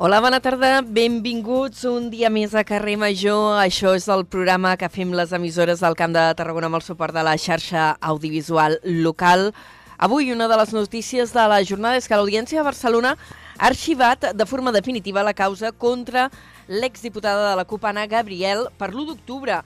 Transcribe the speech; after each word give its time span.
Hola, 0.00 0.20
bona 0.22 0.38
tarda, 0.38 0.76
benvinguts 0.78 1.80
un 1.90 2.04
dia 2.12 2.28
més 2.30 2.52
a 2.54 2.62
Carrer 2.62 2.92
Major. 3.02 3.56
Això 3.58 3.96
és 3.98 4.04
el 4.14 4.20
programa 4.30 4.76
que 4.78 4.86
fem 4.94 5.10
les 5.10 5.32
emissores 5.34 5.80
del 5.82 5.96
Camp 5.98 6.12
de 6.14 6.22
Tarragona 6.38 6.68
amb 6.70 6.78
el 6.78 6.84
suport 6.86 7.10
de 7.16 7.24
la 7.26 7.32
xarxa 7.34 7.88
audiovisual 7.98 8.76
local. 9.02 9.48
Avui 9.98 10.30
una 10.30 10.46
de 10.46 10.58
les 10.60 10.70
notícies 10.76 11.32
de 11.34 11.46
la 11.50 11.58
jornada 11.66 11.98
és 11.98 12.06
que 12.06 12.14
l'Audiència 12.14 12.60
de 12.60 12.68
Barcelona 12.68 13.16
ha 13.16 13.72
arxivat 13.72 14.28
de 14.38 14.46
forma 14.46 14.70
definitiva 14.70 15.26
la 15.26 15.34
causa 15.34 15.72
contra 15.72 16.28
l'exdiputada 16.68 17.50
de 17.50 17.58
la 17.58 17.66
CUP, 17.66 17.90
Anna 17.90 18.06
Gabriel, 18.06 18.68
per 18.78 18.92
l'1 18.92 19.08
d'octubre 19.10 19.58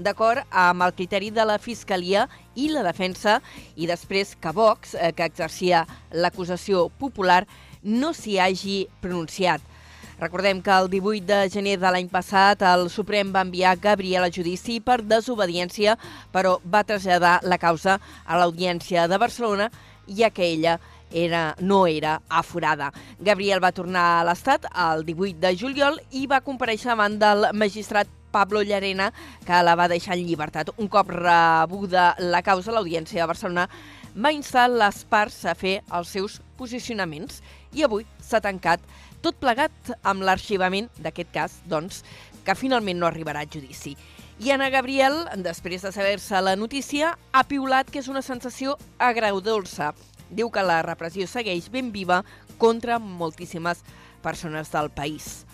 d'acord 0.00 0.48
amb 0.48 0.88
el 0.88 0.96
criteri 0.96 1.28
de 1.28 1.44
la 1.44 1.58
Fiscalia 1.60 2.24
i 2.56 2.70
la 2.72 2.86
defensa, 2.88 3.36
i 3.76 3.84
després 3.84 4.32
que 4.40 4.56
Vox, 4.56 4.96
eh, 4.96 5.12
que 5.12 5.28
exercia 5.28 5.84
l'acusació 6.10 6.88
popular, 6.88 7.42
no 7.84 8.14
s'hi 8.16 8.40
hagi 8.40 8.80
pronunciat. 9.04 9.73
Recordem 10.20 10.62
que 10.62 10.70
el 10.70 10.88
18 10.90 11.26
de 11.26 11.50
gener 11.50 11.74
de 11.82 11.90
l'any 11.90 12.08
passat 12.12 12.62
el 12.68 12.86
Suprem 12.90 13.32
va 13.34 13.42
enviar 13.42 13.74
Gabriel 13.82 14.28
a 14.28 14.32
judici 14.32 14.78
per 14.80 15.00
desobediència, 15.02 15.96
però 16.32 16.60
va 16.64 16.84
traslladar 16.86 17.40
la 17.42 17.58
causa 17.58 17.98
a 18.24 18.38
l'Audiència 18.38 19.08
de 19.10 19.18
Barcelona, 19.18 19.70
ja 20.06 20.30
que 20.30 20.46
ella 20.46 20.78
era, 21.10 21.56
no 21.58 21.86
era 21.86 22.20
aforada. 22.28 22.92
Gabriel 23.18 23.62
va 23.62 23.74
tornar 23.74 24.04
a 24.20 24.24
l'Estat 24.28 24.68
el 24.70 25.04
18 25.08 25.40
de 25.42 25.54
juliol 25.58 25.98
i 26.12 26.28
va 26.30 26.44
compareixer 26.46 26.92
davant 26.92 27.18
del 27.18 27.50
magistrat 27.52 28.10
Pablo 28.34 28.62
Llarena, 28.66 29.12
que 29.46 29.62
la 29.62 29.76
va 29.78 29.90
deixar 29.90 30.16
en 30.18 30.26
llibertat. 30.26 30.72
Un 30.78 30.88
cop 30.90 31.10
rebuda 31.10 32.14
la 32.18 32.42
causa, 32.42 32.74
l'Audiència 32.74 33.22
de 33.22 33.30
Barcelona 33.30 33.68
va 34.14 34.30
instar 34.34 34.68
les 34.70 35.02
parts 35.10 35.40
a 35.46 35.54
fer 35.58 35.80
els 35.90 36.10
seus 36.14 36.40
posicionaments 36.58 37.40
i 37.74 37.82
avui 37.82 38.06
s'ha 38.22 38.42
tancat 38.42 38.82
tot 39.24 39.38
plegat 39.40 39.94
amb 40.04 40.24
l'arxivament 40.26 40.90
d'aquest 41.00 41.30
cas, 41.32 41.56
doncs, 41.70 42.02
que 42.44 42.56
finalment 42.58 43.00
no 43.00 43.08
arribarà 43.08 43.44
a 43.44 43.48
judici. 43.48 43.94
I 44.44 44.50
Anna 44.52 44.68
Gabriel, 44.68 45.22
després 45.40 45.84
de 45.86 45.92
saber-se 45.94 46.40
la 46.42 46.56
notícia, 46.58 47.14
ha 47.32 47.44
piulat 47.48 47.88
que 47.88 48.02
és 48.02 48.10
una 48.10 48.22
sensació 48.22 48.74
agradolça. 48.98 49.92
Diu 50.28 50.50
que 50.50 50.64
la 50.66 50.82
repressió 50.82 51.28
segueix 51.30 51.70
ben 51.72 51.92
viva 51.94 52.24
contra 52.58 52.98
moltíssimes 52.98 53.80
persones 54.24 54.72
del 54.74 54.90
país. 54.90 55.44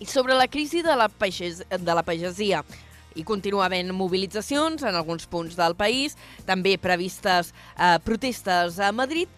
I 0.00 0.06
sobre 0.06 0.34
la 0.38 0.48
crisi 0.48 0.82
de 0.82 0.94
la, 0.96 1.08
pages, 1.08 1.62
de 1.68 1.94
la 1.94 2.04
pagesia, 2.06 2.62
hi 3.18 3.24
continua 3.26 3.66
havent 3.66 3.90
mobilitzacions 3.92 4.84
en 4.86 4.94
alguns 4.94 5.26
punts 5.26 5.56
del 5.58 5.74
país, 5.76 6.16
també 6.46 6.76
previstes 6.78 7.52
eh, 7.76 7.98
protestes 8.06 8.78
a 8.78 8.92
Madrid, 8.94 9.28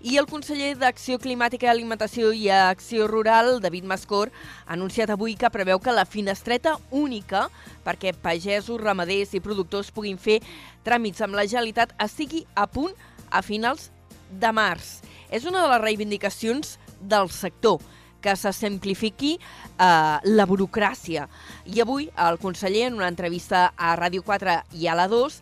i 0.00 0.14
el 0.20 0.28
conseller 0.30 0.76
d'Acció 0.78 1.18
Climàtica, 1.18 1.70
Alimentació 1.70 2.30
i 2.30 2.46
Acció 2.54 3.08
Rural, 3.10 3.58
David 3.60 3.86
Mascor, 3.90 4.30
ha 4.66 4.76
anunciat 4.76 5.10
avui 5.10 5.34
que 5.34 5.50
preveu 5.50 5.80
que 5.82 5.94
la 5.94 6.06
finestreta 6.06 6.76
única 6.94 7.48
perquè 7.86 8.14
pagesos, 8.14 8.80
ramaders 8.80 9.34
i 9.34 9.42
productors 9.42 9.90
puguin 9.90 10.18
fer 10.18 10.38
tràmits 10.86 11.22
amb 11.24 11.34
la 11.34 11.46
Generalitat 11.48 11.96
estigui 12.04 12.44
a 12.54 12.68
punt 12.70 12.94
a 13.30 13.42
finals 13.42 13.90
de 14.30 14.52
març. 14.54 14.98
És 15.30 15.44
una 15.44 15.64
de 15.64 15.72
les 15.74 15.82
reivindicacions 15.82 16.78
del 17.00 17.30
sector 17.34 17.82
que 18.20 18.34
se 18.36 18.52
simplifiqui 18.52 19.36
eh, 19.38 20.18
la 20.22 20.46
burocràcia. 20.46 21.28
I 21.66 21.82
avui 21.82 22.08
el 22.18 22.38
conseller, 22.42 22.88
en 22.88 22.98
una 22.98 23.10
entrevista 23.10 23.68
a 23.76 23.94
Ràdio 23.98 24.24
4 24.26 24.60
i 24.78 24.88
a 24.88 24.96
la 24.98 25.06
2, 25.10 25.40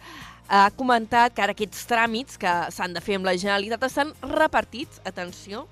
ha 0.49 0.71
comentat 0.77 1.35
que 1.35 1.43
ara 1.43 1.55
aquests 1.57 1.87
tràmits 1.91 2.39
que 2.39 2.53
s'han 2.75 2.95
de 2.95 3.03
fer 3.03 3.19
amb 3.19 3.27
la 3.27 3.37
Generalitat 3.37 3.83
estan 3.89 4.13
repartits, 4.23 5.01
atenció, 5.05 5.67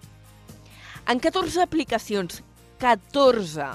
en 1.07 1.21
14 1.21 1.63
aplicacions. 1.63 2.43
14! 2.81 3.67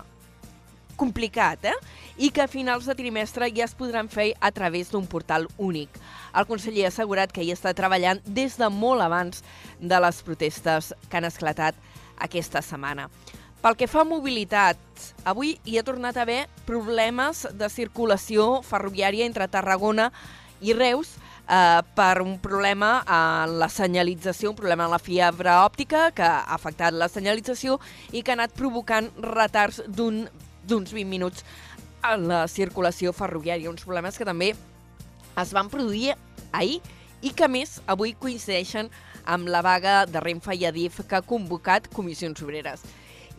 Complicat, 1.00 1.64
eh? 1.64 1.76
I 2.18 2.32
que 2.36 2.42
a 2.44 2.50
finals 2.52 2.90
de 2.90 2.96
trimestre 2.98 3.48
ja 3.56 3.64
es 3.64 3.76
podran 3.78 4.10
fer 4.12 4.34
a 4.42 4.52
través 4.52 4.92
d'un 4.92 5.06
portal 5.08 5.48
únic. 5.58 5.94
El 6.36 6.48
conseller 6.50 6.88
ha 6.88 6.92
assegurat 6.92 7.31
que 7.31 7.46
hi 7.46 7.54
està 7.54 7.72
treballant 7.78 8.20
des 8.26 8.58
de 8.60 8.68
molt 8.70 9.06
abans 9.06 9.44
de 9.80 10.00
les 10.04 10.24
protestes 10.26 10.92
que 11.08 11.22
han 11.22 11.30
esclatat 11.30 11.78
aquesta 12.20 12.62
setmana. 12.66 13.08
Pel 13.60 13.76
que 13.76 13.88
fa 13.92 14.02
a 14.02 14.08
mobilitat, 14.08 14.80
avui 15.28 15.58
hi 15.68 15.78
ha 15.80 15.84
tornat 15.84 16.18
a 16.18 16.24
haver 16.24 16.46
problemes 16.68 17.46
de 17.60 17.68
circulació 17.72 18.62
ferroviària 18.64 19.26
entre 19.28 19.48
Tarragona 19.52 20.10
i 20.10 20.39
Reus 20.75 21.16
eh, 21.50 21.81
per 21.96 22.22
un 22.22 22.38
problema 22.40 23.00
en 23.06 23.58
la 23.59 23.70
senyalització, 23.72 24.52
un 24.52 24.59
problema 24.59 24.86
en 24.86 24.94
la 24.94 25.02
fibra 25.02 25.62
òptica 25.66 26.09
que 26.16 26.25
ha 26.25 26.44
afectat 26.56 26.94
la 26.94 27.09
senyalització 27.09 27.80
i 28.12 28.22
que 28.22 28.34
ha 28.34 28.38
anat 28.38 28.56
provocant 28.58 29.09
retards 29.24 29.81
d'uns 29.88 30.30
un, 30.69 30.86
20 30.86 31.06
minuts 31.09 31.46
en 32.06 32.28
la 32.30 32.46
circulació 32.48 33.14
ferroviària. 33.16 33.72
Uns 33.72 33.86
problemes 33.88 34.18
que 34.18 34.28
també 34.28 34.53
es 35.40 35.53
van 35.56 35.69
produir 35.72 36.16
ahir 36.52 36.80
i 37.22 37.34
que, 37.36 37.48
més, 37.52 37.80
avui 37.88 38.14
coincideixen 38.16 38.90
amb 39.30 39.50
la 39.52 39.62
vaga 39.66 40.06
de 40.08 40.22
Renfe 40.24 40.56
i 40.56 40.66
Adif 40.66 41.02
que 41.08 41.19
ha 41.19 41.25
convocat 41.25 41.90
Comissions 41.94 42.42
Obreres. 42.44 42.84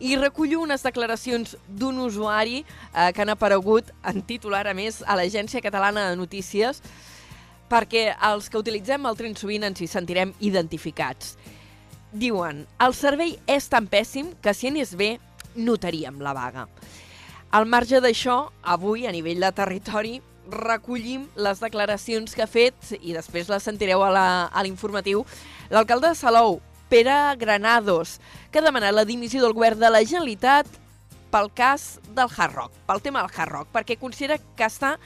I 0.01 0.15
recullo 0.17 0.63
unes 0.63 0.81
declaracions 0.81 1.53
d'un 1.69 1.99
usuari 2.01 2.63
eh, 2.63 3.11
que 3.13 3.21
han 3.21 3.29
aparegut 3.29 3.91
en 4.01 4.23
titular, 4.25 4.63
a 4.65 4.73
més, 4.73 5.03
a 5.05 5.13
l'Agència 5.13 5.61
Catalana 5.61 6.07
de 6.09 6.15
Notícies, 6.17 6.81
perquè 7.69 8.07
els 8.31 8.49
que 8.49 8.57
utilitzem 8.57 9.05
el 9.05 9.19
tren 9.19 9.37
sovint 9.37 9.67
ens 9.67 9.77
hi 9.77 9.87
sentirem 9.91 10.33
identificats. 10.41 11.35
Diuen, 12.11 12.65
el 12.81 12.97
servei 12.97 13.35
és 13.45 13.69
tan 13.69 13.85
pèssim 13.87 14.33
que 14.41 14.55
si 14.57 14.71
anés 14.71 14.95
bé 14.97 15.19
notaríem 15.53 16.17
la 16.25 16.33
vaga. 16.33 16.65
Al 17.53 17.69
marge 17.69 18.01
d'això, 18.01 18.47
avui, 18.63 19.05
a 19.05 19.13
nivell 19.13 19.45
de 19.45 19.53
territori, 19.53 20.17
recollim 20.49 21.29
les 21.37 21.61
declaracions 21.61 22.33
que 22.33 22.41
ha 22.41 22.49
fet, 22.49 22.95
i 22.97 23.13
després 23.13 23.53
les 23.53 23.69
sentireu 23.69 24.01
a 24.01 24.65
l'informatiu, 24.65 25.21
l'alcalde 25.69 26.09
de 26.09 26.17
Salou, 26.17 26.57
Pere 26.91 27.37
Granados, 27.37 28.19
que 28.51 28.59
ha 28.59 28.65
demanat 28.65 28.91
la 28.91 29.05
dimissió 29.07 29.39
del 29.39 29.53
govern 29.55 29.79
de 29.79 29.87
la 29.87 30.01
Generalitat 30.03 30.67
pel 31.31 31.47
cas 31.55 32.01
del 32.11 32.27
Hard 32.27 32.57
Rock, 32.57 32.73
pel 32.83 32.99
tema 32.99 33.21
del 33.23 33.31
Hard 33.31 33.53
Rock, 33.53 33.69
perquè 33.71 33.95
considera 33.95 34.35
que 34.35 34.67
està 34.67 34.97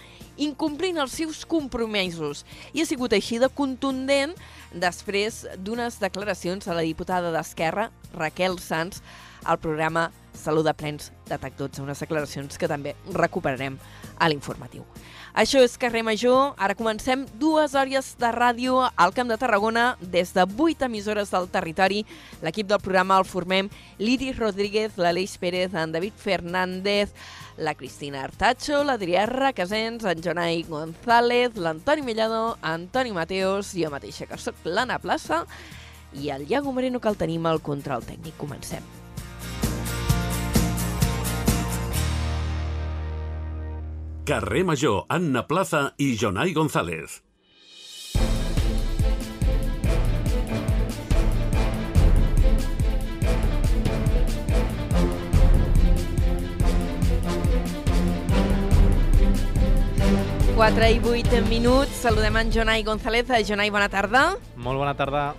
incomplint 0.41 0.97
els 0.97 1.13
seus 1.13 1.43
compromisos. 1.45 2.41
I 2.73 2.81
ha 2.81 2.87
sigut 2.89 3.13
així 3.13 3.37
de 3.37 3.51
contundent 3.53 4.33
després 4.73 5.43
d'unes 5.61 5.99
declaracions 6.01 6.65
a 6.65 6.73
la 6.73 6.81
diputada 6.81 7.29
d'Esquerra, 7.29 7.91
Raquel 8.17 8.57
Sanz, 8.57 9.03
al 9.45 9.61
programa 9.61 10.09
Salut 10.33 10.65
de 10.65 10.73
Plens 10.73 11.11
de 11.29 11.37
TAC12, 11.37 11.85
unes 11.85 12.01
declaracions 12.01 12.57
que 12.57 12.67
també 12.67 12.95
recuperarem 13.13 13.77
a 14.17 14.33
l'informatiu. 14.33 14.89
Això 15.35 15.59
és 15.59 15.73
Carrer 15.75 15.99
Major. 16.07 16.53
Ara 16.55 16.77
comencem 16.79 17.25
dues 17.35 17.73
hores 17.75 18.13
de 18.15 18.29
ràdio 18.31 18.77
al 18.95 19.11
Camp 19.11 19.27
de 19.27 19.35
Tarragona 19.35 19.97
des 19.99 20.31
de 20.31 20.45
vuit 20.47 20.79
emissores 20.87 21.33
del 21.33 21.49
territori. 21.51 22.05
L'equip 22.39 22.69
del 22.71 22.79
programa 22.79 23.17
el 23.19 23.27
formem 23.27 23.67
l'Iris 23.99 24.39
Rodríguez, 24.39 24.95
l'Aleix 24.95 25.35
Pérez, 25.37 25.75
en 25.75 25.91
David 25.91 26.15
Fernández, 26.15 27.11
la 27.57 27.75
Cristina 27.75 28.23
Artacho, 28.23 28.85
l'Adrià 28.87 29.27
Requesens, 29.27 30.07
en 30.07 30.23
Jonai 30.23 30.63
González, 30.69 31.59
l'Antoni 31.59 32.07
Mellado, 32.07 32.57
Antoni 32.61 33.11
Mateos, 33.11 33.75
jo 33.75 33.91
mateixa 33.91 34.31
que 34.31 34.39
sóc 34.39 34.63
l'Anna 34.63 35.03
Plaça 35.03 35.43
i 36.15 36.31
el 36.31 36.47
Iago 36.47 36.71
Moreno 36.71 37.03
que 37.03 37.11
el 37.11 37.19
tenim 37.19 37.43
al 37.43 37.59
control 37.59 38.07
tècnic. 38.07 38.39
Comencem. 38.39 39.04
Carrer 44.25 44.63
Major, 44.65 45.05
Anna 45.07 45.45
Plaza 45.45 45.93
i 46.01 46.15
Jonai 46.17 46.51
González. 46.51 47.21
Quatre 60.55 60.89
i 60.89 60.97
vuit 60.97 61.29
minuts. 61.45 61.93
Saludem 62.01 62.41
en 62.41 62.49
Jonai 62.49 62.81
González. 62.81 63.29
Jonai, 63.45 63.69
bona 63.69 63.93
tarda. 63.93 64.31
Molt 64.57 64.81
bona 64.81 64.97
tarda. 64.97 65.35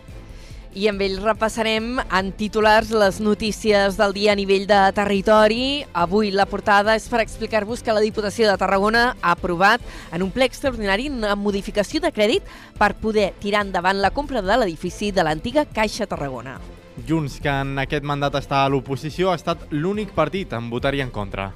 I 0.76 0.90
amb 0.90 1.00
ell 1.00 1.14
repassarem 1.24 2.02
en 2.04 2.26
titulars 2.36 2.90
les 2.92 3.16
notícies 3.24 3.94
del 3.96 4.12
dia 4.12 4.34
a 4.34 4.36
nivell 4.36 4.66
de 4.68 4.80
territori. 4.92 5.86
Avui 5.96 6.28
la 6.34 6.44
portada 6.44 6.92
és 6.98 7.06
per 7.08 7.22
explicar-vos 7.22 7.80
que 7.80 7.94
la 7.96 8.02
Diputació 8.04 8.44
de 8.50 8.58
Tarragona 8.60 9.06
ha 9.22 9.32
aprovat 9.32 9.80
en 10.12 10.26
un 10.26 10.34
ple 10.34 10.44
extraordinari 10.44 11.08
una 11.08 11.32
modificació 11.32 12.04
de 12.04 12.12
crèdit 12.12 12.44
per 12.76 12.90
poder 13.00 13.30
tirar 13.40 13.64
endavant 13.64 14.04
la 14.04 14.12
compra 14.12 14.44
de 14.44 14.60
l'edifici 14.60 15.14
de 15.16 15.24
l'antiga 15.24 15.64
Caixa 15.64 16.04
Tarragona. 16.04 16.58
Junts, 17.08 17.40
que 17.40 17.48
en 17.48 17.78
aquest 17.80 18.04
mandat 18.04 18.36
està 18.36 18.66
a 18.66 18.68
l'oposició, 18.68 19.32
ha 19.32 19.40
estat 19.40 19.64
l'únic 19.72 20.12
partit 20.12 20.52
en 20.52 20.68
votar-hi 20.68 21.00
en 21.00 21.10
contra. 21.10 21.54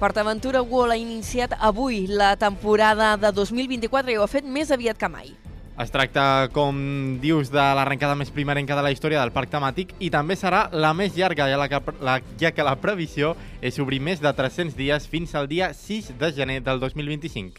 PortAventura 0.00 0.64
World 0.64 0.96
ha 0.96 0.96
iniciat 0.96 1.60
avui 1.60 2.06
la 2.08 2.38
temporada 2.40 3.18
de 3.20 3.36
2024 3.36 4.16
i 4.16 4.16
ho 4.16 4.24
ha 4.24 4.36
fet 4.38 4.48
més 4.48 4.72
aviat 4.72 4.96
que 4.96 5.12
mai. 5.12 5.36
Es 5.74 5.90
tracta, 5.90 6.46
com 6.54 6.76
dius, 7.18 7.48
de 7.50 7.62
l'arrencada 7.74 8.14
més 8.14 8.28
primerenca 8.30 8.76
de 8.78 8.82
la 8.86 8.92
història 8.94 9.18
del 9.18 9.32
parc 9.34 9.50
temàtic 9.50 9.90
i 9.98 10.06
també 10.06 10.36
serà 10.38 10.68
la 10.70 10.92
més 10.94 11.16
llarga, 11.18 11.48
ja, 11.50 11.56
la 11.58 11.66
que, 11.66 11.80
la, 11.98 12.20
ja 12.38 12.52
que 12.54 12.62
la 12.62 12.76
previsió 12.78 13.32
és 13.58 13.80
obrir 13.82 13.98
més 13.98 14.22
de 14.22 14.30
300 14.30 14.76
dies 14.78 15.08
fins 15.10 15.34
al 15.34 15.48
dia 15.50 15.72
6 15.74 16.12
de 16.20 16.30
gener 16.36 16.60
del 16.62 16.78
2025. 16.78 17.58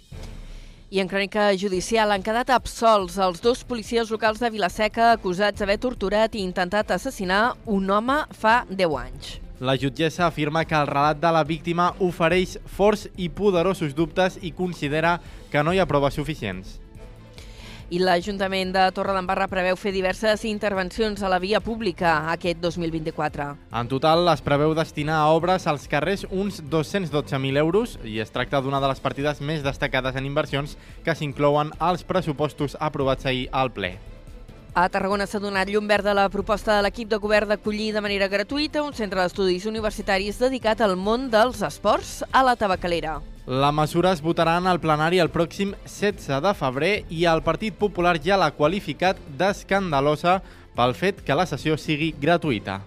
I 0.95 1.01
en 1.03 1.11
crònica 1.11 1.49
judicial 1.59 2.13
han 2.15 2.23
quedat 2.23 2.53
absolts 2.55 3.17
els 3.19 3.43
dos 3.43 3.65
policies 3.67 4.13
locals 4.13 4.39
de 4.39 4.53
Vilaseca 4.53 5.09
acusats 5.17 5.59
d'haver 5.59 5.77
torturat 5.83 6.39
i 6.39 6.45
intentat 6.45 6.95
assassinar 6.95 7.57
un 7.65 7.91
home 7.91 8.21
fa 8.31 8.61
10 8.71 8.95
anys. 9.01 9.33
La 9.59 9.75
jutgessa 9.75 10.29
afirma 10.29 10.63
que 10.63 10.79
el 10.79 10.87
relat 10.87 11.19
de 11.19 11.35
la 11.35 11.43
víctima 11.43 11.91
ofereix 11.99 12.55
forts 12.77 13.09
i 13.17 13.27
poderosos 13.27 13.91
dubtes 13.91 14.39
i 14.39 14.55
considera 14.55 15.17
que 15.51 15.67
no 15.67 15.75
hi 15.75 15.83
ha 15.83 15.91
proves 15.91 16.15
suficients 16.15 16.77
i 17.89 17.99
l'Ajuntament 18.01 18.71
de 18.73 18.85
Torredembarra 18.95 19.47
preveu 19.51 19.77
fer 19.77 19.93
diverses 19.93 20.45
intervencions 20.49 21.21
a 21.21 21.29
la 21.29 21.39
via 21.39 21.61
pública 21.61 22.15
aquest 22.33 22.61
2024. 22.63 23.51
En 23.77 23.91
total 23.91 24.25
es 24.33 24.41
preveu 24.45 24.73
destinar 24.77 25.19
a 25.21 25.29
obres 25.35 25.67
als 25.67 25.87
carrers 25.91 26.25
uns 26.31 26.63
212.000 26.63 27.61
euros 27.61 27.99
i 28.03 28.19
es 28.23 28.33
tracta 28.33 28.61
d'una 28.61 28.81
de 28.81 28.89
les 28.89 29.03
partides 29.03 29.41
més 29.41 29.63
destacades 29.63 30.17
en 30.17 30.25
inversions 30.25 30.77
que 31.05 31.15
s'inclouen 31.15 31.75
als 31.79 32.03
pressupostos 32.03 32.77
aprovats 32.79 33.25
ahir 33.29 33.47
al 33.51 33.73
ple. 33.75 33.95
A 34.75 34.89
Tarragona 34.91 35.23
s'ha 35.23 35.39
donat 35.39 35.69
llum 35.71 35.85
verd 35.87 36.09
a 36.11 36.13
la 36.17 36.25
proposta 36.27 36.73
de 36.75 36.83
l'equip 36.83 37.07
de 37.07 37.15
govern 37.23 37.47
d'acollir 37.47 37.93
de 37.95 38.01
manera 38.03 38.27
gratuïta 38.27 38.81
un 38.83 38.91
centre 38.91 39.21
d'estudis 39.21 39.63
universitaris 39.71 40.35
dedicat 40.41 40.83
al 40.83 40.97
món 40.99 41.29
dels 41.31 41.61
esports 41.63 42.25
a 42.35 42.41
la 42.43 42.57
tabacalera. 42.59 43.21
La 43.47 43.71
mesura 43.71 44.11
es 44.11 44.19
votarà 44.19 44.57
en 44.59 44.67
el 44.67 44.81
plenari 44.83 45.23
el 45.23 45.31
pròxim 45.31 45.71
16 45.87 46.43
de 46.43 46.53
febrer 46.59 46.91
i 47.07 47.23
el 47.23 47.39
Partit 47.47 47.79
Popular 47.79 48.17
ja 48.19 48.35
l'ha 48.35 48.51
qualificat 48.51 49.23
d'escandalosa 49.39 50.41
pel 50.75 50.91
fet 50.91 51.23
que 51.23 51.39
la 51.39 51.47
sessió 51.47 51.79
sigui 51.79 52.11
gratuïta. 52.11 52.81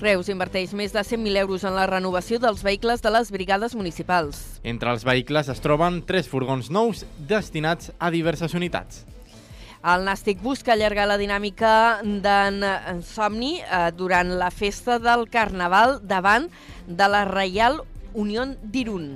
Reus 0.00 0.32
inverteix 0.32 0.72
més 0.72 0.96
de 0.96 1.04
100.000 1.04 1.36
euros 1.44 1.68
en 1.68 1.76
la 1.76 1.84
renovació 1.86 2.40
dels 2.40 2.64
vehicles 2.64 3.04
de 3.04 3.12
les 3.12 3.28
brigades 3.30 3.76
municipals. 3.76 4.62
Entre 4.64 4.88
els 4.88 5.04
vehicles 5.04 5.52
es 5.52 5.60
troben 5.60 6.00
tres 6.08 6.32
furgons 6.32 6.72
nous 6.72 7.04
destinats 7.28 7.92
a 8.00 8.08
diverses 8.08 8.56
unitats. 8.56 9.04
El 9.84 10.06
Nàstic 10.06 10.38
busca 10.40 10.72
allargar 10.72 11.04
la 11.10 11.18
dinàmica 11.20 12.00
d'en 12.24 12.62
Somni 13.04 13.58
eh, 13.60 13.90
durant 13.92 14.30
la 14.40 14.48
festa 14.48 14.96
del 14.96 15.26
Carnaval 15.28 15.98
davant 16.00 16.46
de 16.88 17.08
la 17.12 17.26
Reial 17.28 17.82
Unió 18.14 18.46
d'Irun. 18.62 19.10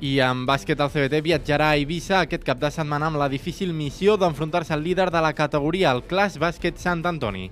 I 0.00 0.14
en 0.24 0.46
bàsquet 0.48 0.80
el 0.80 0.88
CBT 0.94 1.20
viatjarà 1.26 1.66
a 1.72 1.76
Eivissa 1.76 2.22
aquest 2.22 2.46
cap 2.46 2.62
de 2.62 2.70
setmana 2.72 3.10
amb 3.12 3.20
la 3.20 3.28
difícil 3.28 3.74
missió 3.76 4.16
d'enfrontar-se 4.16 4.72
al 4.72 4.86
líder 4.86 5.10
de 5.12 5.20
la 5.20 5.34
categoria, 5.36 5.92
el 5.92 6.00
Clas 6.08 6.40
Bàsquet 6.40 6.80
Sant 6.80 7.04
Antoni. 7.04 7.50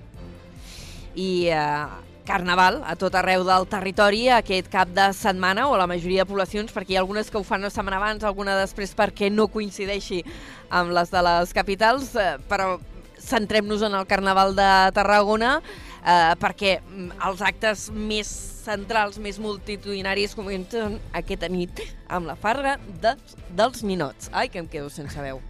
I 1.13 1.29
eh, 1.53 2.02
Carnaval 2.23 2.81
a 2.87 2.95
tot 2.95 3.15
arreu 3.19 3.43
del 3.43 3.65
territori 3.67 4.29
aquest 4.31 4.69
cap 4.71 4.91
de 4.95 5.09
setmana, 5.15 5.67
o 5.67 5.75
la 5.79 5.87
majoria 5.91 6.23
de 6.23 6.29
poblacions, 6.29 6.71
perquè 6.71 6.95
hi 6.95 6.97
ha 6.97 7.01
algunes 7.03 7.29
que 7.29 7.39
ho 7.39 7.43
fan 7.43 7.65
una 7.65 7.71
setmana 7.73 7.99
abans, 7.99 8.23
alguna 8.23 8.55
després 8.61 8.95
perquè 8.95 9.29
no 9.31 9.49
coincideixi 9.51 10.21
amb 10.71 10.95
les 10.95 11.11
de 11.11 11.23
les 11.27 11.53
capitals, 11.55 12.13
eh, 12.15 12.37
però 12.47 12.77
centrem-nos 13.23 13.83
en 13.83 13.95
el 13.99 14.07
Carnaval 14.07 14.55
de 14.55 14.69
Tarragona, 14.95 15.57
eh, 16.03 16.35
perquè 16.39 16.77
mm, 16.79 17.19
els 17.27 17.43
actes 17.43 17.89
més 17.91 18.31
centrals, 18.63 19.19
més 19.19 19.39
multitudinaris 19.43 20.35
comencen 20.39 20.99
aquesta 21.11 21.51
nit 21.51 21.83
amb 22.07 22.31
la 22.31 22.37
farra 22.39 22.77
de, 23.03 23.17
dels 23.51 23.83
ninots. 23.83 24.31
Ai, 24.31 24.47
que 24.47 24.63
em 24.63 24.71
quedo 24.71 24.91
sense 24.93 25.19
veu. 25.19 25.43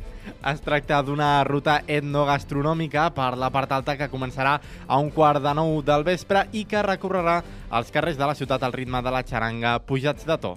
Es 0.52 0.62
tracta 0.64 1.02
d'una 1.04 1.44
ruta 1.48 1.80
etnogastronòmica 1.88 3.10
per 3.16 3.32
la 3.40 3.50
part 3.54 3.72
alta 3.72 3.98
que 4.00 4.10
començarà 4.12 4.58
a 4.88 5.00
un 5.00 5.10
quart 5.12 5.44
de 5.44 5.54
nou 5.56 5.82
del 5.86 6.06
vespre 6.08 6.48
i 6.52 6.66
que 6.70 6.84
recorrerà 6.86 7.40
els 7.72 7.92
carrers 7.92 8.20
de 8.20 8.28
la 8.28 8.36
ciutat 8.36 8.64
al 8.64 8.76
ritme 8.76 9.02
de 9.02 9.12
la 9.14 9.24
xaranga 9.24 9.80
pujats 9.80 10.28
de 10.28 10.38
to. 10.38 10.54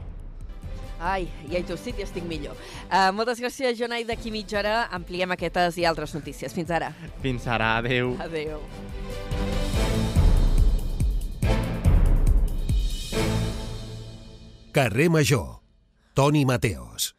Ai, 1.01 1.27
ja 1.51 1.59
he 1.59 1.65
tossit 1.67 1.99
i 2.01 2.07
estic 2.07 2.25
millor. 2.25 2.57
Uh, 2.89 3.11
moltes 3.13 3.41
gràcies, 3.43 3.77
Jonai. 3.79 4.07
D'aquí 4.09 4.33
mitja 4.33 4.61
hora 4.63 4.77
ampliem 4.97 5.35
aquestes 5.37 5.77
i 5.81 5.85
altres 5.85 6.15
notícies. 6.17 6.55
Fins 6.57 6.73
ara. 6.73 6.93
Fins 7.23 7.47
ara. 7.47 7.77
Adéu. 7.83 8.17
Adéu. 8.25 8.63
Carrer 14.73 15.09
Major. 15.09 15.61
Toni 16.15 16.45
Mateos. 16.45 17.16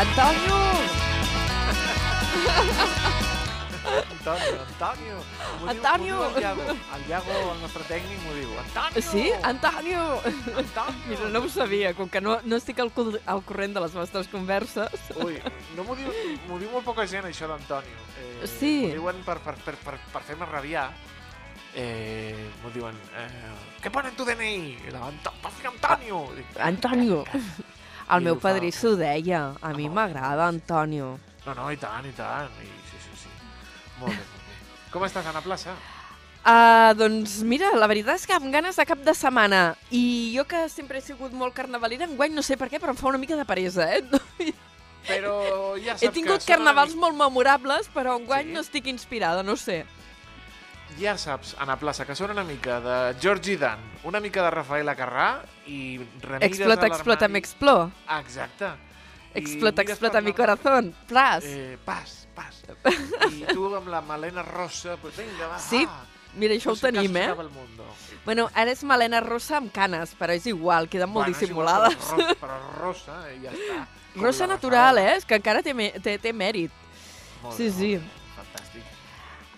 Antonio! 0.00 0.56
Antonio, 4.20 4.60
Antonio. 4.68 5.16
Antonio. 5.68 6.16
Diu, 6.16 6.30
diu 6.30 6.36
el 6.36 6.42
Iago. 6.42 6.62
El 6.96 7.04
Iago, 7.10 7.36
el 7.52 7.60
nostre 7.60 7.84
tècnic, 7.88 8.22
m'ho 8.24 8.34
diu. 8.38 8.54
Antonio! 8.62 9.02
Sí, 9.04 9.24
Antonio! 9.42 10.02
Antonio! 10.56 11.04
Mira, 11.08 11.28
no 11.34 11.42
ho 11.44 11.48
sabia, 11.52 11.92
com 11.98 12.08
que 12.08 12.20
no, 12.24 12.38
no 12.44 12.56
estic 12.56 12.80
al, 12.80 12.92
al 13.26 13.42
corrent 13.44 13.76
de 13.76 13.82
les 13.84 13.96
vostres 13.96 14.28
converses. 14.32 14.88
Ui, 15.24 15.36
no 15.76 15.84
m'ho 15.84 15.96
diu, 15.98 16.12
diu 16.48 16.70
molt 16.72 16.86
poca 16.86 17.04
gent, 17.10 17.28
això 17.28 17.50
d'Antonio. 17.50 18.04
Eh, 18.16 18.48
Sí. 18.48 18.74
M'ho 18.86 19.00
diuen 19.02 19.24
per, 19.26 19.36
per, 19.44 19.56
per, 19.66 19.76
per, 19.84 19.98
per 20.14 20.22
fer-me 20.24 20.48
rabiar. 20.48 20.88
Eh, 21.76 22.48
m'ho 22.62 22.70
diuen, 22.74 22.96
eh, 23.20 23.28
què 23.84 23.92
pone 23.94 24.08
en 24.10 24.16
tu 24.18 24.24
DNI? 24.24 24.78
Antonio! 25.74 26.24
Dic, 26.38 26.56
Antonio. 26.72 27.24
El 28.10 28.22
I 28.22 28.26
meu 28.26 28.36
ho 28.36 28.40
padrí 28.42 28.72
s'ho 28.74 28.96
deia. 28.98 29.54
A 29.62 29.72
mi 29.76 29.88
m'agrada, 29.88 30.48
Antonio. 30.48 31.12
No, 31.46 31.54
no, 31.54 31.70
i 31.72 31.78
tant, 31.80 32.06
i 32.06 32.12
tant. 32.16 32.50
I, 32.62 32.68
sí, 32.90 32.98
sí, 33.06 33.16
sí. 33.24 33.32
Molt 34.00 34.12
bé, 34.12 34.18
molt 34.18 34.44
bé. 34.50 34.58
Com 34.92 35.06
estàs, 35.06 35.26
Anna 35.30 35.42
Plaça? 35.44 35.76
Uh, 36.40 36.94
doncs 36.96 37.42
mira, 37.44 37.68
la 37.76 37.84
veritat 37.90 38.16
és 38.16 38.24
que 38.26 38.32
amb 38.32 38.48
ganes 38.52 38.78
de 38.80 38.86
cap 38.88 39.02
de 39.04 39.14
setmana. 39.14 39.60
I 39.92 40.32
jo 40.34 40.46
que 40.48 40.64
sempre 40.72 40.98
he 40.98 41.04
sigut 41.04 41.34
molt 41.36 41.54
carnavalera, 41.54 42.08
enguany 42.08 42.32
no 42.34 42.42
sé 42.42 42.56
per 42.56 42.70
què, 42.72 42.80
però 42.80 42.94
em 42.94 42.98
fa 42.98 43.10
una 43.12 43.20
mica 43.20 43.36
de 43.36 43.44
peresa, 43.48 43.86
eh? 43.92 44.02
Però 45.08 45.76
ja 45.80 45.94
saps 45.94 46.02
He 46.04 46.10
tingut 46.12 46.42
que 46.44 46.52
carnavals 46.52 46.92
molt 46.94 47.16
memorables, 47.16 47.88
però 47.94 48.18
enguany 48.20 48.50
Sí? 48.50 48.52
no 48.52 48.60
estic 48.60 48.86
inspirada, 48.92 49.42
no 49.42 49.56
sé. 49.56 49.78
Ja 51.00 51.16
saps, 51.16 51.54
Anna 51.58 51.78
Plaça, 51.80 52.04
que 52.04 52.14
sona 52.14 52.34
una 52.34 52.44
mica 52.44 52.78
de 52.84 53.14
Georgie 53.20 53.56
Dan, 53.56 53.80
una 54.04 54.20
mica 54.20 54.42
de 54.44 54.50
Rafaela 54.52 54.92
Carrà 54.98 55.30
i 55.66 55.96
remires 56.20 56.58
Explota, 56.58 56.84
a 56.84 56.90
explota, 56.92 57.28
m'expló. 57.28 57.76
Exacte. 58.18 58.68
Explota, 59.34 59.82
explota 59.82 60.20
mi 60.20 60.30
la- 60.32 60.36
corazón. 60.36 60.94
Plas. 61.08 61.44
Eh, 61.46 61.78
pas, 61.84 62.28
pas. 62.34 62.60
I 63.32 63.46
tu 63.48 63.70
amb 63.76 63.88
la 63.88 64.02
melena 64.04 64.42
rossa, 64.42 64.96
pues 65.00 65.16
vinga, 65.16 65.48
va. 65.54 65.58
Sí. 65.58 65.86
Mira, 66.36 66.54
això 66.54 66.70
ho 66.70 66.76
si 66.76 66.84
acaso 66.86 66.92
tenim, 67.00 67.16
eh? 67.16 67.32
Bueno, 68.24 68.50
ara 68.54 68.70
és 68.70 68.84
melena 68.86 69.18
rossa 69.24 69.56
amb 69.58 69.72
canes, 69.74 70.12
però 70.18 70.36
és 70.36 70.44
igual, 70.46 70.86
queden 70.92 71.08
molt 71.10 71.26
Bueno, 71.26 71.48
igual, 71.48 71.88
dissimulades. 71.88 71.96
Però, 71.96 72.28
ro- 72.28 72.36
però 72.44 72.58
rosa, 72.76 73.16
i 73.32 73.40
ja 73.46 73.54
està. 73.56 73.80
La 74.20 74.46
natural, 74.46 74.98
eh? 74.98 75.16
És 75.16 75.24
que 75.24 75.40
encara 75.40 75.62
té, 75.62 75.72
té, 76.02 76.18
té 76.22 76.32
mèrit. 76.36 76.70
Molt 77.42 77.56
Sí, 77.56 77.70
bé, 77.70 77.72
sí. 77.72 78.19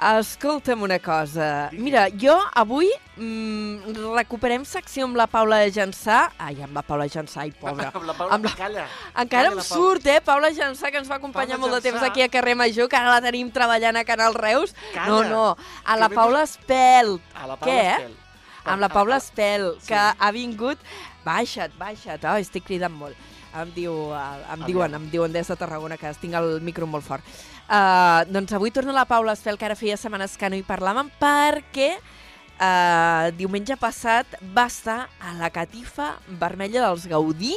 Escolta'm 0.03 0.83
una 0.83 0.99
cosa. 0.99 1.69
Mira, 1.73 2.09
jo 2.11 2.35
avui 2.59 2.89
mm, 3.17 3.93
recuperem 4.17 4.65
secció 4.67 5.07
amb 5.07 5.15
la 5.21 5.29
Paula 5.31 5.61
Jansà. 5.71 6.25
Ai, 6.43 6.57
amb 6.65 6.75
la 6.75 6.83
Paula 6.83 7.07
Jansà, 7.07 7.45
ai, 7.45 7.53
pobra. 7.55 7.91
Amb 7.95 8.07
la 8.09 8.15
Paula, 8.19 8.35
Amb 8.35 8.49
la- 8.49 8.55
calla. 8.59 8.87
Encara 9.15 9.51
Calla, 9.51 9.61
em 9.61 9.67
surt, 9.67 10.07
eh? 10.11 10.19
Paula 10.27 10.51
Jansà, 10.57 10.91
que 10.91 10.99
ens 10.99 11.11
va 11.11 11.21
acompanyar 11.21 11.55
Paula 11.59 11.69
molt 11.69 11.79
de 11.79 11.83
temps 11.89 12.01
Jansà. 12.01 12.11
aquí 12.11 12.23
a 12.27 12.29
Carrer 12.33 12.57
Major, 12.59 12.89
que 12.91 12.99
ara 12.99 13.15
la 13.15 13.21
tenim 13.23 13.53
treballant 13.55 14.01
a 14.01 14.05
Canal 14.09 14.35
Reus. 14.35 14.75
Calla, 14.95 15.07
no, 15.09 15.23
no, 15.31 15.45
a 15.85 15.95
que 15.95 16.01
la 16.01 16.09
m'he 16.11 16.19
Paula 16.19 16.43
Espelt. 16.49 17.23
A 17.35 17.47
la 17.47 17.57
Paula 17.57 17.73
Què? 17.73 17.87
Estel. 17.93 18.17
Amb 18.65 18.81
la 18.81 18.89
Paula 18.89 19.17
Espel, 19.23 19.71
Sí. 19.81 19.89
que 19.95 20.03
ha 20.19 20.31
vingut... 20.35 20.79
Baixa't, 21.23 21.77
baixa't, 21.79 22.25
oh, 22.27 22.35
estic 22.43 22.65
cridant 22.67 22.91
molt. 22.99 23.15
Em, 23.55 23.69
diu, 23.77 23.93
eh, 24.11 24.55
em 24.57 24.63
diuen, 24.67 24.95
em 24.99 25.05
diuen 25.13 25.31
des 25.31 25.47
de 25.47 25.55
Tarragona, 25.61 25.95
que 26.01 26.11
tinc 26.19 26.35
el 26.35 26.57
micro 26.67 26.87
molt 26.91 27.05
fort. 27.07 27.23
Uh, 27.73 28.21
doncs 28.29 28.53
avui 28.53 28.69
torna 28.71 28.93
la 28.93 29.07
Paula 29.09 29.33
Espel, 29.33 29.57
que 29.57 29.65
ara 29.65 29.77
feia 29.79 29.97
setmanes 29.97 30.35
que 30.37 30.51
no 30.53 30.59
hi 30.59 30.65
parlàvem, 30.67 31.09
perquè 31.17 31.95
eh, 31.97 33.31
diumenge 33.39 33.79
passat 33.81 34.35
va 34.53 34.67
estar 34.69 35.07
a 35.25 35.33
la 35.39 35.49
catifa 35.55 36.19
vermella 36.41 36.83
dels 36.89 37.07
Gaudí 37.09 37.55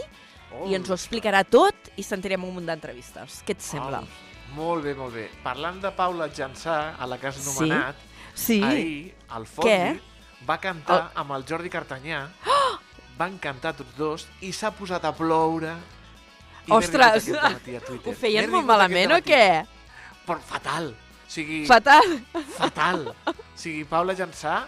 Oh, 0.55 0.69
i 0.69 0.75
ens 0.77 0.88
ho 0.88 0.95
explicarà 0.95 1.41
tot 1.43 1.89
i 2.00 2.03
sentirem 2.05 2.45
un 2.48 2.53
munt 2.55 2.69
d'entrevistes. 2.69 3.41
Què 3.43 3.57
et 3.57 3.63
sembla? 3.65 4.00
Oh, 4.05 4.53
molt 4.55 4.86
bé, 4.86 4.93
molt 4.95 5.12
bé. 5.17 5.25
Parlant 5.43 5.81
de 5.84 5.91
Paula 5.91 6.29
Jansà, 6.31 6.93
a 6.95 7.07
la 7.12 7.17
que 7.19 7.27
has 7.27 7.36
Sí? 7.36 7.50
anomenat, 7.50 7.95
Sí? 8.34 8.62
ahir 8.63 9.15
el 9.36 9.45
Què? 9.57 10.00
va 10.48 10.57
cantar 10.63 11.12
amb 11.13 11.36
el 11.36 11.43
Jordi 11.43 11.69
Cartanyà, 11.69 12.29
van 13.17 13.38
cantar 13.38 13.74
tots 13.75 13.98
dos 13.98 14.27
i 14.39 14.53
s'ha 14.53 14.72
posat 14.72 15.03
a 15.03 15.12
ploure. 15.12 15.75
I 16.67 16.72
Ostres! 16.72 17.27
Ho 18.05 18.13
feien 18.13 18.50
molt 18.50 18.65
malament 18.65 19.12
o 19.12 19.19
què? 19.19 19.65
Però 20.25 20.39
fatal. 20.41 20.91
O 21.25 21.29
sigui, 21.36 21.63
Fatal. 21.65 22.20
fatal. 22.58 23.08
O 23.27 23.34
sigui, 23.58 23.84
Paula 23.89 24.13
Jansà, 24.15 24.65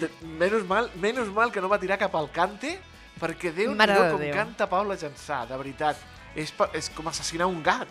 de, 0.00 0.10
menys, 0.38 0.64
mal, 0.68 0.90
menys 1.00 1.28
mal 1.32 1.50
que 1.52 1.60
no 1.62 1.68
va 1.72 1.78
tirar 1.80 1.96
cap 1.98 2.14
al 2.18 2.28
cante, 2.34 2.74
perquè 3.20 3.52
Déu 3.54 3.72
de 3.74 3.86
com 4.10 4.20
Déu. 4.20 4.34
canta 4.34 4.68
Paula 4.68 4.96
Jansà, 5.00 5.44
de 5.48 5.56
veritat. 5.56 5.96
És, 6.34 6.50
és 6.74 6.88
com 6.90 7.06
assassinar 7.08 7.46
un 7.46 7.62
gat. 7.62 7.88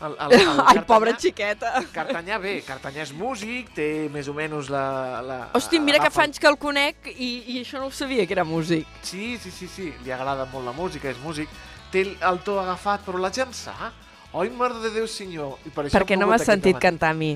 El, 0.00 0.14
el, 0.16 0.32
el 0.32 0.48
Ai, 0.48 0.56
Cartanyà- 0.78 0.84
pobra 0.88 1.12
xiqueta. 1.18 1.72
Cartanyà 1.92 2.38
bé, 2.40 2.54
Cartanyà 2.64 3.02
és 3.04 3.10
músic, 3.12 3.72
té 3.76 4.08
més 4.08 4.28
o 4.30 4.32
menys 4.32 4.70
la... 4.72 4.84
la 5.20 5.38
Hosti, 5.58 5.78
mira 5.82 5.98
que 5.98 6.06
agafa- 6.08 6.22
fa 6.22 6.28
anys 6.28 6.38
que 6.40 6.48
el 6.48 6.56
conec 6.56 7.10
i, 7.12 7.28
i 7.52 7.58
això 7.60 7.82
no 7.82 7.90
ho 7.90 7.92
sabia, 7.92 8.24
que 8.26 8.32
era 8.32 8.44
músic. 8.48 8.86
Sí, 9.02 9.34
sí, 9.42 9.50
sí, 9.52 9.68
sí, 9.68 9.90
li 10.06 10.10
agrada 10.14 10.46
molt 10.48 10.64
la 10.64 10.72
música, 10.72 11.10
és 11.12 11.18
músic. 11.20 11.50
Té 11.92 12.06
el 12.16 12.40
to 12.46 12.56
agafat, 12.62 13.04
però 13.04 13.20
la 13.20 13.28
Jansà... 13.34 13.92
Oi, 14.32 14.46
mare 14.54 14.76
de 14.78 14.92
Déu, 14.94 15.08
senyor. 15.10 15.56
I 15.66 15.72
per 15.74 15.88
això 15.88 15.98
Perquè 15.98 16.14
no 16.14 16.28
m'has 16.30 16.44
sentit 16.46 16.76
dematí. 16.76 16.84
cantar 16.84 17.08
a 17.10 17.14
mi. 17.18 17.32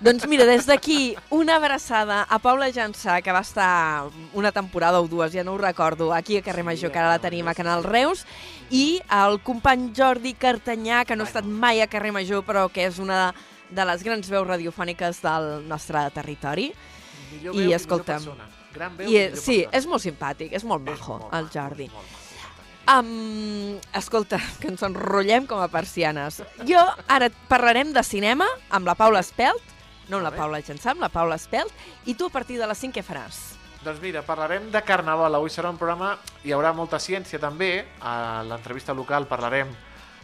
Doncs 0.00 0.28
mira, 0.30 0.44
des 0.46 0.64
d'aquí, 0.68 1.16
una 1.34 1.56
abraçada 1.56 2.20
a 2.22 2.38
Paula 2.38 2.68
Jansà, 2.70 3.16
que 3.20 3.32
va 3.34 3.40
estar 3.42 4.06
una 4.32 4.52
temporada 4.52 5.00
o 5.00 5.08
dues, 5.08 5.32
ja 5.34 5.42
no 5.42 5.54
ho 5.54 5.58
recordo, 5.58 6.12
aquí 6.14 6.36
a 6.38 6.42
Carrer 6.42 6.62
Sí, 6.62 6.66
Major, 6.70 6.92
que 6.92 6.98
ara 7.00 7.08
la 7.10 7.18
tenim 7.18 7.48
a 7.48 7.54
Canal. 7.54 7.82
Reus, 7.82 8.22
i 8.70 9.00
el 9.10 9.40
company 9.42 9.90
Jordi 9.96 10.34
Cartanyà, 10.34 11.04
que 11.04 11.16
no 11.16 11.24
ha 11.24 11.26
estat 11.26 11.44
mai 11.44 11.80
a 11.82 11.88
Carrer 11.88 12.12
Major, 12.14 12.44
però 12.46 12.68
que 12.70 12.86
és 12.86 13.00
una 13.02 13.34
de 13.68 13.84
les 13.84 14.04
grans 14.06 14.28
veus 14.30 14.46
radiofòniques 14.46 15.18
del 15.22 15.66
nostre 15.66 16.04
territori. 16.14 16.70
Millor 17.32 17.56
I 17.56 17.58
veu 17.58 17.70
i 17.70 17.74
escolta'm, 17.74 18.22
persona. 18.22 18.46
Gran 18.72 18.94
veu 18.96 19.08
I, 19.10 19.16
i 19.16 19.34
sí, 19.34 19.64
persona. 19.64 19.78
és 19.80 19.86
molt 19.90 20.02
simpàtic, 20.06 20.52
és 20.54 20.62
molt 20.62 20.84
majo, 20.86 21.18
molt 21.18 21.34
el 21.34 21.50
Jordi. 21.50 21.88
és 21.88 21.90
molt 21.90 22.04
maco, 22.04 22.06
Cartanyà. 22.06 22.15
Um, 22.86 23.80
escolta, 23.98 24.38
que 24.60 24.68
ens 24.70 24.84
enrotllem 24.86 25.46
com 25.50 25.58
a 25.58 25.66
persianes. 25.66 26.38
Jo 26.68 26.82
ara 27.10 27.32
parlarem 27.50 27.90
de 27.92 28.02
cinema 28.06 28.46
amb 28.70 28.86
la 28.86 28.94
Paula 28.94 29.18
Espelt, 29.24 29.74
no 30.06 30.20
amb 30.20 30.28
la. 30.28 30.30
Paula 30.36 30.60
Jansà, 30.62 30.92
amb 30.94 31.02
la 31.02 31.10
Paula 31.10 31.34
Espelt, 31.34 31.72
i 32.06 32.14
tu 32.14 32.28
a 32.30 32.34
partir 32.34 32.60
de 32.60 32.68
les 32.70 32.78
5 32.78 32.94
què 32.94 33.02
faràs? 33.02 33.40
Doncs 33.82 33.98
mira, 34.02 34.22
parlarem 34.26 34.70
de 34.70 34.82
Carnaval. 34.86 35.34
Avui 35.34 35.50
serà 35.50 35.70
un 35.70 35.78
programa... 35.78 36.14
Hi 36.46 36.54
haurà 36.54 36.72
molta 36.74 36.98
ciència 37.02 37.42
també. 37.42 37.84
A 38.02 38.44
l'entrevista 38.46 38.94
local 38.94 39.26
parlarem 39.30 39.74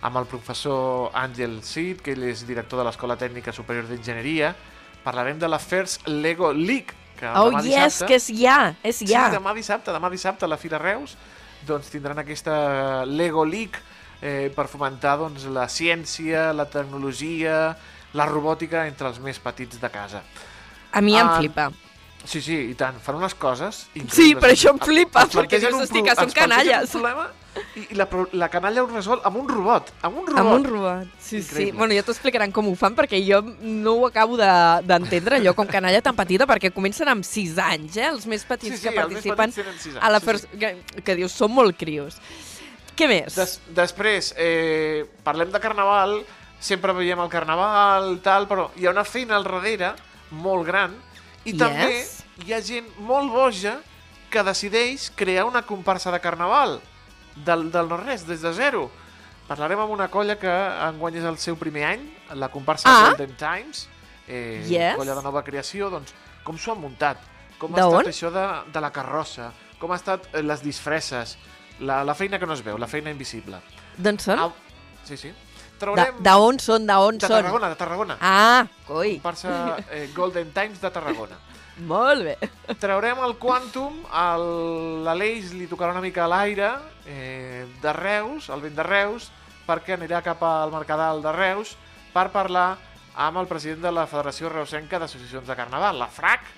amb 0.02 0.18
el 0.18 0.30
professor 0.30 1.10
Àngel 1.18 1.60
Cid, 1.66 2.00
que 2.02 2.14
ell 2.14 2.24
és 2.30 2.46
director 2.46 2.78
de 2.78 2.86
l'Escola 2.86 3.18
Tècnica 3.18 3.54
Superior 3.54 3.90
d'Enginyeria. 3.90 4.54
Parlarem 5.02 5.38
de 5.38 5.50
la 5.50 5.58
First 5.62 6.06
Lego 6.06 6.52
League, 6.54 6.94
que 7.18 7.26
Oh, 7.26 7.50
demà 7.50 7.62
yes, 7.62 7.98
dissabte... 7.98 8.10
que 8.10 8.18
és 8.18 8.26
ja, 8.38 8.58
és 8.82 9.02
ja. 9.02 9.28
Sí, 9.28 9.38
demà 9.38 9.54
dissabte, 9.54 9.94
demà 9.94 10.10
dissabte 10.10 10.46
a 10.46 10.50
la 10.50 10.58
Fira 10.58 10.78
Reus 10.82 11.18
doncs 11.66 11.90
tindran 11.92 12.18
aquesta 12.18 13.04
Lego 13.06 13.44
League 13.44 13.78
eh, 14.22 14.50
per 14.54 14.68
fomentar 14.68 15.16
doncs, 15.18 15.44
la 15.50 15.68
ciència, 15.68 16.52
la 16.54 16.66
tecnologia, 16.70 17.76
la 18.14 18.26
robòtica 18.28 18.86
entre 18.86 19.08
els 19.08 19.18
més 19.24 19.38
petits 19.42 19.80
de 19.80 19.90
casa. 19.90 20.22
A 20.92 21.00
mi 21.00 21.16
em 21.16 21.26
Ah, 21.26 21.38
flipa. 21.38 21.70
Sí, 22.24 22.40
sí, 22.40 22.54
i 22.70 22.74
tant. 22.78 23.00
Fan 23.02 23.16
unes 23.18 23.34
coses 23.34 23.86
increïbles. 23.94 24.14
Sí, 24.14 24.34
per 24.38 24.50
això 24.52 24.70
em 24.70 24.78
flipa, 24.78 25.24
perquè 25.26 25.58
dius, 25.58 25.74
hosti, 25.74 25.98
pro- 25.98 26.04
que 26.04 26.14
són 26.14 26.30
canalles. 26.36 26.94
un 26.94 27.00
problema 27.00 27.30
i, 27.76 27.82
i 27.92 27.94
la, 27.98 28.06
la 28.32 28.48
canalla 28.48 28.82
ho 28.82 28.86
resol 28.88 29.20
amb 29.28 29.36
un 29.42 29.48
robot. 29.48 29.90
Amb 30.02 30.18
un 30.22 30.26
robot. 30.26 30.40
Amb 30.40 30.52
un 30.56 30.64
robot. 30.64 31.08
Sí, 31.18 31.42
sí. 31.42 31.48
Increïble. 31.50 31.78
Bueno, 31.78 31.94
ja 31.98 32.02
t'explicaran 32.06 32.52
com 32.54 32.68
ho 32.70 32.74
fan, 32.78 32.94
perquè 32.96 33.20
jo 33.26 33.42
no 33.60 33.92
ho 33.98 34.06
acabo 34.08 34.36
de- 34.40 34.80
d'entendre, 34.88 35.36
allò 35.36 35.52
com 35.54 35.66
canalla 35.68 36.00
tan 36.02 36.16
petita, 36.16 36.46
perquè 36.48 36.72
comencen 36.72 37.08
amb 37.12 37.24
6 37.28 37.58
anys, 37.58 37.96
eh? 37.96 38.06
Els 38.08 38.26
més 38.26 38.44
petits 38.48 38.76
Sí, 38.78 38.82
sí, 38.82 38.88
que 38.88 38.94
els 38.94 39.12
més 39.12 39.20
participen 39.20 39.50
petits 39.52 39.60
tenen 39.60 39.78
sis 39.78 39.94
anys, 39.96 40.04
a 40.04 40.10
la 40.10 40.20
sí, 40.20 40.26
first... 40.26 40.48
sí. 40.50 40.58
Que, 40.58 41.02
que 41.04 41.16
dius, 41.20 41.32
són 41.36 41.52
molt 41.52 41.76
crios. 41.76 42.16
Què 42.96 43.08
més? 43.08 43.34
Des, 43.36 43.58
després, 43.76 44.32
eh, 44.36 45.04
parlem 45.24 45.52
de 45.52 45.60
carnaval, 45.60 46.18
sempre 46.62 46.92
veiem 46.96 47.20
el 47.24 47.28
carnaval, 47.32 48.18
tal, 48.22 48.46
però 48.48 48.70
hi 48.76 48.86
ha 48.86 48.92
una 48.94 49.04
feina 49.04 49.36
al 49.36 49.44
darrere 49.44 49.92
molt 50.30 50.64
gran 50.66 50.92
i 51.44 51.52
Yes. 51.52 51.58
també 51.58 52.46
hi 52.46 52.52
ha 52.54 52.60
gent 52.62 52.86
molt 53.02 53.32
boja 53.32 53.80
que 54.30 54.42
decideix 54.46 55.10
crear 55.14 55.44
una 55.44 55.60
comparsa 55.66 56.12
de 56.14 56.20
carnaval 56.22 56.78
del, 57.36 57.70
del 57.72 57.88
no-res, 57.88 58.26
des 58.26 58.42
de 58.42 58.52
zero. 58.52 58.90
Parlarem 59.48 59.80
amb 59.82 59.90
una 59.92 60.08
colla 60.08 60.36
que 60.38 60.50
enguany 60.88 61.16
és 61.18 61.24
el 61.28 61.36
seu 61.38 61.56
primer 61.60 61.84
any, 61.84 62.04
la 62.38 62.48
comparsa 62.48 62.88
Ah. 62.88 63.08
Golden 63.10 63.34
Times, 63.36 63.88
eh, 64.28 64.64
Yes. 64.68 64.96
colla 64.96 65.14
de 65.14 65.22
nova 65.22 65.42
creació, 65.44 65.90
doncs 65.90 66.14
com 66.44 66.56
s'ho 66.58 66.72
han 66.72 66.80
muntat, 66.80 67.18
com 67.58 67.74
ha 67.74 67.80
estat 67.84 68.06
això 68.12 68.30
de, 68.32 68.46
de 68.72 68.80
la 68.80 68.90
carrossa, 68.90 69.52
com 69.78 69.92
ha 69.92 69.96
estat 69.96 70.28
eh, 70.32 70.42
les 70.42 70.62
disfresses, 70.62 71.36
la, 71.80 72.02
la 72.04 72.14
feina 72.14 72.38
que 72.38 72.46
no 72.46 72.54
es 72.54 72.62
veu, 72.62 72.78
la 72.78 72.86
feina 72.86 73.10
invisible. 73.10 73.60
D'on 73.98 74.18
són? 74.18 74.38
Au. 74.38 74.52
Sí, 75.04 75.16
sí. 75.16 75.28
De- 75.28 75.78
Traurem... 75.82 76.20
D'on 76.22 76.58
són? 76.62 76.86
D'on 76.86 77.18
de 77.18 77.26
són? 77.26 77.40
Tarragona, 77.42 77.68
de 77.68 77.76
Tarragona. 77.76 78.16
Ah, 78.20 78.64
coi, 78.86 79.16
Comparsa 79.18 79.76
eh, 79.90 80.08
Golden 80.14 80.52
Times 80.54 80.80
de 80.80 80.90
Tarragona. 80.90 81.36
molt 81.86 82.24
bé. 82.26 82.50
Traurem 82.82 83.20
el 83.26 83.36
Quantum, 83.40 84.02
l'Aleix 85.06 85.52
li 85.56 85.68
tocarà 85.70 85.94
una 85.94 86.04
mica 86.04 86.28
l'aire 86.30 86.70
eh, 87.06 87.66
de 87.82 87.92
Reus, 87.96 88.48
el 88.54 88.64
vent 88.64 88.78
de 88.78 88.86
Reus, 88.86 89.28
perquè 89.66 89.96
anirà 89.96 90.22
cap 90.24 90.42
al 90.46 90.72
Mercadal 90.74 91.22
de 91.22 91.34
Reus 91.34 91.76
per 92.12 92.30
parlar 92.34 92.74
amb 93.14 93.38
el 93.42 93.48
president 93.50 93.84
de 93.84 93.92
la 93.92 94.06
Federació 94.08 94.50
Reusenca 94.50 94.98
d'Associacions 94.98 95.46
de 95.48 95.56
Carnaval, 95.56 95.98
la 96.00 96.08
FRAC, 96.08 96.48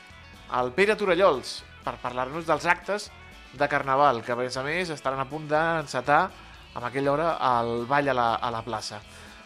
el 0.60 0.72
Pere 0.76 0.96
Torellols, 0.96 1.58
per 1.84 1.98
parlar-nos 2.02 2.46
dels 2.46 2.66
actes 2.70 3.10
de 3.54 3.68
Carnaval, 3.68 4.22
que 4.22 4.32
a 4.32 4.38
més 4.38 4.56
a 4.56 4.64
més 4.66 4.90
estaran 4.90 5.22
a 5.22 5.28
punt 5.30 5.46
d'encetar 5.50 6.22
amb 6.74 6.86
aquella 6.86 7.12
hora 7.12 7.28
el 7.58 7.86
ball 7.90 8.10
a 8.10 8.16
la, 8.16 8.28
a 8.36 8.50
la 8.50 8.62
plaça. 8.66 9.00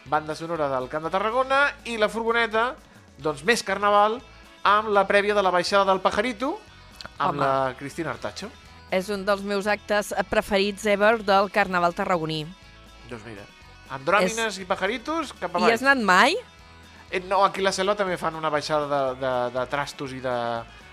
Banda 0.09 0.35
sonora 0.35 0.69
del 0.73 0.89
Camp 0.89 1.05
de 1.05 1.13
Tarragona 1.13 1.67
i 1.85 1.99
la 2.01 2.09
furgoneta, 2.09 2.71
doncs 3.21 3.45
més 3.45 3.65
Carnaval, 3.65 4.21
amb 4.69 4.93
la 4.93 5.05
prèvia 5.09 5.35
de 5.37 5.43
la 5.45 5.53
baixada 5.55 5.87
del 5.89 6.01
Pajarito, 6.05 6.55
amb 7.19 7.39
Home. 7.39 7.41
la 7.41 7.75
Cristina 7.79 8.13
Artacho. 8.13 8.51
És 8.91 9.09
un 9.13 9.25
dels 9.27 9.43
meus 9.45 9.67
actes 9.69 10.15
preferits 10.31 10.87
ever 10.89 11.19
del 11.25 11.51
Carnaval 11.53 11.95
tarragoní. 11.97 12.43
Doncs 13.09 13.25
mira, 13.25 13.45
andròmines 13.97 14.59
i 14.61 14.67
pajaritos 14.69 15.33
cap 15.37 15.53
I 15.53 15.57
avall. 15.57 15.73
has 15.73 15.85
anat 15.85 16.05
mai? 16.05 16.37
Eh, 17.11 17.21
no, 17.25 17.43
aquí 17.45 17.61
a 17.61 17.69
la 17.69 17.73
Selva 17.73 17.95
també 17.97 18.19
fan 18.21 18.37
una 18.37 18.51
baixada 18.53 18.89
de, 18.89 19.21
de, 19.21 19.33
de 19.57 19.67
trastos 19.73 20.13
i 20.13 20.21
de... 20.25 20.35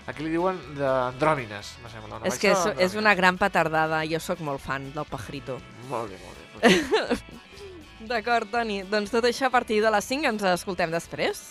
Aquí 0.06 0.22
li 0.22 0.30
diuen 0.30 0.54
d'andròmines, 0.78 1.72
me 1.82 1.90
sembla. 1.90 2.20
Una 2.20 2.28
és 2.30 2.36
que 2.38 2.52
és, 2.52 2.66
és 2.78 2.94
una 2.94 3.12
gran 3.18 3.36
petardada. 3.40 4.04
Jo 4.06 4.20
sóc 4.22 4.38
molt 4.40 4.62
fan 4.62 4.92
del 4.94 5.04
pajarito. 5.10 5.58
Molt 5.90 6.12
bé, 6.12 6.20
molt 6.22 6.62
bé. 6.62 7.18
D'acord, 8.12 8.46
Toni. 8.52 8.84
Doncs 8.86 9.10
tot 9.10 9.26
això 9.26 9.48
a 9.48 9.50
partir 9.50 9.80
de 9.82 9.90
les 9.90 10.06
5 10.06 10.30
ens 10.30 10.44
escoltem 10.52 10.94
després. 10.94 11.42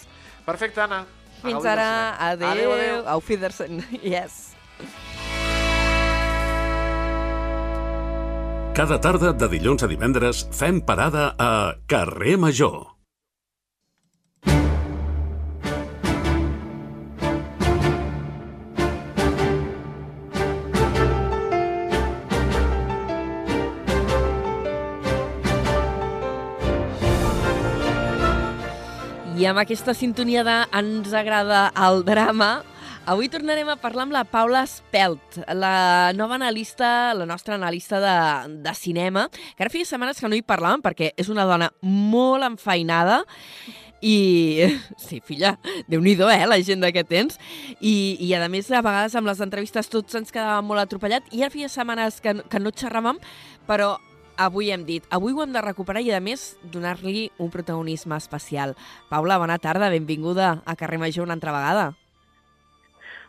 Perfecte, 0.48 0.79
Anna. 0.86 1.03
A 1.45 1.47
Fins 1.47 1.65
ara. 1.65 2.15
Adéu. 2.17 2.49
Adéu, 2.49 2.71
adéu. 2.73 3.07
Auf 3.07 3.29
Wiedersehen. 3.29 3.83
Yes. 4.03 4.55
Cada 8.75 8.99
tarda 8.99 9.31
de 9.31 9.47
dilluns 9.47 9.83
a 9.83 9.87
divendres 9.87 10.47
fem 10.51 10.81
parada 10.81 11.35
a 11.39 11.75
Carrer 11.87 12.35
Major. 12.37 12.94
Amb 29.45 29.61
aquesta 29.61 29.93
sintonia 29.93 30.41
de 30.41 30.53
Ens 30.73 31.11
agrada 31.13 31.67
el 31.85 31.99
drama, 32.07 32.63
avui 33.05 33.27
tornarem 33.29 33.67
a 33.69 33.75
parlar 33.77 34.07
amb 34.07 34.15
la 34.15 34.23
Paula 34.25 34.63
Spelt, 34.65 35.37
la 35.53 36.13
nova 36.17 36.39
analista, 36.39 37.13
la 37.13 37.27
nostra 37.29 37.53
analista 37.59 37.99
de, 38.01 38.15
de 38.65 38.73
cinema, 38.73 39.27
que 39.29 39.61
ara 39.61 39.69
feia 39.69 39.85
setmanes 39.85 40.17
que 40.17 40.31
no 40.31 40.39
hi 40.39 40.41
parlàvem 40.41 40.81
perquè 40.81 41.11
és 41.13 41.29
una 41.29 41.45
dona 41.45 41.69
molt 41.83 42.47
enfeinada 42.47 43.21
i... 44.01 44.65
Sí, 44.97 45.21
filla, 45.21 45.55
déu 45.91 46.01
nhi 46.01 46.15
eh, 46.17 46.45
la 46.49 46.57
gent 46.65 46.89
que 46.93 47.05
tens. 47.05 47.37
I, 47.79 48.17
I, 48.19 48.33
a 48.33 48.49
més, 48.49 48.71
a 48.71 48.81
vegades 48.81 49.13
amb 49.13 49.29
les 49.29 49.41
entrevistes 49.45 49.91
tots 49.93 50.17
ens 50.17 50.33
quedàvem 50.33 50.65
molt 50.65 50.81
atropellat 50.81 51.29
i 51.31 51.43
ara 51.43 51.53
feia 51.53 51.69
setmanes 51.69 52.17
que, 52.21 52.33
que 52.49 52.59
no 52.59 52.73
xerràvem, 52.73 53.21
però 53.69 53.95
avui 54.38 54.72
hem 54.72 54.86
dit, 54.86 55.04
avui 55.10 55.34
ho 55.34 55.42
hem 55.44 55.54
de 55.54 55.62
recuperar 55.62 56.01
i, 56.01 56.12
a 56.12 56.20
més, 56.20 56.58
donar-li 56.63 57.32
un 57.38 57.50
protagonisme 57.51 58.15
especial. 58.18 58.75
Paula, 59.10 59.38
bona 59.38 59.58
tarda, 59.60 59.89
benvinguda 59.89 60.62
a 60.65 60.75
Carrer 60.75 61.00
Major 61.00 61.24
una 61.25 61.34
altra 61.34 61.51
vegada. 61.56 61.94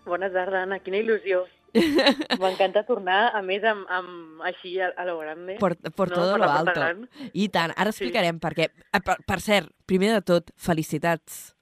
Bona 0.06 0.30
tarda, 0.30 0.62
Anna. 0.62 0.78
Quina 0.80 1.00
il·lusió. 1.02 1.44
M'encanta 2.40 2.84
tornar, 2.88 3.32
a 3.36 3.42
més, 3.44 3.64
amb, 3.66 3.84
amb 3.92 4.40
així 4.48 4.78
a, 4.80 4.92
a 4.96 5.04
lo 5.04 5.18
grande. 5.18 5.58
Por, 5.60 5.74
por 5.92 6.08
No, 6.10 6.14
todo 6.14 6.32
per 6.36 6.40
lo 6.40 6.50
alto. 6.50 6.72
gran. 6.78 7.08
I 7.32 7.48
tant, 7.48 7.74
ara 7.76 7.90
Sí. 7.92 8.04
explicarem 8.04 8.38
per 8.40 8.54
què. 8.54 8.70
Eh, 8.92 9.00
Per, 9.04 9.18
per 9.26 9.40
cert, 9.40 9.68
primer 9.84 10.12
de 10.14 10.22
tot, 10.22 10.50
felicitats. 10.56 11.55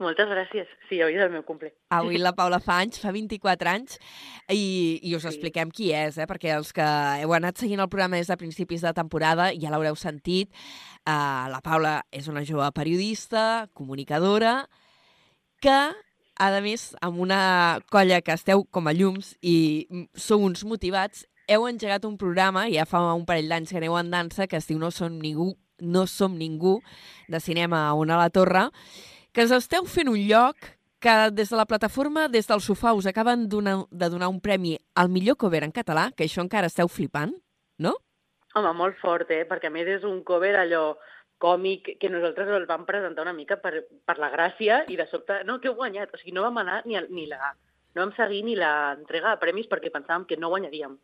Moltes 0.00 0.30
gràcies. 0.32 0.68
Sí, 0.88 0.96
avui 1.04 1.18
és 1.18 1.22
el 1.26 1.30
meu 1.34 1.42
cumple. 1.44 1.68
Avui 1.92 2.16
la 2.16 2.32
Paula 2.32 2.56
fa 2.64 2.78
anys, 2.80 2.98
fa 3.02 3.12
24 3.12 3.68
anys, 3.68 3.98
i, 4.48 4.98
i 5.04 5.14
us 5.14 5.26
Sí. 5.26 5.28
expliquem 5.28 5.70
qui 5.70 5.90
és, 5.92 6.16
eh? 6.16 6.26
perquè 6.26 6.54
els 6.56 6.72
que 6.72 6.86
heu 7.20 7.34
anat 7.36 7.60
seguint 7.60 7.82
el 7.84 7.88
programa 7.92 8.16
des 8.16 8.30
de 8.32 8.36
principis 8.40 8.80
de 8.80 8.94
temporada 8.96 9.50
ja 9.52 9.68
l'haureu 9.70 9.94
sentit. 10.00 10.48
Uh, 11.04 11.50
la 11.52 11.60
Paula 11.62 11.98
és 12.10 12.28
una 12.32 12.44
jove 12.48 12.70
periodista, 12.72 13.68
comunicadora, 13.74 14.68
que, 15.60 15.76
a 16.40 16.60
més, 16.64 16.94
amb 17.04 17.20
una 17.20 17.80
colla 17.92 18.22
que 18.24 18.32
esteu 18.32 18.64
com 18.72 18.88
a 18.88 18.94
llums 18.96 19.34
i 19.42 19.86
sou 20.16 20.40
uns 20.40 20.64
motivats, 20.64 21.26
heu 21.50 21.66
engegat 21.68 22.06
un 22.08 22.16
programa, 22.16 22.68
ja 22.72 22.86
fa 22.88 23.02
un 23.12 23.26
parell 23.28 23.48
d'anys 23.52 23.70
que 23.74 23.76
aneu 23.82 23.98
en 23.98 24.10
dansa, 24.10 24.46
que 24.46 24.56
es 24.56 24.66
diu 24.70 24.78
No 24.78 24.90
som 24.90 25.18
ningú, 25.20 25.52
no 25.80 26.06
som 26.06 26.38
ningú, 26.38 26.80
de 27.28 27.40
cinema 27.40 27.88
a 27.88 27.94
una 27.94 28.14
a 28.16 28.24
la 28.24 28.30
torre, 28.30 28.70
que 29.32 29.46
us 29.46 29.54
esteu 29.54 29.86
fent 29.86 30.10
un 30.10 30.18
lloc 30.18 30.56
que 31.00 31.30
des 31.32 31.48
de 31.48 31.56
la 31.56 31.66
plataforma, 31.66 32.28
des 32.28 32.46
del 32.46 32.60
sofà, 32.60 32.92
us 32.92 33.06
acaben 33.06 33.48
donar, 33.48 33.86
de 33.90 34.08
donar 34.12 34.28
un 34.28 34.40
premi 34.40 34.76
al 34.94 35.08
millor 35.08 35.36
cover 35.36 35.64
en 35.64 35.72
català, 35.72 36.10
que 36.16 36.26
això 36.26 36.44
encara 36.44 36.68
esteu 36.68 36.88
flipant, 36.88 37.32
no? 37.78 37.94
Home, 38.54 38.72
molt 38.76 38.98
fort, 39.00 39.30
eh? 39.30 39.46
Perquè 39.48 39.70
a 39.70 39.72
més 39.72 39.88
és 39.88 40.04
un 40.04 40.20
cover 40.26 40.56
allò 40.58 40.98
còmic 41.40 41.94
que 41.98 42.10
nosaltres 42.12 42.50
el 42.52 42.66
vam 42.68 42.84
presentar 42.84 43.24
una 43.24 43.32
mica 43.32 43.56
per, 43.62 43.86
per 44.04 44.18
la 44.20 44.28
gràcia 44.34 44.82
i 44.92 44.98
de 44.98 45.06
sobte, 45.08 45.40
no, 45.48 45.56
que 45.60 45.70
heu 45.70 45.78
guanyat. 45.78 46.12
O 46.12 46.20
sigui, 46.20 46.34
no 46.36 46.44
vam 46.44 46.60
anar 46.60 46.82
ni, 46.84 46.98
a, 47.00 47.06
ni 47.08 47.26
la... 47.30 47.54
No 47.94 48.04
vam 48.04 48.12
seguir 48.14 48.44
ni 48.46 48.52
l'entrega 48.58 49.32
de 49.32 49.40
premis 49.40 49.70
perquè 49.70 49.90
pensàvem 49.90 50.28
que 50.28 50.36
no 50.38 50.52
guanyaríem. 50.52 50.98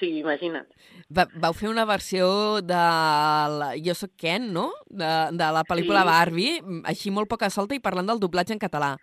Sigui, 0.00 0.22
imagina't. 0.24 0.66
Va, 1.12 1.26
vau 1.42 1.52
fer 1.56 1.68
una 1.68 1.84
versió 1.84 2.26
de 2.64 2.80
la 3.60 3.70
Jo 3.84 3.94
soc 3.94 4.14
Ken, 4.16 4.48
no? 4.54 4.70
De, 4.88 5.10
de 5.36 5.48
la 5.52 5.62
pel·lícula 5.68 6.02
Sí. 6.06 6.08
Barbie, 6.08 6.54
així 6.88 7.12
molt 7.12 7.28
poca 7.28 7.50
solta 7.52 7.76
i 7.76 7.82
parlant 7.84 8.08
del 8.08 8.22
doblatge 8.22 8.56
en 8.56 8.62
català. 8.62 8.94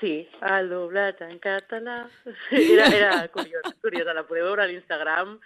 Sí, 0.00 0.26
el 0.44 0.68
doblat 0.68 1.22
en 1.24 1.38
català. 1.40 2.02
Era, 2.50 2.90
era 2.92 3.12
curiosa, 3.32 3.72
curiosa. 3.80 4.12
La 4.12 4.26
podeu 4.28 4.44
veure 4.50 4.66
a 4.66 4.68
l'Instagram. 4.68 5.38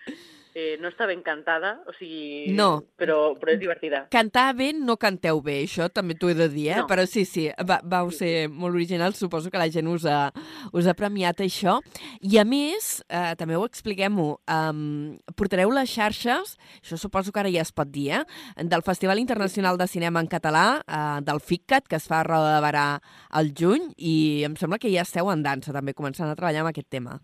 No 0.81 0.91
està 0.93 1.09
ben 1.11 1.25
cantada, 1.27 1.79
o 1.89 1.95
sigui... 1.99 2.55
No. 2.57 2.71
Però, 3.01 3.35
però 3.41 3.55
és 3.55 3.61
divertida. 3.61 4.05
Cantar 4.13 4.51
bé 4.59 4.71
no 4.77 4.97
canteu 5.01 5.43
bé, 5.45 5.61
això 5.67 5.91
també 5.93 6.17
t'ho 6.19 6.31
he 6.31 6.37
de 6.39 6.49
dir, 6.53 6.69
eh? 6.71 6.81
No. 6.83 6.89
Però 6.91 7.05
sí, 7.09 7.27
sí, 7.29 7.49
va, 7.67 7.81
vau 7.85 8.11
Sí, 8.11 8.21
ser 8.21 8.49
molt 8.49 8.75
originals, 8.75 9.19
suposo 9.21 9.51
que 9.51 9.61
la 9.61 9.69
gent 9.73 9.89
us 9.91 10.05
ha, 10.09 10.31
us 10.77 10.89
ha 10.89 10.95
premiat 10.99 11.41
això. 11.45 11.79
I 12.21 12.39
a 12.41 12.45
més, 12.49 12.91
eh, 13.09 13.35
també 13.41 13.57
ho 13.57 13.65
expliquem-ho, 13.67 14.29
um, 14.51 15.17
portareu 15.39 15.73
les 15.75 15.91
xarxes, 15.91 16.57
això 16.81 17.01
suposo 17.01 17.33
que 17.33 17.43
ara 17.43 17.53
ja 17.53 17.65
es 17.65 17.73
pot 17.73 17.91
dir, 17.91 18.11
eh? 18.21 18.23
del 18.61 18.85
Festival 18.87 19.23
Internacional 19.23 19.79
de 19.81 19.89
Cinema 19.89 20.21
en 20.21 20.31
Català, 20.31 20.83
eh, 20.87 21.21
del 21.27 21.41
FICCAT, 21.41 21.89
que 21.89 22.01
es 22.01 22.09
fa 22.11 22.21
a 22.21 22.29
Roda 22.29 22.57
de 22.57 22.63
Barà 22.65 22.87
al 23.31 23.53
juny, 23.57 23.93
i 23.97 24.45
em 24.49 24.57
sembla 24.57 24.81
que 24.81 24.93
ja 24.93 25.07
esteu 25.07 25.31
en 25.33 25.45
dansa 25.47 25.75
també, 25.77 25.95
començant 25.95 26.29
a 26.31 26.37
treballar 26.37 26.65
amb 26.65 26.75
aquest 26.75 26.91
tema. 26.91 27.21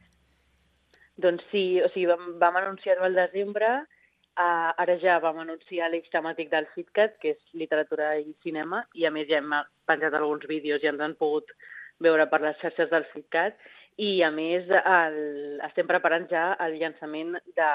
Doncs 1.16 1.44
sí, 1.50 1.80
o 1.80 1.88
sigui, 1.92 2.08
vam, 2.10 2.34
vam 2.40 2.58
anunciar-ho 2.60 3.06
al 3.06 3.16
desembre, 3.16 3.70
uh, 4.36 4.72
ara 4.82 4.98
ja 5.00 5.16
vam 5.22 5.40
anunciar 5.44 5.88
l'eix 5.90 6.10
temàtic 6.12 6.50
del 6.52 6.68
FitCat, 6.74 7.16
que 7.22 7.32
és 7.36 7.40
literatura 7.56 8.12
i 8.20 8.34
cinema, 8.44 8.84
i 8.94 9.08
a 9.08 9.12
més 9.14 9.30
ja 9.30 9.40
hem 9.40 9.54
penjat 9.88 10.14
alguns 10.14 10.44
vídeos 10.50 10.84
i 10.84 10.92
ens 10.92 11.00
han 11.00 11.16
pogut 11.16 11.54
veure 12.04 12.28
per 12.28 12.42
les 12.44 12.60
xarxes 12.60 12.92
del 12.92 13.08
FitCat, 13.14 13.56
i 13.96 14.20
a 14.20 14.28
més 14.28 14.68
el, 14.68 15.16
estem 15.64 15.88
preparant 15.88 16.28
ja 16.28 16.50
el 16.60 16.76
llançament 16.76 17.32
de, 17.56 17.70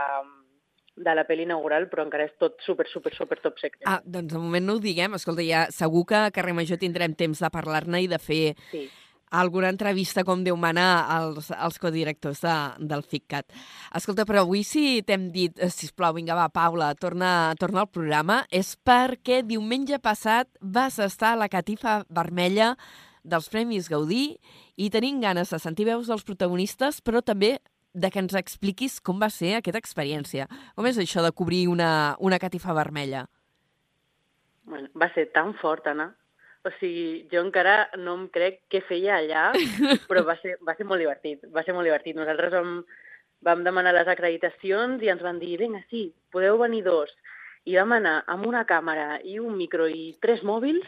de 1.01 1.15
la 1.17 1.25
pel·li 1.25 1.47
inaugural, 1.47 1.87
però 1.89 2.05
encara 2.05 2.27
és 2.29 2.35
tot 2.37 2.61
super, 2.61 2.85
super, 2.91 3.13
super 3.15 3.39
top 3.41 3.57
secret. 3.57 3.87
Ah, 3.89 4.01
doncs 4.05 4.33
de 4.33 4.41
moment 4.41 4.67
no 4.67 4.77
ho 4.77 4.83
diguem. 4.83 5.17
Escolta, 5.17 5.41
ja 5.41 5.65
segur 5.73 6.05
que 6.11 6.19
a 6.19 6.33
Carrer 6.35 6.53
Major 6.57 6.77
tindrem 6.81 7.17
temps 7.17 7.41
de 7.41 7.49
parlar-ne 7.53 8.03
i 8.05 8.11
de 8.11 8.21
fer 8.21 8.43
Sí. 8.69 8.85
Alguna 9.31 9.69
entrevista, 9.71 10.25
com 10.27 10.43
Déu 10.43 10.57
mana, 10.59 11.07
als, 11.07 11.49
als 11.51 11.79
codirectors 11.79 12.43
de, 12.43 12.55
del 12.91 13.03
FICCAT. 13.07 13.47
Escolta, 13.97 14.25
però 14.27 14.43
avui 14.43 14.65
si 14.67 15.01
t'hem 15.07 15.29
dit, 15.33 15.55
eh, 15.57 15.71
sisplau, 15.71 16.13
vinga, 16.17 16.35
va, 16.37 16.49
Paula, 16.51 16.91
torna, 16.99 17.53
torna 17.59 17.85
al 17.85 17.89
programa, 17.89 18.41
és 18.51 18.75
perquè 18.75 19.41
diumenge 19.47 19.97
passat 20.03 20.51
vas 20.61 20.99
estar 20.99 21.33
a 21.33 21.41
la 21.41 21.49
catifa 21.49 22.01
vermella 22.09 22.75
dels 23.23 23.49
Premis 23.53 23.89
Gaudí 23.89 24.35
i 24.75 24.89
tenim 24.93 25.21
ganes 25.21 25.51
de 25.53 25.59
sentir 25.61 25.87
veus 25.87 26.09
dels 26.11 26.25
protagonistes, 26.27 27.01
però 27.01 27.21
també 27.23 27.57
de 27.93 28.09
que 28.11 28.21
ens 28.23 28.35
expliquis 28.35 28.99
com 29.03 29.19
va 29.19 29.29
ser 29.29 29.55
aquesta 29.57 29.79
experiència. 29.81 30.47
Com 30.75 30.87
és 30.87 30.99
això 30.99 31.23
de 31.23 31.31
cobrir 31.35 31.67
una, 31.71 32.15
una 32.19 32.39
catifa 32.39 32.73
vermella? 32.73 33.27
Bueno, 34.63 34.87
va 34.95 35.11
ser 35.13 35.27
tan 35.35 35.53
fort, 35.59 35.87
Anna. 35.87 36.11
O 36.61 36.69
sigui, 36.77 37.25
jo 37.31 37.41
encara 37.41 37.89
no 37.97 38.13
em 38.19 38.27
crec 38.33 38.59
què 38.69 38.83
feia 38.85 39.17
allà, 39.17 39.47
però 40.09 40.21
va 40.27 40.35
ser, 40.43 40.57
va 40.67 40.75
ser 40.77 40.85
molt 40.85 41.01
divertit. 41.01 41.47
Va 41.53 41.63
ser 41.65 41.73
molt 41.73 41.89
divertit. 41.89 42.17
Nosaltres 42.17 42.53
vam, 42.53 42.81
vam 43.41 43.63
demanar 43.65 43.95
les 43.97 44.09
acreditacions 44.11 45.01
i 45.01 45.09
ens 45.13 45.23
van 45.25 45.41
dir, 45.41 45.55
vinga, 45.61 45.81
sí, 45.89 46.09
podeu 46.33 46.59
venir 46.61 46.83
dos. 46.85 47.13
I 47.65 47.77
vam 47.77 47.97
anar 47.97 48.19
amb 48.29 48.45
una 48.49 48.65
càmera 48.69 49.19
i 49.25 49.39
un 49.41 49.57
micro 49.57 49.87
i 49.89 50.11
tres 50.21 50.45
mòbils 50.45 50.85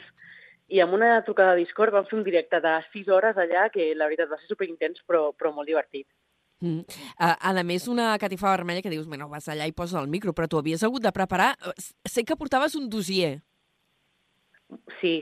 i 0.74 0.80
amb 0.82 0.94
una 0.96 1.20
trucada 1.26 1.54
de 1.54 1.66
Discord 1.66 1.94
vam 1.94 2.06
fer 2.10 2.18
un 2.18 2.26
directe 2.26 2.60
de 2.64 2.74
6 2.94 3.10
hores 3.14 3.38
allà, 3.38 3.68
que 3.74 3.92
la 3.98 4.08
veritat 4.10 4.30
va 4.32 4.40
ser 4.42 4.50
superintens, 4.50 5.02
però, 5.06 5.28
però 5.38 5.52
molt 5.54 5.70
divertit. 5.70 6.08
Mm. 6.64 6.86
Uh, 7.20 7.34
a 7.36 7.64
més, 7.68 7.90
una 7.92 8.14
catifa 8.18 8.54
vermella 8.54 8.82
que 8.82 8.94
dius, 8.94 9.08
bueno, 9.10 9.28
vas 9.30 9.50
allà 9.52 9.68
i 9.68 9.76
poses 9.76 10.00
el 10.00 10.08
micro, 10.08 10.34
però 10.34 10.48
tu 10.48 10.58
havies 10.58 10.84
hagut 10.84 11.04
de 11.04 11.12
preparar... 11.12 11.52
eh, 11.68 11.76
Sé 12.10 12.24
que 12.24 12.40
portaves 12.40 12.78
un 12.80 12.88
dossier. 12.90 13.42
Sí, 15.02 15.20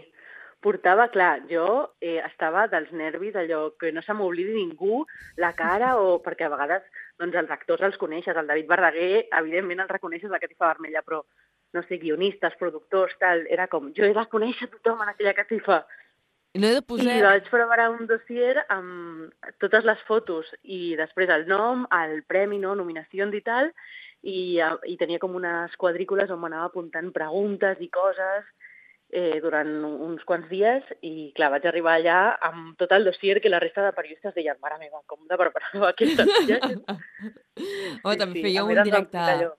portava, 0.62 1.08
clar, 1.14 1.42
jo 1.50 1.66
eh, 2.00 2.20
estava 2.22 2.68
dels 2.72 2.92
nervis, 2.94 3.36
allò 3.36 3.72
que 3.82 3.92
no 3.92 4.04
se 4.06 4.14
m'oblidi 4.14 4.54
ningú 4.56 5.04
la 5.42 5.54
cara, 5.58 5.96
o 5.98 6.20
perquè 6.24 6.46
a 6.48 6.52
vegades 6.54 6.86
doncs, 7.20 7.38
els 7.42 7.54
actors 7.54 7.82
els 7.88 7.98
coneixes, 8.02 8.38
el 8.38 8.50
David 8.50 8.70
Verdaguer, 8.70 9.26
evidentment 9.40 9.82
el 9.84 9.90
reconeixes 9.90 10.32
la 10.32 10.40
catifa 10.42 10.70
vermella, 10.74 11.02
però 11.06 11.24
no 11.74 11.84
sé, 11.88 11.98
guionistes, 11.98 12.58
productors, 12.60 13.16
tal, 13.20 13.46
era 13.50 13.68
com, 13.72 13.90
jo 13.96 14.06
he 14.06 14.14
de 14.14 14.28
conèixer 14.30 14.70
tothom 14.70 15.02
en 15.04 15.14
aquella 15.14 15.34
catifa. 15.38 15.82
No 16.60 16.68
he 16.68 16.76
de 16.76 16.82
I 16.84 16.88
posar... 16.88 17.18
vaig 17.24 17.46
preparar 17.48 17.90
un 17.94 18.08
dossier 18.10 18.66
amb 18.70 19.32
totes 19.64 19.86
les 19.88 20.02
fotos 20.08 20.50
i 20.64 20.98
després 21.00 21.32
el 21.32 21.48
nom, 21.48 21.86
el 21.96 22.22
premi, 22.28 22.60
no, 22.60 22.76
nominacions 22.76 23.38
i 23.38 23.42
tal, 23.46 23.72
i, 24.22 24.60
eh, 24.60 24.74
i 24.92 24.98
tenia 25.00 25.22
com 25.22 25.38
unes 25.40 25.78
quadrícules 25.80 26.30
on 26.30 26.42
m'anava 26.44 26.68
apuntant 26.70 27.10
preguntes 27.16 27.80
i 27.80 27.88
coses 27.90 28.52
eh, 29.12 29.40
durant 29.44 29.70
uns 29.86 30.24
quants 30.28 30.48
dies 30.50 30.86
i, 31.02 31.32
clar, 31.36 31.52
vaig 31.54 31.66
arribar 31.68 31.98
allà 32.00 32.20
amb 32.48 32.78
tot 32.80 32.92
el 32.96 33.06
dossier 33.08 33.42
que 33.44 33.52
la 33.52 33.60
resta 33.60 33.84
de 33.86 33.94
periodistes 33.96 34.36
deien, 34.36 34.60
mare 34.64 34.80
meva, 34.80 35.04
com 35.06 35.22
de 35.28 35.40
preparar 35.40 35.90
aquesta 35.92 36.28
tia? 36.28 36.62
Oh, 38.08 38.16
també 38.18 38.42
feia 38.42 38.64
a 38.64 38.66
un 38.66 38.80
directe... 38.82 39.52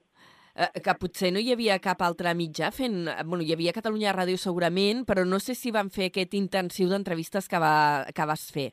Eh, 0.52 0.80
que 0.84 0.92
potser 1.00 1.30
no 1.32 1.40
hi 1.40 1.52
havia 1.54 1.78
cap 1.80 2.02
altre 2.04 2.32
mitjà 2.36 2.68
fent... 2.74 3.06
Bueno, 3.24 3.44
hi 3.44 3.54
havia 3.54 3.72
Catalunya 3.72 4.12
Ràdio 4.12 4.40
segurament, 4.40 5.04
però 5.08 5.24
no 5.24 5.38
sé 5.40 5.54
si 5.56 5.72
van 5.72 5.88
fer 5.92 6.10
aquest 6.10 6.34
intensiu 6.36 6.90
d'entrevistes 6.90 7.48
que, 7.48 7.60
va, 7.62 8.04
que 8.12 8.26
vas 8.28 8.44
fer. 8.52 8.72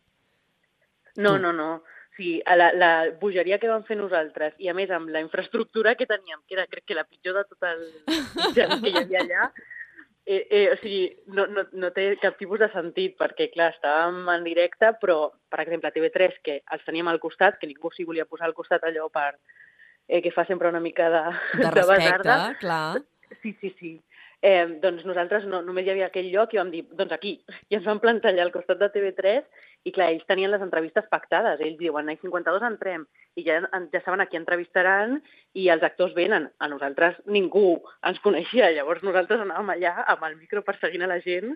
No, 1.16 1.36
Tu. 1.36 1.44
no, 1.46 1.54
no. 1.54 1.70
Sí, 2.18 2.34
a 2.46 2.58
la, 2.60 2.74
la 2.76 2.92
bogeria 3.22 3.62
que 3.62 3.70
vam 3.72 3.86
fer 3.88 3.96
nosaltres 3.96 4.58
i 4.60 4.68
a 4.68 4.74
més 4.76 4.90
amb 4.92 5.08
la 5.14 5.22
infraestructura 5.24 5.94
que 5.96 6.08
teníem, 6.10 6.42
que 6.48 6.58
era 6.58 6.68
crec 6.68 6.90
que 6.90 6.98
la 6.98 7.06
pitjor 7.08 7.38
de 7.38 7.46
tot 7.48 7.70
el 7.70 7.86
mitjà 8.10 8.68
que 8.74 8.92
hi 8.92 8.98
havia 9.00 9.22
allà, 9.24 9.46
eh, 10.30 10.46
eh, 10.50 10.66
o 10.72 10.78
sigui, 10.78 11.06
no, 11.34 11.48
no, 11.50 11.64
no 11.82 11.90
té 11.96 12.12
cap 12.22 12.36
tipus 12.38 12.62
de 12.62 12.68
sentit 12.70 13.16
perquè, 13.18 13.48
clar, 13.50 13.72
estàvem 13.74 14.28
en 14.30 14.44
directe, 14.46 14.92
però, 15.02 15.32
per 15.50 15.64
exemple, 15.64 15.90
a 15.90 15.96
TV3, 15.96 16.38
que 16.46 16.60
els 16.76 16.86
teníem 16.86 17.10
al 17.10 17.22
costat, 17.24 17.58
que 17.58 17.70
ningú 17.70 17.90
s'hi 17.90 18.06
volia 18.06 18.28
posar 18.30 18.46
al 18.50 18.54
costat 18.58 18.86
allò 18.86 19.08
per 19.10 19.32
eh, 20.08 20.22
que 20.22 20.34
fa 20.36 20.46
sempre 20.46 20.70
una 20.70 20.84
mica 20.84 21.10
de, 21.10 21.24
De 21.64 21.72
respecte, 21.72 21.96
basarda. 21.96 22.38
clar. 22.62 23.02
Sí, 23.42 23.56
sí, 23.62 23.74
sí. 23.80 23.96
Eh, 24.42 24.80
doncs 24.82 25.04
nosaltres 25.04 25.44
no, 25.50 25.64
només 25.66 25.86
hi 25.86 25.92
havia 25.96 26.08
aquell 26.08 26.30
lloc 26.32 26.54
i 26.54 26.62
vam 26.62 26.70
dir, 26.72 26.86
doncs 26.96 27.12
aquí. 27.18 27.34
I 27.70 27.80
ens 27.80 27.90
vam 27.90 28.00
plantar 28.00 28.32
allà 28.32 28.46
al 28.46 28.54
costat 28.54 28.80
de 28.80 28.88
TV3 28.94 29.66
i 29.88 29.92
clar, 29.96 30.10
ells 30.12 30.26
tenien 30.28 30.52
les 30.52 30.62
entrevistes 30.62 31.06
pactades. 31.12 31.62
Ells 31.64 31.78
diuen, 31.80 32.10
a 32.12 32.16
52 32.20 32.66
entrem 32.68 33.06
i 33.40 33.46
ja, 33.46 33.60
ja 33.94 34.02
saben 34.04 34.22
a 34.22 34.26
qui 34.28 34.38
entrevistaran 34.40 35.20
i 35.56 35.70
els 35.72 35.84
actors 35.88 36.14
venen. 36.18 36.50
A 36.60 36.68
nosaltres 36.68 37.16
ningú 37.26 37.78
ens 38.06 38.20
coneixia. 38.24 38.72
Llavors 38.76 39.04
nosaltres 39.08 39.40
anàvem 39.46 39.72
allà 39.76 39.94
amb 40.12 40.26
el 40.28 40.36
micro 40.42 40.64
perseguint 40.68 41.06
a 41.08 41.12
la 41.14 41.22
gent 41.24 41.56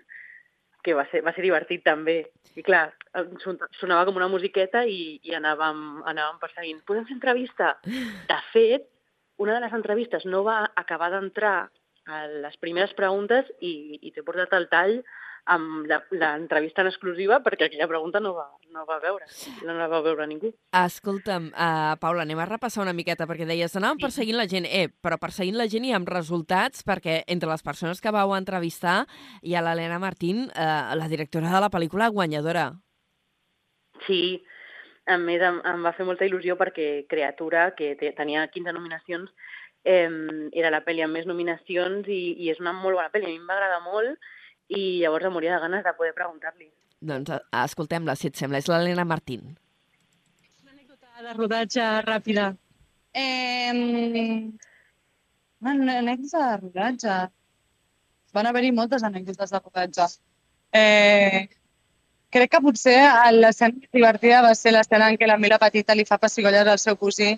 que 0.84 0.92
va 0.96 1.04
ser, 1.10 1.22
va 1.24 1.32
ser 1.32 1.44
divertit 1.44 1.84
també. 1.84 2.18
I 2.56 2.62
clar, 2.62 2.90
son- 3.40 3.60
sonava 3.80 4.04
com 4.08 4.16
una 4.20 4.28
musiqueta 4.28 4.82
i, 4.84 5.18
i 5.24 5.32
anàvem, 5.36 6.02
anàvem 6.10 6.40
perseguint. 6.42 6.82
Podem 6.88 7.06
fer 7.08 7.16
entrevista? 7.16 7.70
De 7.84 8.40
fet, 8.52 8.84
una 9.40 9.54
de 9.56 9.62
les 9.64 9.72
entrevistes 9.76 10.24
no 10.28 10.42
va 10.46 10.58
acabar 10.76 11.08
d'entrar 11.14 11.54
a 12.06 12.18
les 12.28 12.56
primeres 12.60 12.92
preguntes 12.92 13.48
i, 13.64 13.98
i 14.04 14.10
t'he 14.12 14.22
portat 14.26 14.52
el 14.58 14.68
tall 14.68 14.98
amb 15.46 15.86
la- 15.86 16.02
l'entrevista 16.10 16.80
en 16.80 16.88
exclusiva 16.88 17.40
perquè 17.44 17.66
aquella 17.66 17.88
pregunta 17.88 18.20
no 18.20 18.32
va, 18.34 18.46
no 18.72 18.84
va 18.88 18.98
veure, 19.02 19.26
no 19.66 19.74
la 19.76 19.88
va 19.88 20.00
veure 20.00 20.26
ningú. 20.26 20.54
Escolta'm, 20.72 21.50
uh, 21.52 21.96
Paula, 22.00 22.22
anem 22.22 22.38
a 22.40 22.46
repassar 22.48 22.82
una 22.82 22.94
miqueta, 22.96 23.26
perquè 23.28 23.44
deies, 23.46 23.76
anàvem 23.76 24.00
perseguint 24.00 24.38
la 24.40 24.46
gent. 24.48 24.64
Eh, 24.64 24.88
però 24.88 25.18
perseguint 25.20 25.58
la 25.60 25.68
gent 25.68 25.84
i 25.84 25.92
amb 25.92 26.08
resultats, 26.08 26.84
perquè 26.86 27.22
entre 27.26 27.50
les 27.50 27.62
persones 27.62 28.00
que 28.00 28.10
vau 28.14 28.32
entrevistar 28.36 29.04
hi 29.42 29.54
ha 29.54 29.62
l'Helena 29.62 29.98
Martín, 29.98 30.48
uh, 30.48 30.94
la 30.96 31.08
directora 31.08 31.52
de 31.52 31.60
la 31.60 31.70
pel·lícula 31.70 32.08
guanyadora. 32.08 32.72
Sí, 34.06 34.42
a 35.06 35.18
més 35.20 35.42
em, 35.44 35.60
em 35.64 35.84
va 35.84 35.92
fer 35.96 36.06
molta 36.08 36.24
il·lusió 36.24 36.56
perquè 36.56 37.04
Creatura, 37.08 37.74
que 37.76 37.94
te, 38.00 38.12
tenia 38.16 38.46
15 38.48 38.72
nominacions, 38.72 39.30
eh, 39.84 40.08
era 40.56 40.70
la 40.72 40.80
pel·li 40.84 41.04
amb 41.04 41.12
més 41.18 41.26
nominacions 41.28 42.08
i, 42.08 42.22
i 42.40 42.50
és 42.50 42.60
una 42.60 42.72
molt 42.72 42.96
bona 42.96 43.10
pel·li. 43.12 43.28
A 43.28 43.32
mi 43.32 43.36
em 43.42 43.46
va 43.48 43.58
agradar 43.58 43.82
molt 43.84 44.16
i 44.68 45.00
llavors 45.02 45.28
em 45.28 45.34
moria 45.36 45.54
de 45.56 45.60
ganes 45.66 45.84
de 45.84 45.92
poder 45.98 46.14
preguntar-li. 46.16 46.70
Doncs 47.04 47.30
uh, 47.34 47.40
escoltem-la, 47.64 48.16
si 48.16 48.30
et 48.30 48.40
sembla. 48.40 48.60
És 48.62 48.68
l'Helena 48.70 49.04
Martín. 49.04 49.56
de 51.24 51.32
rodatge 51.32 51.82
ràpida. 52.04 52.50
Eh, 53.14 53.70
una 55.60 55.98
anècdota 55.98 56.40
de 56.50 56.56
rodatge. 56.62 57.18
Van 58.34 58.46
haver-hi 58.50 58.72
moltes 58.72 59.04
anècdotes 59.06 59.50
de 59.54 59.60
rodatge. 59.60 60.08
Eh, 60.74 61.46
crec 62.34 62.50
que 62.50 62.60
potser 62.60 62.98
l'escena 63.32 63.88
divertida 63.92 64.42
va 64.42 64.54
ser 64.58 64.72
l'escena 64.74 65.08
en 65.12 65.16
què 65.20 65.28
la 65.30 65.38
Mila 65.38 65.60
Petita 65.62 65.94
li 65.94 66.04
fa 66.08 66.18
pessigolles 66.18 66.66
al 66.66 66.80
seu 66.82 66.98
cosí 66.98 67.30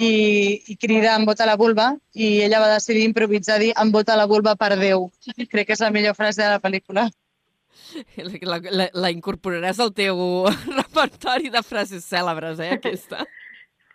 i, 0.00 0.62
i 0.72 0.76
crida 0.80 1.14
em 1.14 1.26
bota 1.28 1.46
la 1.48 1.58
vulva 1.60 1.90
i 2.16 2.40
ella 2.46 2.60
va 2.62 2.72
decidir 2.72 3.04
improvisar 3.04 3.58
dir 3.60 3.72
em 3.80 3.90
bota 3.92 4.16
la 4.16 4.26
vulva 4.30 4.56
per 4.56 4.72
Déu. 4.80 5.10
Crec 5.52 5.68
que 5.68 5.76
és 5.76 5.82
la 5.84 5.90
millor 5.92 6.16
frase 6.16 6.40
de 6.42 6.48
la 6.48 6.60
pel·lícula. 6.62 7.10
La, 8.46 8.60
la, 8.70 8.86
la 8.94 9.10
incorporaràs 9.10 9.80
al 9.82 9.92
teu 9.94 10.20
repertori 10.80 11.50
de 11.50 11.62
frases 11.66 12.06
cèlebres, 12.06 12.60
eh, 12.62 12.70
aquesta. 12.76 13.24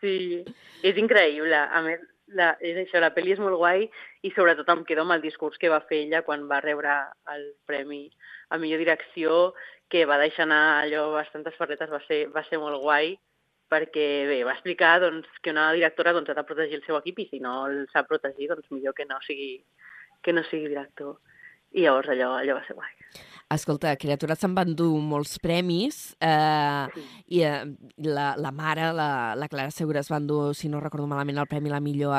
Sí, 0.01 0.43
és 0.85 0.99
increïble. 1.01 1.55
A 1.55 1.81
més, 1.85 2.03
la, 2.37 2.53
és 2.59 2.77
això, 2.83 2.99
la 3.01 3.13
pel·li 3.15 3.33
és 3.33 3.41
molt 3.41 3.57
guai 3.61 3.87
i 4.25 4.33
sobretot 4.35 4.69
em 4.73 4.83
quedo 4.85 5.05
amb 5.05 5.15
el 5.15 5.23
discurs 5.23 5.57
que 5.61 5.71
va 5.71 5.83
fer 5.89 6.03
ella 6.05 6.25
quan 6.27 6.45
va 6.51 6.61
rebre 6.61 6.97
el 7.33 7.47
premi 7.69 8.09
a 8.53 8.59
millor 8.61 8.83
direcció, 8.83 9.53
que 9.89 10.05
va 10.09 10.19
deixar 10.21 10.45
anar 10.45 10.83
allò 10.83 11.07
bastantes 11.15 11.55
ferretes, 11.57 11.89
va 11.89 12.01
ser, 12.05 12.25
va 12.35 12.43
ser 12.49 12.59
molt 12.61 12.81
guai 12.83 13.15
perquè 13.75 14.07
bé, 14.31 14.39
va 14.47 14.55
explicar 14.55 14.95
doncs, 15.03 15.27
que 15.43 15.51
una 15.51 15.67
directora 15.75 16.15
doncs, 16.15 16.31
ha 16.31 16.39
de 16.39 16.47
protegir 16.47 16.79
el 16.79 16.85
seu 16.87 16.97
equip 17.01 17.19
i 17.25 17.29
si 17.29 17.43
no 17.43 17.65
el 17.67 17.83
sap 17.91 18.07
protegir, 18.09 18.49
doncs 18.53 18.71
millor 18.71 18.95
que 18.97 19.05
no 19.09 19.19
sigui, 19.27 19.59
que 20.23 20.33
no 20.33 20.43
sigui 20.47 20.71
director. 20.71 21.17
I 21.75 21.83
llavors 21.83 22.07
allò, 22.13 22.29
allò 22.39 22.55
va 22.55 22.63
ser 22.63 22.75
guai. 22.77 22.93
Escolta, 23.51 23.91
Criatures 23.99 24.39
se'n 24.41 24.53
van 24.55 24.71
dur 24.79 24.95
molts 25.03 25.35
premis 25.43 26.15
eh, 26.23 26.87
Sí. 26.95 27.03
i 27.37 27.41
eh, 27.43 27.65
la, 28.07 28.31
la 28.39 28.51
mare, 28.55 28.89
la, 28.95 29.09
la 29.35 29.49
Clara 29.51 29.73
Segura, 29.75 29.99
es 29.99 30.09
van 30.09 30.25
dur, 30.25 30.55
si 30.55 30.71
no 30.71 30.79
recordo 30.79 31.05
malament, 31.11 31.37
el 31.37 31.51
Premi 31.51 31.69
la 31.69 31.83
millor 31.83 32.15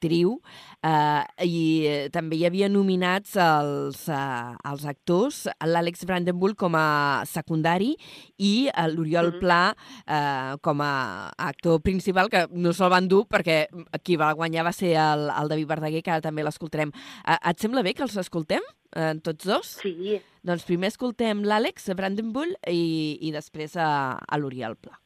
actriu 0.00 0.40
eh, 0.82 1.24
i 1.44 1.60
eh, 1.84 2.08
també 2.12 2.38
hi 2.40 2.46
havia 2.48 2.70
nominats 2.72 3.36
els, 3.36 4.06
eh, 4.08 4.54
els 4.70 4.86
actors, 4.88 5.42
l'Àlex 5.60 6.06
Brandenburg 6.08 6.56
com 6.56 6.74
a 6.74 7.22
secundari 7.28 7.92
i 8.38 8.70
eh, 8.72 8.88
l'Oriol 8.88 9.34
Mhm. 9.34 9.40
Pla 9.40 9.76
eh, 10.06 10.56
com 10.62 10.80
a 10.80 11.30
actor 11.36 11.80
principal, 11.82 12.30
que 12.30 12.46
no 12.50 12.72
se'l 12.72 12.90
van 12.90 13.08
dur 13.08 13.26
perquè 13.28 13.66
qui 14.02 14.16
va 14.16 14.32
guanyar 14.32 14.64
va 14.64 14.72
ser 14.72 14.96
el, 14.96 15.28
el 15.30 15.48
David 15.48 15.68
Verdaguer, 15.68 16.02
que 16.02 16.10
ara 16.10 16.24
també 16.24 16.42
l'escoltarem. 16.42 16.90
Eh, 17.26 17.38
et 17.50 17.60
sembla 17.60 17.82
bé 17.82 17.94
que 17.94 18.02
els 18.02 18.16
escoltem, 18.16 18.64
eh, 18.96 19.14
tots 19.22 19.44
dos? 19.46 19.76
Sí, 19.82 20.20
Doncs 20.42 20.64
primer 20.64 20.88
escoltem 20.88 21.42
l'Àlex 21.44 21.90
Brandenburg 21.94 22.56
i, 22.66 23.18
i 23.20 23.30
després 23.30 23.76
a, 23.76 24.16
a 24.16 24.38
l'Oriol 24.38 24.76
Pla. 24.80 24.96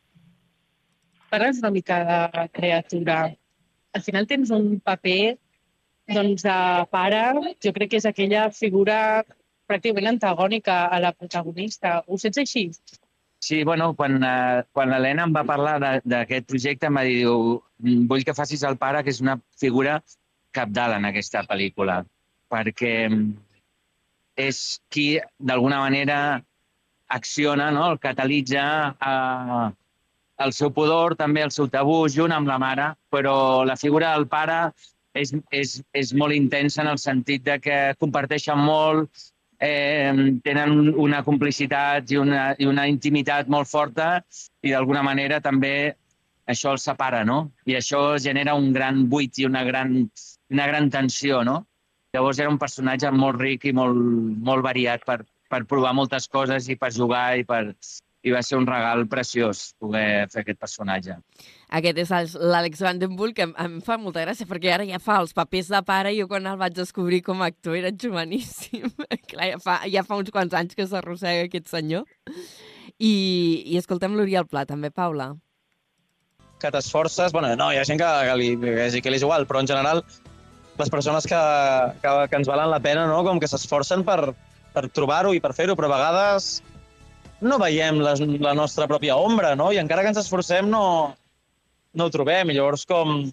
Parles 1.31 1.59
una 1.59 1.71
mica 1.75 2.05
de 2.07 2.49
criatura. 2.55 3.35
Al 3.95 4.03
final 4.03 4.27
tens 4.27 4.51
un 4.55 4.81
paper 4.83 5.37
doncs, 6.13 6.45
de 6.45 6.59
pare, 6.93 7.23
jo 7.65 7.73
crec 7.77 7.95
que 7.95 8.01
és 8.03 8.07
aquella 8.09 8.49
figura 8.53 8.99
pràcticament 9.71 10.11
antagònica 10.11 10.85
a 10.93 11.01
la 11.01 11.13
protagonista. 11.17 12.03
Ho 12.07 12.19
sents 12.21 12.41
així? 12.43 12.67
Sí, 13.45 13.63
bueno, 13.69 13.93
quan, 13.95 14.17
eh, 14.25 14.63
quan 14.73 14.91
l'Helena 14.91 15.27
em 15.29 15.33
va 15.37 15.45
parlar 15.45 15.77
d'aquest 16.05 16.47
projecte 16.49 16.89
em 16.89 16.97
va 16.97 17.05
dir, 17.05 17.19
diu, 17.23 17.61
vull 18.11 18.25
que 18.25 18.37
facis 18.37 18.65
el 18.65 18.79
pare, 18.81 19.03
que 19.05 19.13
és 19.13 19.21
una 19.21 19.39
figura 19.61 19.99
capdalt 20.55 20.97
en 20.97 21.09
aquesta 21.11 21.43
pel·lícula, 21.49 21.99
perquè 22.53 22.95
mm, 23.09 23.27
és 24.47 24.61
qui, 24.89 25.07
d'alguna 25.39 25.83
manera, 25.83 26.19
acciona, 27.19 27.71
no? 27.75 27.91
el 27.93 28.01
catalitza 28.01 28.65
eh, 28.97 29.67
el 30.43 30.53
seu 30.53 30.73
pudor, 30.75 31.15
també 31.17 31.45
el 31.45 31.53
seu 31.55 31.69
tabú, 31.71 32.05
junt 32.11 32.33
amb 32.35 32.49
la 32.51 32.59
mare, 32.59 32.91
però 33.11 33.65
la 33.67 33.77
figura 33.77 34.15
del 34.15 34.27
pare 34.29 34.59
és, 35.15 35.35
és, 35.55 35.77
és 35.95 36.13
molt 36.19 36.35
intensa 36.35 36.83
en 36.83 36.91
el 36.91 36.99
sentit 36.99 37.45
de 37.47 37.59
que 37.63 37.79
comparteixen 38.01 38.59
molt, 38.59 39.11
eh, 39.63 40.13
tenen 40.45 40.95
una 41.01 41.23
complicitat 41.27 42.11
i 42.11 42.19
una, 42.19 42.47
i 42.59 42.67
una 42.67 42.87
intimitat 42.91 43.49
molt 43.49 43.71
forta 43.71 44.09
i 44.63 44.73
d'alguna 44.73 45.05
manera 45.07 45.41
també 45.41 45.95
això 46.51 46.75
els 46.75 46.85
separa, 46.85 47.23
no? 47.25 47.53
I 47.65 47.79
això 47.79 48.19
genera 48.21 48.57
un 48.59 48.73
gran 48.75 49.07
buit 49.09 49.39
i 49.39 49.47
una 49.49 49.63
gran, 49.65 49.95
una 50.53 50.67
gran 50.69 50.91
tensió, 50.91 51.45
no? 51.45 51.63
Llavors 52.15 52.39
era 52.39 52.51
un 52.51 52.59
personatge 52.59 53.11
molt 53.11 53.41
ric 53.41 53.65
i 53.67 53.73
molt, 53.75 53.97
molt 54.49 54.63
variat 54.67 55.07
per, 55.07 55.23
per 55.51 55.65
provar 55.71 55.95
moltes 55.97 56.29
coses 56.29 56.69
i 56.69 56.77
per 56.77 56.93
jugar 56.95 57.27
i 57.41 57.47
per, 57.49 57.63
i 58.25 58.33
va 58.33 58.41
ser 58.43 58.57
un 58.57 58.65
regal 58.67 59.03
preciós 59.11 59.75
poder 59.79 60.27
fer 60.33 60.41
aquest 60.43 60.59
personatge. 60.63 61.17
Aquest 61.77 61.99
és 62.01 62.11
el- 62.17 62.31
l'Àlex 62.53 62.81
Vandenburg, 62.81 63.35
que 63.37 63.45
em, 63.45 63.55
em 63.61 63.75
fa 63.85 63.99
molta 64.01 64.23
gràcia, 64.25 64.47
perquè 64.49 64.73
ara 64.73 64.87
ja 64.89 64.99
fa 65.03 65.19
els 65.21 65.35
papers 65.37 65.69
de 65.69 65.81
pare 65.85 66.13
i 66.15 66.21
jo 66.23 66.29
quan 66.31 66.47
el 66.49 66.57
vaig 66.61 66.73
descobrir 66.77 67.21
com 67.27 67.43
a 67.43 67.51
actor 67.53 67.77
era 67.77 67.91
joveníssim. 67.93 68.87
Clar, 69.31 69.51
ja 69.53 69.59
fa, 69.61 69.79
ja 69.93 70.03
fa 70.07 70.17
uns 70.17 70.33
quants 70.33 70.55
anys 70.57 70.75
que 70.79 70.87
s'arrossega 70.89 71.45
aquest 71.51 71.69
senyor. 71.69 72.05
I, 72.99 73.13
i 73.67 73.77
escoltem 73.77 74.15
l'Oriol 74.17 74.47
Pla, 74.49 74.65
també, 74.67 74.91
Paula. 74.91 75.35
que 76.65 76.71
t'esforces, 76.73 77.33
bueno, 77.35 77.51
no, 77.61 77.67
hi 77.75 77.77
ha 77.77 77.85
gent 77.85 77.99
que, 78.01 78.07
que, 78.25 78.35
li, 78.41 78.47
que, 78.57 79.01
que 79.05 79.11
li 79.13 79.19
és 79.19 79.25
igual, 79.27 79.45
però 79.45 79.61
en 79.61 79.67
general 79.69 79.99
les 80.79 80.89
persones 80.89 81.27
que, 81.29 81.41
que, 82.01 82.13
que 82.31 82.39
ens 82.39 82.49
valen 82.49 82.71
la 82.73 82.79
pena, 82.81 83.05
no? 83.11 83.19
com 83.27 83.37
que 83.43 83.51
s'esforcen 83.51 84.01
per, 84.07 84.33
per 84.73 84.87
trobar-ho 84.89 85.35
i 85.37 85.43
per 85.45 85.53
fer-ho, 85.53 85.77
però 85.77 85.91
a 85.91 85.97
vegades 85.99 86.63
no 87.41 87.59
veiem 87.59 88.01
les, 88.03 88.21
la 88.43 88.55
nostra 88.55 88.87
pròpia 88.91 89.17
ombra, 89.17 89.55
no? 89.59 89.71
I 89.73 89.81
encara 89.83 90.05
que 90.05 90.13
ens 90.13 90.21
esforcem 90.23 90.69
no, 90.71 91.15
no 91.95 92.07
ho 92.07 92.13
trobem. 92.15 92.51
I 92.51 92.59
llavors 92.59 92.87
com, 92.89 93.25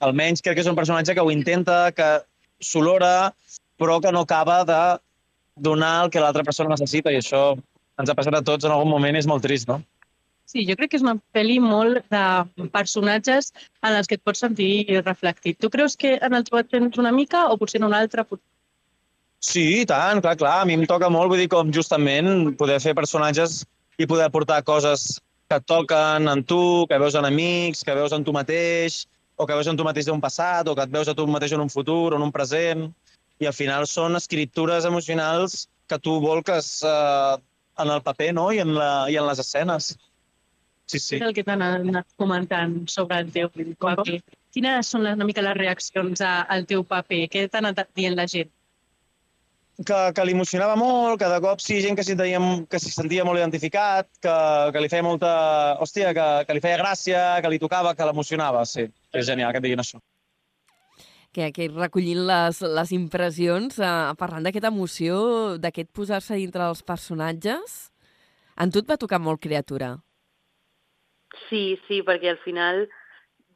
almenys 0.00 0.42
crec 0.44 0.58
que 0.58 0.64
és 0.64 0.70
un 0.70 0.78
personatge 0.78 1.14
que 1.14 1.24
ho 1.24 1.32
intenta, 1.32 1.92
que 1.96 2.10
s'olora, 2.60 3.32
però 3.80 4.00
que 4.00 4.12
no 4.12 4.26
acaba 4.26 4.62
de 4.68 4.82
donar 5.56 6.04
el 6.04 6.10
que 6.10 6.20
l'altra 6.20 6.44
persona 6.44 6.72
necessita 6.72 7.12
i 7.12 7.20
això 7.20 7.54
ens 8.00 8.10
ha 8.10 8.16
passat 8.16 8.36
a 8.36 8.44
tots 8.44 8.64
en 8.64 8.74
algun 8.74 8.92
moment 8.92 9.16
és 9.16 9.28
molt 9.28 9.44
trist, 9.44 9.68
no? 9.68 9.80
Sí, 10.50 10.64
jo 10.66 10.74
crec 10.74 10.90
que 10.90 10.98
és 10.98 11.04
una 11.04 11.14
pel·li 11.36 11.60
molt 11.62 12.00
de 12.10 12.68
personatges 12.74 13.52
en 13.86 13.94
els 13.94 14.10
que 14.10 14.16
et 14.18 14.24
pots 14.26 14.40
sentir 14.42 15.00
reflectit. 15.04 15.60
Tu 15.62 15.70
creus 15.70 15.94
que 16.00 16.16
en 16.18 16.34
el 16.34 16.46
teu 16.48 16.58
et 16.58 16.70
tens 16.72 16.98
una 16.98 17.12
mica 17.14 17.44
o 17.52 17.58
potser 17.60 17.78
en 17.78 17.86
un 17.86 17.94
altre? 17.94 18.24
Sí, 19.40 19.64
i 19.80 19.86
tant, 19.88 20.20
clar, 20.20 20.36
clar. 20.36 20.58
A 20.60 20.68
mi 20.68 20.76
em 20.76 20.84
toca 20.88 21.08
molt, 21.12 21.32
vull 21.32 21.40
dir, 21.40 21.48
com 21.52 21.72
justament 21.72 22.52
poder 22.60 22.76
fer 22.84 22.92
personatges 22.96 23.62
i 24.00 24.06
poder 24.08 24.26
aportar 24.28 24.60
coses 24.68 25.14
que 25.48 25.56
et 25.58 25.66
toquen 25.66 26.28
en 26.30 26.44
tu, 26.44 26.86
que 26.90 26.98
veus 27.00 27.16
en 27.18 27.26
amics, 27.26 27.82
que 27.84 27.96
veus 27.96 28.12
en 28.12 28.24
tu 28.24 28.34
mateix, 28.36 29.06
o 29.40 29.46
que 29.48 29.56
veus 29.56 29.70
en 29.72 29.78
tu 29.80 29.86
mateix 29.86 30.06
d'un 30.06 30.20
passat, 30.20 30.68
o 30.68 30.76
que 30.76 30.84
et 30.84 30.92
veus 30.92 31.08
a 31.08 31.16
tu 31.16 31.26
mateix 31.26 31.56
en 31.56 31.64
un 31.64 31.72
futur 31.72 32.12
o 32.12 32.18
en 32.18 32.26
un 32.26 32.32
present. 32.32 32.90
I 33.40 33.48
al 33.48 33.56
final 33.56 33.88
són 33.88 34.18
escriptures 34.20 34.84
emocionals 34.84 35.64
que 35.88 35.98
tu 35.98 36.18
volques 36.20 36.68
eh, 36.84 37.40
en 37.80 37.90
el 37.96 38.04
paper 38.04 38.30
no? 38.36 38.50
I, 38.52 38.60
en 38.60 38.76
la, 38.76 38.92
i 39.08 39.16
en 39.16 39.26
les 39.26 39.40
escenes. 39.40 39.94
Sí, 40.90 40.98
sí. 40.98 41.16
És 41.16 41.24
el 41.24 41.32
que 41.34 41.46
t'han 41.46 41.64
anat 41.64 42.06
comentant 42.20 42.76
sobre 42.92 43.22
el 43.24 43.32
teu 43.32 43.48
paper. 43.50 44.20
Quines 44.52 44.92
són 44.92 45.06
les, 45.06 45.16
una 45.16 45.26
mica 45.26 45.42
les 45.46 45.56
reaccions 45.56 46.20
a, 46.20 46.42
al 46.50 46.68
teu 46.68 46.84
paper? 46.84 47.24
Què 47.32 47.48
t'ha 47.48 47.64
anat 47.64 47.86
dient 47.96 48.18
la 48.18 48.28
gent? 48.30 48.52
Que, 49.86 49.98
que 50.16 50.24
l'emocionava 50.26 50.76
molt, 50.78 51.18
que 51.20 51.28
de 51.30 51.40
cop 51.42 51.62
sí, 51.62 51.80
gent 51.84 51.96
que 51.98 52.04
s'hi 52.04 52.14
sentia, 52.16 52.40
que 52.70 52.80
s'hi 52.82 52.92
sentia 52.92 53.24
molt 53.26 53.40
identificat, 53.40 54.08
que, 54.22 54.36
que 54.74 54.82
li 54.82 54.90
feia 54.92 55.06
molta... 55.06 55.32
Hòstia, 55.80 56.12
que, 56.16 56.26
que 56.46 56.56
li 56.56 56.62
feia 56.64 56.80
gràcia, 56.80 57.22
que 57.40 57.52
li 57.52 57.60
tocava, 57.62 57.94
que 57.96 58.08
l'emocionava, 58.08 58.64
sí. 58.68 58.88
És 59.12 59.28
genial 59.28 59.52
que 59.52 59.62
et 59.62 59.66
diguin 59.66 59.82
això. 59.84 60.00
Que, 61.32 61.48
que 61.54 61.68
recollint 61.70 62.24
les, 62.26 62.60
les 62.78 62.92
impressions, 62.96 63.78
eh, 63.78 63.90
parlant 64.18 64.46
d'aquesta 64.46 64.72
emoció, 64.74 65.18
d'aquest 65.62 65.92
posar-se 65.94 66.38
dintre 66.40 66.64
dels 66.64 66.82
personatges, 66.86 67.82
en 68.60 68.72
tu 68.72 68.82
et 68.82 68.88
va 68.90 68.98
tocar 69.00 69.20
molt 69.22 69.40
criatura. 69.40 69.94
Sí, 71.48 71.78
sí, 71.86 72.02
perquè 72.06 72.34
al 72.34 72.42
final 72.42 72.88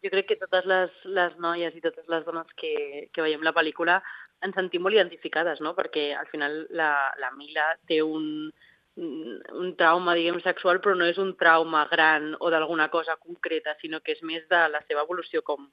jo 0.04 0.12
crec 0.12 0.28
que 0.30 0.38
totes 0.38 0.66
les, 0.68 0.92
les 1.16 1.34
noies 1.42 1.74
i 1.74 1.82
totes 1.82 2.06
les 2.12 2.24
dones 2.26 2.48
que, 2.60 2.74
que 3.10 3.24
veiem 3.24 3.42
la 3.42 3.54
pel·lícula 3.56 3.98
ens 4.44 4.54
sentim 4.59 4.85
molt 4.85 4.96
identificades, 4.96 5.61
no? 5.64 5.74
Perquè 5.76 6.12
al 6.18 6.28
final 6.30 6.64
la, 6.76 6.92
la 7.20 7.30
Mila 7.37 7.70
té 7.88 8.00
un, 8.04 8.50
un 8.96 9.74
trauma, 9.80 10.14
diguem, 10.14 10.38
sexual, 10.44 10.80
però 10.85 10.94
no 10.98 11.09
és 11.09 11.18
un 11.18 11.35
trauma 11.40 11.85
gran 11.90 12.35
o 12.40 12.52
d'alguna 12.52 12.90
cosa 12.92 13.16
concreta, 13.16 13.76
sinó 13.80 14.00
que 14.00 14.14
és 14.14 14.22
més 14.22 14.46
de 14.50 14.62
la 14.70 14.83
seva 14.88 15.02
evolució 15.07 15.42
com 15.42 15.68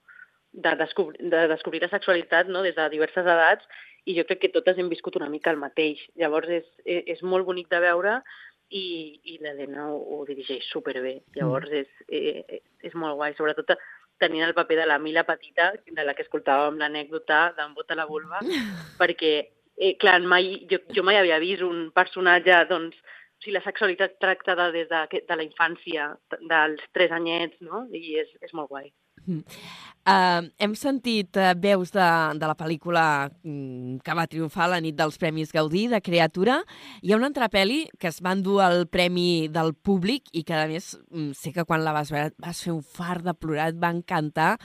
de, 0.51 0.75
descobrir, 0.75 1.29
de 1.31 1.47
descobrir 1.47 1.81
la 1.83 1.91
sexualitat 1.91 2.47
no? 2.47 2.63
des 2.65 2.75
de 2.75 2.89
diverses 2.91 3.25
edats 3.25 3.67
i 4.05 4.15
jo 4.17 4.25
crec 4.27 4.41
que 4.41 4.53
totes 4.55 4.79
hem 4.81 4.89
viscut 4.89 5.15
una 5.19 5.29
mica 5.29 5.51
el 5.53 5.61
mateix. 5.61 6.01
Llavors 6.17 6.49
és, 6.49 6.67
és, 6.85 7.03
és 7.17 7.21
molt 7.23 7.45
bonic 7.45 7.69
de 7.71 7.79
veure 7.83 8.17
i, 8.71 9.19
i 9.23 9.37
l'Helena 9.41 9.87
ho, 9.91 9.99
ho 9.99 10.25
dirigeix 10.27 10.65
superbé. 10.71 11.19
Llavors 11.37 11.69
mm. 11.69 11.83
és, 11.83 12.05
eh, 12.09 12.61
és 12.87 12.95
molt 12.97 13.19
guai, 13.19 13.35
sobretot 13.37 13.75
tenint 14.21 14.45
el 14.45 14.55
paper 14.57 14.77
de 14.81 14.85
la 14.89 14.99
Mila 15.01 15.25
Petita, 15.27 15.71
de 15.85 16.05
la 16.05 16.15
que 16.17 16.25
escoltàvem 16.25 16.79
l'anècdota 16.81 17.41
d'en 17.57 17.73
Bota 17.77 17.97
la 17.97 18.07
vulva, 18.09 18.41
perquè, 19.01 19.33
eh, 19.77 19.95
clar, 20.01 20.19
mai, 20.33 20.53
jo, 20.71 20.81
jo 20.95 21.05
mai 21.07 21.19
havia 21.19 21.41
vist 21.43 21.65
un 21.67 21.89
personatge, 21.95 22.63
doncs, 22.69 22.97
o 23.01 23.43
sigui, 23.43 23.55
la 23.57 23.65
sexualitat 23.65 24.19
tractada 24.21 24.69
des 24.71 24.89
de, 24.89 25.21
de 25.27 25.37
la 25.37 25.45
infància, 25.47 26.11
dels 26.49 26.83
tres 26.93 27.13
anyets, 27.17 27.57
no? 27.65 27.87
I 27.89 28.19
és, 28.21 28.29
és 28.45 28.53
molt 28.53 28.69
guai. 28.69 28.91
Uh, 30.01 30.47
hem 30.57 30.71
sentit 30.73 31.37
uh, 31.37 31.51
veus 31.61 31.91
de, 31.93 32.05
de 32.41 32.47
la 32.49 32.55
pel·lícula 32.57 33.03
um, 33.45 33.99
que 34.01 34.15
va 34.17 34.25
triomfar 34.25 34.65
la 34.71 34.79
nit 34.81 34.95
dels 34.97 35.19
Premis 35.21 35.53
Gaudí, 35.53 35.83
de 35.91 35.99
Creatura. 36.01 36.55
Hi 37.05 37.13
ha 37.13 37.19
una 37.19 37.29
altra 37.29 37.51
pel·li 37.53 37.83
que 38.01 38.09
es 38.09 38.17
va 38.25 38.33
endur 38.33 38.63
el 38.65 38.87
premi 38.89 39.45
del 39.53 39.75
públic 39.77 40.33
i 40.33 40.41
que, 40.41 40.57
a 40.57 40.65
més, 40.71 40.95
um, 41.13 41.29
sé 41.37 41.53
que 41.53 41.67
quan 41.69 41.85
la 41.85 41.93
vas 41.93 42.09
veure 42.09 42.33
vas 42.41 42.63
fer 42.65 42.73
un 42.73 42.81
far 42.81 43.19
de 43.21 43.37
plorar, 43.37 43.69
et 43.69 43.77
va 43.77 43.93
encantar 43.93 44.55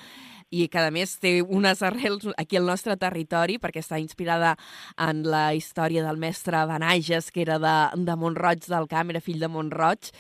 i 0.49 0.71
que, 0.73 0.81
a 0.81 0.95
més, 0.95 1.19
té 1.21 1.43
unes 1.45 1.85
arrels 1.85 2.31
aquí 2.41 2.57
al 2.57 2.73
nostre 2.73 2.97
territori 2.97 3.61
perquè 3.61 3.85
està 3.85 4.01
inspirada 4.01 4.55
en 4.97 5.21
la 5.29 5.51
història 5.53 6.07
del 6.07 6.17
mestre 6.17 6.65
Benages, 6.71 7.29
que 7.29 7.45
era 7.45 7.61
de, 7.61 7.79
de 8.09 8.17
Montroig 8.17 8.65
del 8.65 8.89
Camp, 8.89 9.13
era 9.13 9.21
fill 9.21 9.45
de 9.45 9.53
Montroig, 9.53 10.15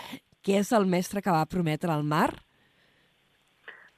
que 0.44 0.61
és 0.61 0.77
el 0.77 0.85
mestre 0.85 1.25
que 1.25 1.33
va 1.33 1.49
prometre 1.49 1.94
al 1.94 2.05
mar 2.05 2.35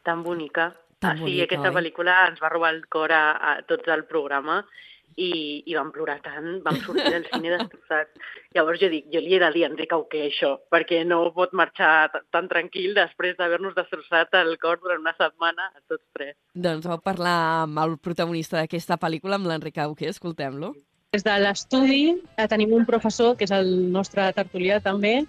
tan 0.09 0.25
bonica. 0.25 0.73
Tan 0.99 1.15
ah, 1.15 1.17
sí, 1.21 1.27
bonica, 1.27 1.47
aquesta 1.47 1.71
oi? 1.71 1.77
pel·lícula 1.79 2.19
ens 2.33 2.41
va 2.43 2.53
robar 2.53 2.75
el 2.75 2.85
cor 2.91 3.13
a, 3.15 3.25
a 3.37 3.57
tots 3.69 3.93
el 3.93 4.09
programa 4.09 4.63
i, 5.19 5.63
i 5.67 5.75
vam 5.75 5.91
plorar 5.95 6.19
tant, 6.23 6.59
vam 6.65 6.79
sortir 6.85 7.11
del 7.13 7.27
cine 7.29 7.53
destrossats. 7.55 8.27
Llavors 8.57 8.81
jo 8.83 8.91
dic, 8.93 9.07
jo 9.13 9.23
li 9.23 9.35
he 9.35 9.41
de 9.43 9.51
dir 9.55 9.65
a 9.67 9.71
Enric 9.71 9.95
Auqué 9.95 10.25
això, 10.29 10.55
perquè 10.73 11.03
no 11.07 11.21
pot 11.37 11.55
marxar 11.59 12.09
tan 12.35 12.49
tranquil 12.51 12.95
després 12.97 13.37
d'haver-nos 13.39 13.77
destrossat 13.77 14.35
el 14.41 14.55
cor 14.63 14.81
durant 14.83 15.03
una 15.05 15.15
setmana 15.19 15.71
a 15.71 15.83
tots 15.91 16.05
tres. 16.17 16.37
Doncs 16.55 16.87
vau 16.91 17.01
parlar 17.03 17.39
amb 17.65 17.83
el 17.85 17.97
protagonista 18.03 18.61
d'aquesta 18.61 18.99
pel·lícula, 19.01 19.39
amb 19.39 19.51
l'Enric 19.51 19.81
Auqué, 19.85 20.11
escoltem-lo. 20.15 20.75
Des 21.15 21.25
de 21.25 21.35
l'estudi 21.41 22.03
eh, 22.13 22.49
tenim 22.51 22.75
un 22.77 22.85
professor, 22.89 23.35
que 23.37 23.47
és 23.49 23.55
el 23.55 23.71
nostre 23.93 24.29
tertulià 24.37 24.83
també, 24.85 25.23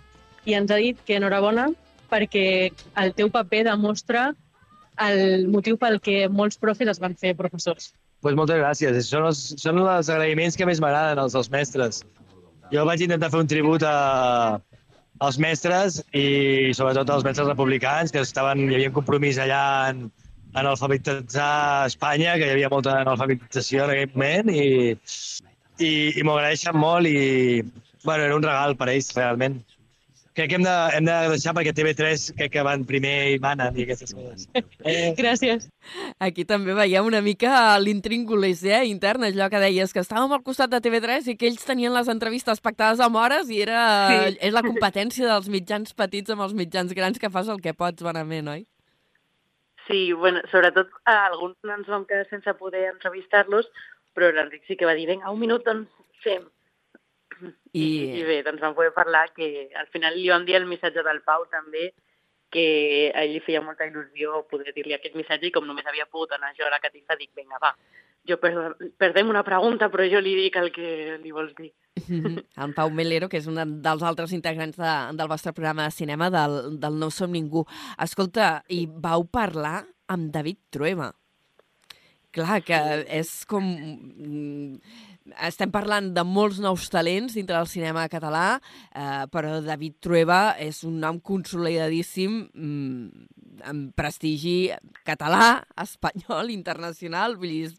i 0.46 0.56
ens 0.58 0.72
ha 0.72 0.80
dit 0.82 1.00
que 1.08 1.18
enhorabona 1.20 1.70
perquè 2.10 2.46
el 3.00 3.14
teu 3.18 3.30
paper 3.32 3.66
demostra 3.70 4.32
el 5.06 5.48
motiu 5.54 5.78
pel 5.80 6.00
que 6.04 6.28
molts 6.30 6.60
profes 6.60 6.92
es 6.92 7.02
van 7.02 7.16
fer 7.16 7.36
professors. 7.38 7.94
pues 8.20 8.36
moltes 8.36 8.60
gràcies. 8.60 8.98
Són 9.08 9.26
els, 9.30 9.42
són 9.62 9.80
els 9.80 10.10
agraïments 10.12 10.58
que 10.60 10.66
més 10.68 10.82
m'agraden, 10.84 11.22
els 11.24 11.36
dels 11.38 11.50
mestres. 11.54 12.02
Jo 12.74 12.84
vaig 12.86 13.06
intentar 13.06 13.30
fer 13.32 13.40
un 13.40 13.48
tribut 13.48 13.86
a, 13.88 14.60
als 15.24 15.40
mestres 15.40 16.02
i 16.12 16.72
sobretot 16.76 17.10
als 17.10 17.24
mestres 17.24 17.48
republicans, 17.48 18.12
que 18.12 18.24
estaven, 18.24 18.68
hi 18.68 18.76
havia 18.76 18.92
un 18.92 18.98
compromís 18.98 19.40
allà 19.40 19.64
en, 19.94 20.06
en 20.52 20.70
alfabetitzar 20.74 21.88
Espanya, 21.88 22.36
que 22.36 22.48
hi 22.48 22.56
havia 22.58 22.72
molta 22.72 23.00
analfabetització 23.02 23.86
en 23.88 23.96
aquell 23.96 24.16
moment, 24.16 24.52
i, 24.52 24.68
i, 25.80 25.92
i 26.20 26.24
m'ho 26.28 26.38
agraeixen 26.38 26.78
molt 26.78 27.08
i, 27.08 27.64
bueno, 28.04 28.24
era 28.28 28.36
un 28.36 28.48
regal 28.48 28.76
per 28.80 28.92
ells, 28.94 29.12
realment. 29.16 29.62
Crec 30.40 30.54
que 30.54 30.56
hem 30.56 30.64
de, 30.64 30.74
hem 30.96 31.04
de 31.04 31.16
deixar 31.34 31.52
perquè 31.52 31.74
TV3 31.76 32.22
crec 32.38 32.54
que 32.54 32.62
van 32.64 32.86
primer 32.88 33.34
i 33.34 33.40
manen 33.44 33.76
i 33.76 33.84
aquestes 33.84 34.14
coses. 34.16 34.46
Eh. 34.88 35.10
Gràcies. 35.18 35.66
Aquí 36.24 36.46
també 36.48 36.72
veiem 36.78 37.04
una 37.10 37.20
mica 37.20 37.52
l'intríngulis 37.84 38.62
eh, 38.64 38.86
intern, 38.88 39.26
allò 39.28 39.50
que 39.52 39.60
deies, 39.60 39.92
que 39.92 40.00
estàvem 40.00 40.32
al 40.32 40.46
costat 40.46 40.72
de 40.72 40.80
TV3 40.86 41.28
i 41.34 41.36
que 41.36 41.50
ells 41.50 41.66
tenien 41.68 41.92
les 41.92 42.08
entrevistes 42.08 42.64
pactades 42.64 43.04
amb 43.04 43.20
hores 43.20 43.52
i 43.52 43.60
era, 43.66 43.82
Sí. 44.30 44.38
és 44.48 44.56
la 44.56 44.64
competència 44.64 45.28
dels 45.28 45.50
mitjans 45.52 45.92
petits 45.92 46.32
amb 46.32 46.46
els 46.48 46.56
mitjans 46.56 46.96
grans 46.96 47.20
que 47.20 47.30
fas 47.34 47.52
el 47.52 47.60
que 47.60 47.76
pots, 47.76 48.00
bonament, 48.02 48.48
oi? 48.48 48.64
Sí, 49.90 50.14
bueno, 50.14 50.40
sobretot 50.54 50.88
a 51.04 51.26
alguns 51.26 51.58
no 51.68 51.76
ens 51.76 51.92
vam 51.92 52.06
quedar 52.08 52.30
sense 52.30 52.54
poder 52.56 52.86
entrevistar-los, 52.94 53.68
però 54.16 54.32
l'Enric 54.32 54.64
sí 54.72 54.80
que 54.80 54.88
va 54.88 54.96
dir, 54.96 55.10
vinga, 55.12 55.36
un 55.36 55.44
minut, 55.44 55.68
doncs 55.68 55.92
fem. 56.24 56.48
I... 57.74 57.88
I 58.20 58.24
bé, 58.28 58.42
doncs 58.46 58.62
vam 58.64 58.76
poder 58.78 58.94
parlar 58.96 59.30
que 59.36 59.70
al 59.78 59.90
final 59.94 60.18
li 60.18 60.30
vam 60.32 60.46
dir 60.48 60.58
el 60.60 60.68
missatge 60.70 61.04
del 61.06 61.22
Pau 61.26 61.46
també, 61.52 61.92
que 62.50 63.12
a 63.14 63.24
ell 63.24 63.36
li 63.36 63.42
feia 63.46 63.62
molta 63.62 63.86
il·lusió 63.86 64.44
poder 64.50 64.74
dir-li 64.74 64.96
aquest 64.96 65.16
missatge 65.16 65.50
i 65.50 65.54
com 65.54 65.68
només 65.70 65.86
havia 65.86 66.10
pogut 66.10 66.34
anar 66.34 66.56
jo 66.58 66.66
a 66.66 66.74
la 66.74 66.82
catifa 66.82 67.18
dic, 67.20 67.30
vinga, 67.38 67.60
va, 67.62 67.76
jo 68.28 68.38
per, 68.42 68.52
perdem 69.02 69.30
una 69.30 69.44
pregunta 69.46 69.90
però 69.94 70.08
jo 70.10 70.22
li 70.24 70.36
dic 70.38 70.58
el 70.62 70.72
que 70.74 71.20
li 71.22 71.34
vols 71.36 71.54
dir. 71.58 71.72
En 72.64 72.74
Pau 72.74 72.90
Melero, 72.90 73.30
que 73.30 73.40
és 73.40 73.48
un 73.50 73.60
dels 73.84 74.04
altres 74.06 74.34
integrants 74.36 74.80
de, 74.80 74.96
del 75.20 75.32
vostre 75.32 75.54
programa 75.54 75.88
de 75.88 75.96
cinema, 75.96 76.30
del, 76.34 76.80
del 76.82 77.00
No 77.00 77.12
som 77.14 77.32
ningú. 77.36 77.66
Escolta, 78.02 78.64
i 78.70 78.86
vau 78.90 79.28
parlar 79.30 79.84
amb 80.10 80.32
David 80.34 80.60
Trueba. 80.74 81.12
Clar, 82.36 82.60
que 82.66 82.78
és 83.20 83.32
com... 83.50 83.66
Estem 85.48 85.72
parlant 85.72 86.10
de 86.16 86.24
molts 86.26 86.60
nous 86.64 86.88
talents 86.92 87.36
dintre 87.38 87.58
del 87.58 87.70
cinema 87.70 88.08
català, 88.12 88.60
eh, 88.92 89.26
però 89.32 89.60
David 89.66 90.00
Trueba 90.04 90.56
és 90.60 90.84
un 90.88 91.00
nom 91.04 91.20
consolidadíssim 91.20 92.40
mm, 92.50 93.28
amb 93.70 93.94
prestigi 93.98 94.72
català, 95.08 95.62
espanyol, 95.84 96.52
internacional, 96.54 97.38
vull 97.40 97.54
dir, 97.54 97.70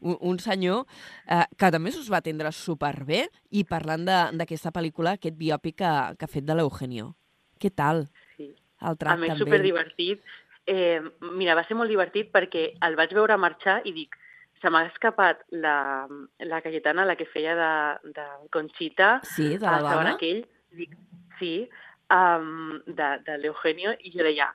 un, 0.00 0.16
un 0.20 0.40
senyor 0.42 0.84
eh, 1.28 1.44
que 1.56 1.72
també 1.72 1.94
us 1.94 2.10
va 2.12 2.20
atendre 2.22 2.52
superbé 2.52 3.26
i 3.50 3.64
parlant 3.68 4.06
d'aquesta 4.06 4.72
pel·lícula, 4.74 5.16
aquest 5.16 5.36
biòpic 5.38 5.80
que, 5.82 5.94
que 6.18 6.28
ha 6.28 6.32
fet 6.32 6.46
de 6.46 6.56
l'Eugenio. 6.56 7.14
Què 7.60 7.72
tal? 7.72 8.06
Sí. 8.36 8.52
El 8.84 8.98
A 9.08 9.16
més, 9.16 9.38
superdivertit. 9.40 10.20
Eh, 10.66 11.00
mira, 11.38 11.54
va 11.56 11.64
ser 11.64 11.76
molt 11.78 11.88
divertit 11.88 12.28
perquè 12.34 12.72
el 12.84 12.96
vaig 12.98 13.14
veure 13.16 13.38
marxar 13.40 13.78
i 13.86 13.94
dic, 13.96 14.16
se 14.62 14.70
m'ha 14.72 14.84
escapat 14.88 15.42
la, 15.50 16.06
la 16.38 16.60
Cayetana, 16.64 17.04
la 17.04 17.16
que 17.16 17.26
feia 17.28 17.54
de, 17.58 18.12
de 18.16 18.26
Conxita, 18.52 19.20
Sí, 19.22 19.56
de 19.58 19.66
la 19.66 19.80
dona? 19.82 20.14
aquell, 20.16 20.44
dic, 20.76 20.94
sí, 21.38 21.68
um, 22.12 22.78
de, 22.86 23.10
de 23.26 23.36
l'Eugenio, 23.42 23.92
i 24.00 24.12
jo 24.14 24.24
deia, 24.24 24.48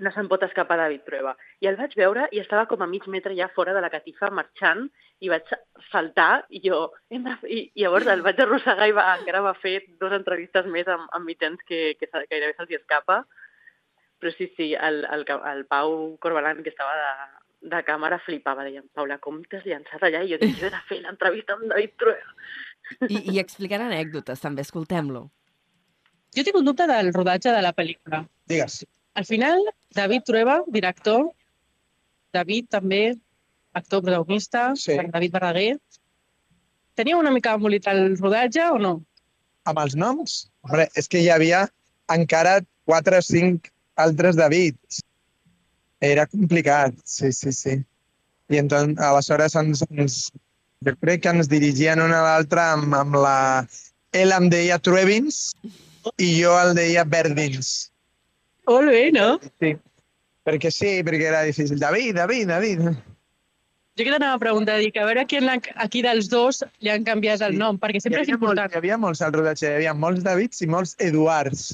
no 0.00 0.12
se'n 0.14 0.28
pot 0.30 0.42
escapar 0.46 0.76
David 0.78 1.02
Trueba. 1.04 1.32
I 1.60 1.66
el 1.66 1.76
vaig 1.76 1.96
veure 1.98 2.28
i 2.32 2.38
estava 2.40 2.68
com 2.70 2.82
a 2.82 2.86
mig 2.86 3.06
metre 3.10 3.34
ja 3.34 3.48
fora 3.54 3.72
de 3.74 3.80
la 3.82 3.90
catifa 3.90 4.30
marxant 4.30 4.84
i 5.20 5.28
vaig 5.32 5.48
saltar 5.90 6.44
i 6.54 6.60
jo... 6.62 6.92
Hem 7.10 7.24
de... 7.26 7.34
fer- 7.40 7.50
I, 7.50 7.58
I 7.74 7.82
llavors 7.82 8.06
el 8.06 8.22
vaig 8.22 8.38
arrossegar 8.44 8.86
i 8.86 8.94
va, 8.94 9.08
encara 9.18 9.40
va 9.42 9.56
fer 9.58 9.80
dues 9.98 10.14
entrevistes 10.14 10.70
més 10.70 10.86
amb, 10.86 11.08
amb 11.10 11.26
mitjans 11.26 11.58
que, 11.66 11.96
que 11.98 12.06
gairebé 12.14 12.54
se'ls 12.54 12.76
escapa. 12.78 13.24
Però 14.22 14.30
sí, 14.36 14.46
sí, 14.56 14.70
el, 14.74 15.04
el, 15.10 15.26
el 15.52 15.66
Pau 15.66 16.16
Corbalan, 16.22 16.62
que 16.62 16.70
estava 16.70 16.94
de, 16.94 17.10
de 17.62 17.80
càmera, 17.86 18.18
flipava. 18.24 18.64
Deia, 18.66 18.82
Paula, 18.94 19.18
com 19.22 19.40
t'has 19.50 19.64
llançat 19.66 20.02
allà? 20.06 20.22
I 20.24 20.32
jo 20.34 20.38
dic, 20.42 20.54
jo 20.60 20.68
he 20.68 20.74
de 20.74 20.82
fer 20.88 21.00
l'entrevista 21.02 21.56
amb 21.56 21.66
David 21.72 21.96
Trueba. 21.98 22.36
I, 23.08 23.18
I 23.34 23.40
explicant 23.42 23.82
anècdotes, 23.84 24.40
també, 24.40 24.62
escoltem-lo. 24.66 25.26
Jo 26.36 26.44
tinc 26.44 26.56
un 26.60 26.64
dubte 26.68 26.86
del 26.88 27.10
rodatge 27.16 27.52
de 27.52 27.62
la 27.64 27.72
pel·lícula. 27.76 28.22
Digues. 28.48 28.82
Al 29.18 29.26
final, 29.26 29.64
David 29.96 30.24
Trueba, 30.28 30.60
director, 30.68 31.30
David 32.36 32.68
també, 32.70 33.02
actor 33.74 34.02
protagonista, 34.04 34.70
Sí. 34.76 34.96
David 35.10 35.32
Verdaguer. 35.32 35.76
Tenia 36.98 37.16
una 37.18 37.30
mica 37.30 37.54
embolit 37.54 37.86
el 37.90 38.16
rodatge 38.18 38.64
o 38.74 38.78
no? 38.78 38.94
Amb 39.68 39.78
els 39.82 39.94
noms? 39.98 40.38
Hombre, 40.66 40.88
és 40.96 41.08
que 41.08 41.20
hi 41.22 41.28
havia 41.30 41.66
encara 42.10 42.60
quatre 42.88 43.18
o 43.18 43.22
cinc 43.22 43.68
altres 44.00 44.36
Davids. 44.38 45.02
Era 46.00 46.26
complicat, 46.26 46.94
sí, 47.04 47.32
sí, 47.32 47.52
sí. 47.52 47.78
I 48.48 48.58
entonces, 48.58 48.98
aleshores 49.04 49.54
ens, 49.58 49.82
ens, 49.90 50.18
jo 50.86 50.94
crec 51.02 51.24
que 51.24 51.34
ens 51.34 51.50
dirigien 51.50 52.00
un 52.00 52.14
a 52.14 52.22
l'altre 52.24 52.62
amb, 52.62 52.94
amb 52.94 53.18
la... 53.18 53.66
Ell 54.16 54.32
em 54.32 54.46
deia 54.48 54.78
Truebins 54.80 55.52
i 56.16 56.30
jo 56.38 56.54
el 56.56 56.72
deia 56.78 57.04
Verdins. 57.04 57.90
Molt 58.68 58.88
bé, 58.88 59.10
no? 59.12 59.34
Sí. 59.60 59.74
Perquè 60.48 60.70
sí, 60.72 60.92
perquè 61.04 61.28
era 61.28 61.42
difícil. 61.44 61.76
David, 61.82 62.14
David, 62.16 62.48
David. 62.48 62.86
Jo 63.98 64.06
que 64.06 64.14
t'anava 64.14 64.38
a 64.38 64.40
preguntar, 64.40 64.78
dic, 64.80 64.96
a 64.96 65.04
veure 65.08 65.26
qui, 65.26 65.42
aquí 65.74 66.00
dels 66.06 66.30
dos 66.30 66.62
li 66.80 66.92
han 66.92 67.04
canviat 67.04 67.42
el 67.44 67.58
nom, 67.58 67.76
perquè 67.82 68.00
sempre 68.00 68.22
és 68.22 68.30
important. 68.30 68.62
Molts, 68.64 68.76
hi 68.76 68.80
havia 68.80 68.98
molts 69.02 69.22
al 69.26 69.34
rodatge, 69.34 69.66
hi 69.66 69.80
havia 69.80 69.94
molts 70.06 70.22
Davids 70.24 70.62
i 70.62 70.70
molts 70.70 70.94
Eduards. 71.02 71.72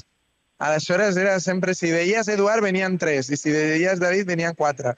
Aleshores 0.57 1.17
era 1.19 1.39
sempre, 1.43 1.73
si 1.75 1.91
deies 1.91 2.29
Eduard 2.31 2.63
venien 2.63 2.97
tres 2.97 3.29
i 3.29 3.37
si 3.37 3.51
deies 3.51 3.99
David 3.99 4.27
venien 4.27 4.55
quatre. 4.55 4.95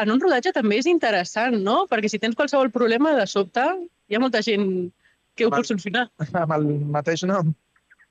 en 0.00 0.10
un 0.10 0.20
rodatge 0.20 0.52
també 0.56 0.78
és 0.80 0.86
interessant, 0.88 1.58
no? 1.62 1.84
Perquè 1.90 2.08
si 2.08 2.18
tens 2.18 2.36
qualsevol 2.36 2.70
problema, 2.72 3.12
de 3.18 3.26
sobte, 3.26 3.64
hi 4.08 4.16
ha 4.16 4.20
molta 4.22 4.40
gent 4.42 4.90
que 5.36 5.46
ho 5.46 5.50
pot 5.52 5.66
solucionar. 5.66 6.06
amb 6.42 6.54
el 6.56 6.66
mateix 6.96 7.22
nom. 7.28 7.52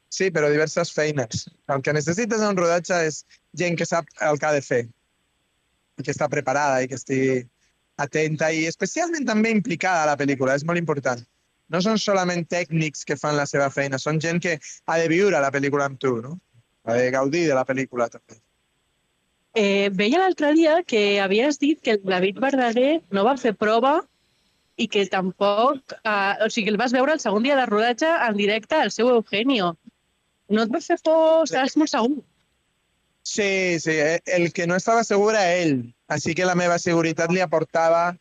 Sí, 0.09 0.29
però 0.33 0.49
diverses 0.49 0.91
feines. 0.93 1.47
El 1.69 1.81
que 1.85 1.93
necessites 1.93 2.41
en 2.41 2.53
un 2.53 2.57
rodatge 2.57 2.99
és 3.07 3.23
gent 3.57 3.77
que 3.77 3.85
sap 3.89 4.05
el 4.25 4.39
que 4.39 4.47
ha 4.47 4.53
de 4.53 4.61
fer 4.65 4.83
que 6.03 6.13
està 6.13 6.29
preparada 6.31 6.79
i 6.81 6.87
que 6.87 6.95
estigui 6.95 7.41
atenta 7.99 8.51
i 8.55 8.63
especialment 8.69 9.25
també 9.27 9.51
implicada 9.51 10.05
a 10.05 10.09
la 10.13 10.17
pel·lícula, 10.19 10.55
és 10.55 10.63
molt 10.63 10.79
important. 10.79 11.21
No 11.69 11.81
són 11.85 11.99
solament 12.01 12.45
tècnics 12.49 13.03
que 13.05 13.17
fan 13.19 13.35
la 13.37 13.45
seva 13.49 13.67
feina, 13.73 13.99
són 13.99 14.21
gent 14.23 14.39
que 14.41 14.55
ha 14.59 14.97
de 15.01 15.09
viure 15.11 15.41
la 15.43 15.51
pel·lícula 15.53 15.89
amb 15.89 15.99
tu, 16.01 16.15
no? 16.23 16.37
De 16.87 17.09
gaudir 17.11 17.47
de 17.47 17.57
la 17.57 17.65
pel·lícula 17.67 18.07
també. 18.11 18.39
Eh, 19.57 19.89
veia 19.91 20.21
l'altre 20.21 20.53
dia 20.53 20.79
que 20.85 21.19
havies 21.19 21.57
dit 21.59 21.81
que 21.81 21.97
el 21.97 22.03
David 22.05 22.39
Verdaguer 22.39 23.01
no 23.11 23.25
va 23.25 23.35
fer 23.37 23.55
prova 23.57 23.99
i 24.79 24.87
que 24.87 25.05
tampoc... 25.11 25.95
Eh, 25.99 26.45
o 26.45 26.49
sigui, 26.53 26.71
el 26.71 26.79
vas 26.79 26.95
veure 26.95 27.15
el 27.17 27.21
segon 27.23 27.43
dia 27.43 27.57
de 27.59 27.65
rodatge 27.67 28.09
en 28.09 28.37
directe 28.37 28.77
al 28.77 28.93
seu 28.95 29.09
Eugenio. 29.11 29.73
No 30.49 30.63
et 30.63 30.73
va 30.73 30.81
fer 30.81 30.97
por, 31.03 31.43
estàs 31.49 31.75
molt 31.77 31.91
segur. 31.91 32.21
Sí, 33.23 33.79
sí, 33.79 33.97
eh, 33.99 34.21
el 34.25 34.51
que 34.53 34.65
no 34.67 34.77
estava 34.79 35.03
segur 35.03 35.33
era 35.33 35.43
ell, 35.59 35.81
així 36.07 36.33
que 36.37 36.47
la 36.47 36.55
meva 36.57 36.79
seguretat 36.81 37.33
li 37.33 37.43
aportava 37.43 38.13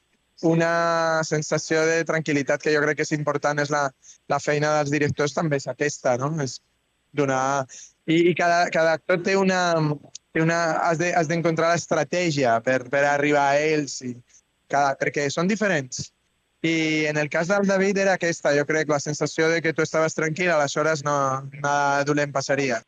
una 0.49 1.23
sensació 1.25 1.85
de 1.87 2.03
tranquil·litat 2.09 2.63
que 2.63 2.75
jo 2.75 2.83
crec 2.85 2.99
que 2.99 3.07
és 3.07 3.15
important, 3.17 3.59
és 3.59 3.71
la, 3.75 3.89
la 4.31 4.41
feina 4.43 4.75
dels 4.77 4.93
directors 4.95 5.35
també 5.35 5.59
és 5.63 5.69
aquesta, 5.71 6.17
no? 6.21 6.35
És 6.45 6.59
donar... 7.13 7.67
I, 8.09 8.31
i 8.31 8.35
cada, 8.35 8.69
cada 8.75 8.97
actor 8.99 9.23
té 9.23 9.37
una... 9.37 9.65
Té 10.37 10.43
una 10.45 10.59
has 10.85 10.99
de- 11.01 11.15
has 11.17 11.27
d'encontrar 11.27 11.71
l'estratègia 11.73 12.59
per, 12.61 12.83
per 12.93 13.01
arribar 13.09 13.47
a 13.49 13.61
ells, 13.65 13.95
i 14.05 14.11
cada, 14.69 14.93
perquè 15.01 15.25
són 15.33 15.49
diferents. 15.49 16.11
I 16.61 17.07
en 17.09 17.17
el 17.17 17.31
cas 17.33 17.49
del 17.49 17.65
David 17.67 17.97
era 18.03 18.19
aquesta, 18.19 18.53
jo 18.53 18.67
crec, 18.69 18.91
la 18.93 19.01
sensació 19.01 19.49
de 19.49 19.63
que 19.65 19.73
tu 19.73 19.81
estaves 19.83 20.15
tranquil, 20.15 20.51
aleshores 20.53 21.01
no, 21.07 21.15
nada 21.63 22.05
dolent 22.05 22.35
passaria. 22.37 22.83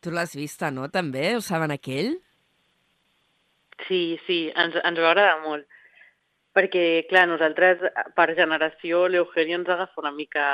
Tu 0.00 0.10
l'has 0.10 0.32
vista, 0.34 0.70
no, 0.72 0.88
també? 0.88 1.34
Ho 1.36 1.44
saben 1.44 1.76
aquell? 1.76 2.16
Sí, 3.86 4.18
sí, 4.26 4.46
ens, 4.56 4.80
ens 4.80 5.04
va 5.04 5.12
agradar 5.12 5.42
molt. 5.44 5.68
Perquè, 6.56 7.04
clar, 7.12 7.26
nosaltres, 7.28 7.84
per 8.16 8.30
generació, 8.40 9.04
l'Eugenio 9.12 9.60
ens 9.60 9.68
agafa 9.76 10.00
una 10.00 10.16
mica 10.16 10.46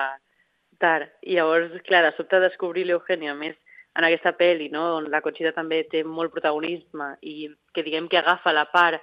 tard. 0.83 1.15
I 1.23 1.39
llavors, 1.39 1.79
clar, 1.87 2.03
de 2.09 2.17
sobte 2.19 2.43
descobrir 2.43 2.89
l'Eugenio, 2.91 3.33
a 3.33 3.39
més, 3.39 3.55
en 3.95 4.07
aquesta 4.07 4.35
pel·li, 4.39 4.71
no?, 4.75 4.85
on 4.99 5.11
la 5.13 5.23
Conxita 5.25 5.55
també 5.55 5.85
té 5.91 6.03
molt 6.05 6.33
protagonisme 6.35 7.15
i 7.23 7.49
que 7.75 7.85
diguem 7.87 8.09
que 8.11 8.19
agafa 8.19 8.53
la 8.55 8.67
part 8.73 9.03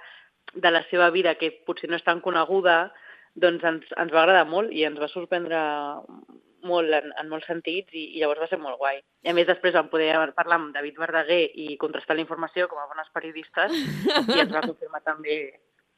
de 0.52 0.70
la 0.70 0.82
seva 0.90 1.08
vida 1.10 1.36
que 1.40 1.52
potser 1.66 1.88
no 1.88 1.96
és 1.96 2.04
tan 2.04 2.20
coneguda, 2.20 2.92
doncs 3.34 3.64
ens, 3.64 3.92
ens 3.96 4.12
va 4.12 4.24
agradar 4.24 4.44
molt 4.48 4.72
i 4.76 4.84
ens 4.84 5.00
va 5.00 5.08
sorprendre 5.08 5.60
molt 6.68 6.94
en, 6.94 7.10
en 7.18 7.30
molts 7.30 7.48
sentits 7.48 7.94
i, 7.96 8.04
i 8.16 8.20
llavors 8.20 8.44
va 8.44 8.50
ser 8.50 8.60
molt 8.60 8.78
guai. 8.78 9.00
I 9.24 9.32
a 9.32 9.34
més 9.36 9.48
després 9.48 9.74
vam 9.74 9.88
poder 9.90 10.12
parlar 10.36 10.60
amb 10.60 10.74
David 10.76 11.00
Verdaguer 11.00 11.42
i 11.58 11.76
contrastar 11.80 12.18
la 12.18 12.24
informació 12.26 12.68
com 12.70 12.82
a 12.82 12.88
bones 12.90 13.10
periodistes 13.14 13.74
i 13.74 14.42
ens 14.44 14.52
va 14.52 14.66
confirmar 14.66 15.02
també 15.06 15.38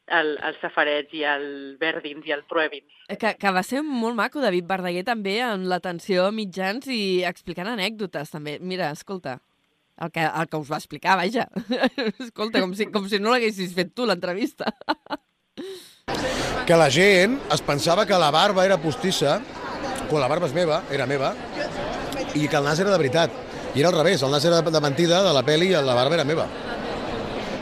el, 0.07 0.35
el 0.37 0.57
Safareig 0.61 1.13
i 1.17 1.23
el 1.27 1.47
Verdins 1.81 2.27
i 2.27 2.33
el 2.35 2.43
Truebins. 2.49 2.91
Que, 3.19 3.33
que 3.39 3.53
va 3.53 3.63
ser 3.65 3.81
molt 3.85 4.17
maco, 4.17 4.41
David 4.43 4.67
Verdaguer, 4.69 5.03
també, 5.07 5.39
en 5.45 5.67
l'atenció 5.71 6.27
a 6.29 6.33
mitjans 6.35 6.87
i 6.91 7.23
explicant 7.27 7.69
anècdotes, 7.71 8.33
també. 8.33 8.57
Mira, 8.61 8.91
escolta, 8.93 9.39
el 10.01 10.11
que, 10.11 10.25
el 10.25 10.49
que 10.51 10.61
us 10.61 10.71
va 10.71 10.81
explicar, 10.81 11.17
vaja. 11.19 11.47
escolta, 12.25 12.61
com 12.61 12.75
si, 12.77 12.89
com 12.93 13.09
si 13.09 13.21
no 13.21 13.33
l'haguessis 13.33 13.73
fet 13.77 13.95
tu, 13.95 14.05
l'entrevista. 14.05 14.71
que 16.65 16.77
la 16.77 16.89
gent 16.89 17.37
es 17.53 17.61
pensava 17.61 18.05
que 18.09 18.17
la 18.17 18.31
barba 18.33 18.65
era 18.65 18.79
postissa, 18.81 19.39
quan 20.09 20.21
la 20.21 20.29
barba 20.29 20.49
és 20.49 20.55
meva, 20.55 20.83
era 20.93 21.05
meva, 21.09 21.33
i 22.35 22.49
que 22.49 22.57
el 22.57 22.65
nas 22.65 22.81
era 22.81 22.91
de 22.93 23.01
veritat. 23.01 23.43
I 23.75 23.81
era 23.81 23.89
al 23.91 23.97
revés, 23.97 24.21
el 24.23 24.31
nas 24.31 24.45
era 24.45 24.61
de 24.61 24.81
mentida 24.81 25.21
de 25.23 25.33
la 25.35 25.43
peli 25.43 25.71
i 25.71 25.77
la 25.77 25.97
barba 25.97 26.19
era 26.19 26.27
meva. 26.27 26.47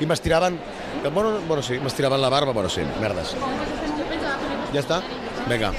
I 0.01 0.09
m'estiraven... 0.09 0.59
Bueno, 1.13 1.39
bueno, 1.47 1.61
sí, 1.61 1.79
m'estiraven 1.79 2.21
la 2.21 2.29
barba, 2.29 2.53
bueno, 2.53 2.69
sí, 2.69 2.81
merdes. 3.01 3.35
Ja 4.73 4.81
està? 4.81 5.01
Vinga. 5.49 5.73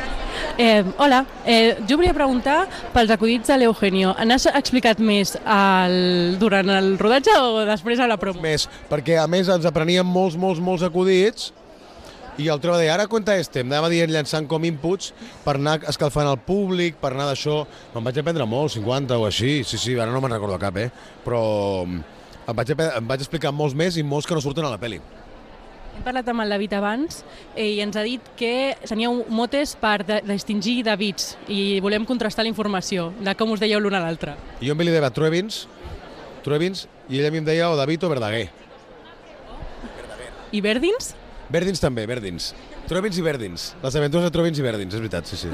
Eh, 0.58 0.84
hola, 0.98 1.24
eh, 1.46 1.74
jo 1.88 1.96
volia 1.98 2.14
preguntar 2.14 2.68
pels 2.94 3.10
acudits 3.10 3.48
de 3.50 3.56
l'Eugenio. 3.58 4.12
N'has 4.28 4.46
explicat 4.52 5.00
més 5.02 5.34
al, 5.42 6.36
durant 6.38 6.70
el 6.70 6.94
rodatge 7.00 7.34
o 7.40 7.64
després 7.66 7.98
a 7.98 8.06
la 8.10 8.18
promo? 8.20 8.44
Més, 8.44 8.68
perquè 8.90 9.18
a 9.18 9.26
més 9.26 9.50
ens 9.50 9.66
apreníem 9.66 10.06
molts, 10.06 10.38
molts, 10.38 10.62
molts 10.62 10.86
acudits 10.86 11.50
i 12.38 12.48
el 12.50 12.60
trobo 12.60 12.78
de 12.78 12.88
ara 12.90 13.06
compte 13.06 13.34
este, 13.38 13.62
em 13.62 13.70
anava 13.70 13.90
dient 13.92 14.10
llançant 14.10 14.46
com 14.50 14.64
inputs 14.66 15.12
per 15.44 15.56
anar 15.58 15.78
escalfant 15.90 16.26
el 16.26 16.40
públic, 16.42 16.98
per 17.02 17.12
anar 17.12 17.28
d'això. 17.30 17.60
Me'n 17.94 18.06
vaig 18.06 18.18
aprendre 18.22 18.46
molt, 18.46 18.74
50 18.74 19.18
o 19.18 19.26
així, 19.28 19.60
sí, 19.66 19.78
sí, 19.78 19.94
ara 19.98 20.10
no 20.10 20.22
me'n 20.22 20.34
recordo 20.34 20.58
cap, 20.62 20.78
eh? 20.82 20.90
Però 21.24 21.42
em 22.46 22.56
vaig, 22.56 22.72
em 22.74 23.06
vaig 23.08 23.22
explicar 23.24 23.52
molts 23.52 23.76
més 23.76 23.96
i 23.96 24.04
molts 24.06 24.26
que 24.28 24.36
no 24.36 24.42
surten 24.44 24.66
a 24.66 24.72
la 24.72 24.80
peli. 24.80 25.00
Hem 25.94 26.02
parlat 26.02 26.26
amb 26.28 26.42
el 26.42 26.50
David 26.50 26.72
abans 26.74 27.20
eh, 27.54 27.76
i 27.76 27.80
ens 27.84 27.94
ha 27.96 28.02
dit 28.02 28.32
que 28.38 28.74
teníeu 28.82 29.20
motes 29.30 29.76
per 29.78 30.00
de, 30.06 30.18
distingir 30.26 30.80
Davids 30.86 31.36
i 31.46 31.78
volem 31.84 32.06
contrastar 32.08 32.42
la 32.44 32.50
informació 32.50 33.12
de 33.20 33.34
com 33.38 33.54
us 33.54 33.62
dèieu 33.62 33.78
l'un 33.82 33.94
a 33.94 34.02
l'altre. 34.02 34.34
Jo 34.60 34.74
em 34.74 34.82
li 34.82 34.94
deia 34.94 35.12
Truebins, 35.14 35.64
Truebins, 36.44 36.88
i 37.08 37.20
ella 37.20 37.30
a 37.30 37.34
mi 37.34 37.40
em 37.40 37.46
deia 37.46 37.70
o 37.70 37.78
David 37.78 38.04
o 38.04 38.10
Verdaguer. 38.10 38.48
I 40.54 40.60
Verdins? 40.62 41.14
Verdins 41.50 41.80
també, 41.82 42.04
Verdins. 42.10 42.52
Truebins 42.90 43.16
i 43.18 43.24
Verdins. 43.24 43.70
Les 43.82 43.96
aventures 43.96 44.26
de 44.26 44.34
Truebins 44.34 44.58
i 44.60 44.66
Verdins, 44.66 44.94
és 44.94 45.02
veritat, 45.02 45.30
sí, 45.30 45.38
sí. 45.38 45.50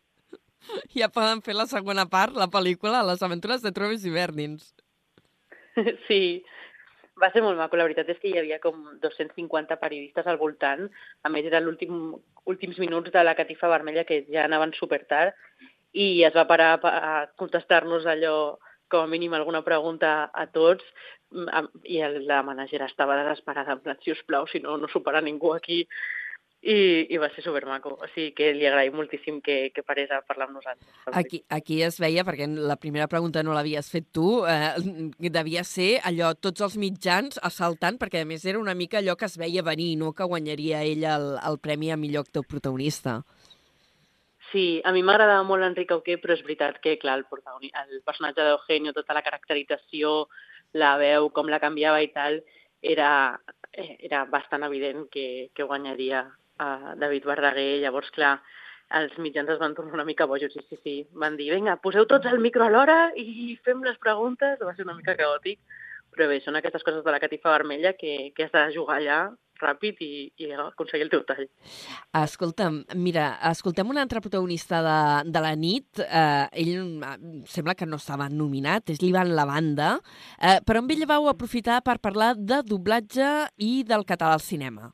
ja 1.00 1.08
poden 1.12 1.42
fer 1.44 1.56
la 1.56 1.66
segona 1.70 2.06
part, 2.08 2.36
la 2.36 2.48
pel·lícula, 2.52 3.04
Les 3.06 3.22
aventures 3.22 3.64
de 3.64 3.72
Travis 3.72 4.04
i 4.04 4.12
Bernins. 4.12 4.72
Sí, 6.08 6.44
va 7.20 7.30
ser 7.32 7.42
molt 7.44 7.58
maco. 7.58 7.76
La 7.76 7.86
veritat 7.88 8.10
és 8.12 8.20
que 8.22 8.30
hi 8.30 8.38
havia 8.40 8.60
com 8.62 8.82
250 9.02 9.78
periodistes 9.80 10.26
al 10.26 10.40
voltant. 10.40 10.86
A 11.22 11.32
més, 11.32 11.46
era 11.48 11.60
l'últim 11.60 12.14
últims 12.46 12.78
minuts 12.78 13.10
de 13.12 13.24
la 13.24 13.34
catifa 13.34 13.68
vermella 13.68 14.06
que 14.06 14.22
ja 14.30 14.44
anaven 14.46 14.72
super 14.76 15.02
tard 15.10 15.34
i 15.96 16.22
es 16.28 16.34
va 16.36 16.46
parar 16.46 16.76
a 16.84 17.26
contestar-nos 17.40 18.06
allò, 18.06 18.58
com 18.92 19.02
a 19.02 19.10
mínim, 19.10 19.34
alguna 19.34 19.64
pregunta 19.66 20.30
a 20.32 20.44
tots 20.46 20.84
mm, 21.32 21.80
i 21.90 22.02
la 22.28 22.42
managera 22.46 22.86
estava 22.86 23.16
desesperada, 23.18 23.74
en 23.74 23.80
plan, 23.82 23.98
si 24.04 24.12
us 24.12 24.22
plau, 24.28 24.46
si 24.46 24.60
no, 24.60 24.76
no 24.78 24.90
supera 24.92 25.24
ningú 25.24 25.54
aquí. 25.54 25.86
I, 26.62 27.06
i 27.14 27.18
va 27.22 27.28
ser 27.30 27.44
supermaco. 27.44 27.92
O 28.02 28.06
sigui 28.10 28.32
que 28.34 28.48
li 28.56 28.66
agraïm 28.66 28.96
moltíssim 28.98 29.38
que, 29.44 29.70
que 29.74 29.84
parés 29.86 30.10
a 30.10 30.22
parlar 30.26 30.48
amb 30.48 30.56
nosaltres. 30.56 30.88
Aquí, 31.12 31.44
aquí 31.52 31.82
es 31.86 32.00
veia, 32.02 32.24
perquè 32.26 32.48
la 32.48 32.78
primera 32.80 33.06
pregunta 33.06 33.42
no 33.46 33.54
l'havies 33.54 33.90
fet 33.92 34.08
tu, 34.10 34.40
eh, 34.50 34.72
devia 35.30 35.62
ser 35.62 36.00
allò, 36.02 36.32
tots 36.34 36.64
els 36.66 36.74
mitjans 36.80 37.38
assaltant, 37.46 38.00
perquè 38.00 38.24
a 38.24 38.26
més 38.26 38.44
era 38.48 38.58
una 38.58 38.74
mica 38.74 38.98
allò 38.98 39.14
que 39.16 39.28
es 39.28 39.36
veia 39.38 39.62
venir, 39.62 39.92
no 40.00 40.10
que 40.16 40.26
guanyaria 40.26 40.82
ella 40.82 41.14
el, 41.20 41.28
el 41.38 41.58
premi 41.62 41.92
a 41.92 41.98
millor 42.00 42.26
actor 42.26 42.46
protagonista. 42.48 43.20
Sí, 44.50 44.80
a 44.84 44.92
mi 44.94 45.02
m'agradava 45.06 45.44
molt 45.46 45.62
l'Enric 45.62 45.92
Auqué, 45.94 46.16
però 46.22 46.34
és 46.34 46.42
veritat 46.46 46.80
que, 46.82 46.96
clar, 47.02 47.18
el, 47.20 47.26
protagoni- 47.30 47.72
el 47.76 48.00
personatge 48.06 48.42
d'Eugenio, 48.42 48.94
tota 48.96 49.14
la 49.14 49.22
caracterització, 49.26 50.28
la 50.72 50.96
veu, 50.98 51.30
com 51.34 51.46
la 51.50 51.60
canviava 51.62 52.02
i 52.02 52.10
tal, 52.14 52.40
era, 52.82 53.10
eh, 53.72 53.96
era 54.06 54.24
bastant 54.30 54.66
evident 54.66 55.06
que, 55.10 55.50
que 55.54 55.66
guanyaria 55.66 56.24
a 56.58 56.94
David 57.00 57.26
Verdaguer. 57.28 57.80
Llavors, 57.82 58.10
clar, 58.14 58.36
els 59.00 59.16
mitjans 59.18 59.50
es 59.50 59.58
van 59.62 59.74
tornar 59.74 59.98
una 59.98 60.06
mica 60.08 60.28
bojos, 60.30 60.52
sí, 60.52 60.62
sí, 60.68 60.78
sí. 60.82 60.96
Van 61.12 61.36
dir, 61.36 61.50
vinga, 61.54 61.78
poseu 61.82 62.06
tots 62.06 62.30
el 62.30 62.38
micro 62.42 62.66
alhora 62.66 63.10
i 63.16 63.56
fem 63.66 63.82
les 63.86 63.98
preguntes. 64.02 64.60
Va 64.62 64.76
ser 64.76 64.86
una 64.86 64.96
mica 64.98 65.16
caòtic, 65.18 65.58
però 66.14 66.30
bé, 66.30 66.40
són 66.44 66.56
aquestes 66.56 66.86
coses 66.86 67.04
de 67.04 67.14
la 67.14 67.20
catifa 67.22 67.52
vermella 67.54 67.96
que, 67.98 68.32
que 68.36 68.46
has 68.46 68.54
de 68.54 68.68
jugar 68.76 69.00
allà 69.00 69.20
ràpid 69.60 70.00
i, 70.04 70.10
i 70.36 70.50
aconseguir 70.52 71.06
el 71.06 71.12
teu 71.12 71.22
tall. 71.28 71.46
Escolta'm, 72.20 72.82
mira, 73.00 73.30
escoltem 73.50 73.88
un 73.88 74.00
altre 74.00 74.20
protagonista 74.24 74.82
de, 74.84 74.98
de 75.32 75.42
la 75.42 75.54
nit. 75.56 76.02
Eh, 76.04 76.46
ell 76.62 76.74
eh, 76.76 77.14
sembla 77.50 77.76
que 77.78 77.88
no 77.88 78.00
estava 78.00 78.28
nominat, 78.32 78.92
és 78.92 79.02
l'Ivan 79.02 79.32
Lavanda, 79.36 79.96
eh, 80.36 80.58
però 80.66 80.82
amb 80.82 80.92
ell 80.92 81.06
vau 81.08 81.30
aprofitar 81.32 81.80
per 81.86 81.98
parlar 82.04 82.34
de 82.36 82.62
doblatge 82.66 83.32
i 83.56 83.80
del 83.88 84.06
català 84.08 84.36
al 84.36 84.44
cinema. 84.44 84.92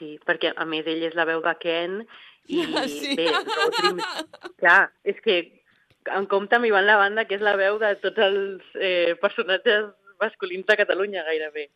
Sí, 0.00 0.14
perquè 0.24 0.54
a 0.56 0.64
més 0.64 0.88
ell 0.88 1.04
és 1.04 1.14
la 1.14 1.26
veu 1.28 1.42
de 1.44 1.54
Ken 1.60 2.00
i 2.48 2.64
Sí. 2.88 3.14
bé, 3.18 3.28
Dreams, 3.76 4.06
clar, 4.58 4.82
és 5.04 5.20
que 5.22 5.40
en 6.08 6.26
compte 6.26 6.56
amb 6.56 6.66
Ivan 6.66 6.86
Lavanda, 6.88 7.26
que 7.28 7.36
és 7.36 7.44
la 7.44 7.56
veu 7.60 7.76
de 7.78 7.92
tots 8.00 8.24
els 8.24 8.76
eh, 8.80 9.12
personatges 9.20 9.90
masculins 10.20 10.66
de 10.66 10.76
Catalunya 10.80 11.26
gairebé 11.28 11.68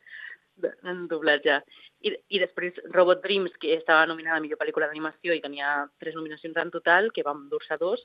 en 0.89 1.05
doblatge. 1.11 1.61
I, 2.05 2.13
I 2.37 2.41
després 2.41 2.79
Robot 2.93 3.23
Dreams, 3.25 3.53
que 3.61 3.75
estava 3.77 4.07
nominada 4.09 4.39
a 4.41 4.45
millor 4.45 4.61
pel·lícula 4.61 4.89
d'animació 4.89 5.37
i 5.37 5.43
tenia 5.45 5.85
tres 6.01 6.17
nominacions 6.17 6.57
en 6.61 6.73
total, 6.73 7.11
que 7.13 7.25
vam 7.27 7.47
dur-se 7.53 7.79
dos, 7.81 8.03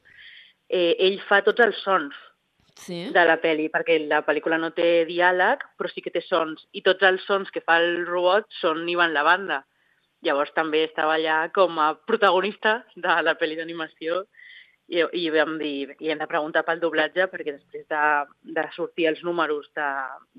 eh, 0.67 0.95
ell 0.99 1.19
fa 1.27 1.41
tots 1.45 1.63
els 1.65 1.79
sons. 1.85 2.17
Sí. 2.79 3.09
de 3.11 3.23
la 3.27 3.35
pel·li, 3.43 3.65
perquè 3.67 3.97
la 4.07 4.21
pel·lícula 4.23 4.55
no 4.55 4.69
té 4.71 5.03
diàleg, 5.03 5.65
però 5.75 5.89
sí 5.91 5.99
que 5.99 6.13
té 6.15 6.21
sons, 6.23 6.61
i 6.71 6.79
tots 6.79 7.03
els 7.03 7.25
sons 7.27 7.49
que 7.51 7.59
fa 7.59 7.75
el 7.81 8.05
robot 8.07 8.47
són 8.61 8.87
Ivan 8.87 9.11
la 9.11 9.23
banda. 9.27 9.57
Llavors 10.25 10.51
també 10.55 10.83
estava 10.83 11.15
allà 11.15 11.41
com 11.55 11.79
a 11.79 11.93
protagonista 12.07 12.81
de 12.95 13.19
la 13.23 13.35
pel·li 13.39 13.55
d'animació 13.59 14.23
i, 14.89 15.03
i 15.15 15.29
vam 15.31 15.57
dir, 15.61 15.93
i 16.01 16.09
hem 16.11 16.19
de 16.19 16.27
preguntar 16.27 16.65
pel 16.67 16.81
doblatge 16.81 17.27
perquè 17.31 17.53
després 17.55 17.85
de, 17.93 18.03
de 18.57 18.65
sortir 18.75 19.07
els 19.11 19.21
números 19.23 19.69
de, 19.77 19.89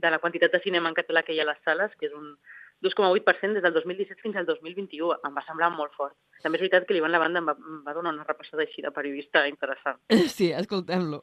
de 0.03 0.11
la 0.13 0.19
quantitat 0.23 0.53
de 0.53 0.61
cinema 0.65 0.91
en 0.91 0.99
català 0.99 1.23
que 1.25 1.37
hi 1.37 1.41
ha 1.41 1.47
a 1.47 1.53
les 1.53 1.63
sales, 1.65 1.95
que 2.01 2.11
és 2.11 2.17
un 2.17 2.35
2,8% 2.83 3.55
des 3.57 3.63
del 3.63 3.75
2017 3.77 4.21
fins 4.25 4.37
al 4.41 4.47
2021, 4.49 5.13
em 5.29 5.37
va 5.37 5.45
semblar 5.47 5.71
molt 5.77 5.95
fort. 5.97 6.17
També 6.43 6.59
és 6.59 6.65
veritat 6.65 6.89
que 6.89 6.97
l'Ivan 6.97 7.13
la 7.13 7.21
banda 7.23 7.43
em 7.43 7.51
va, 7.51 7.57
em 7.57 7.83
va 7.87 7.95
donar 7.97 8.15
una 8.17 8.27
repassada 8.27 8.65
així 8.65 8.85
de 8.85 8.93
periodista 8.97 9.47
interessant. 9.49 10.01
Sí, 10.37 10.51
escoltem-lo. 10.57 11.23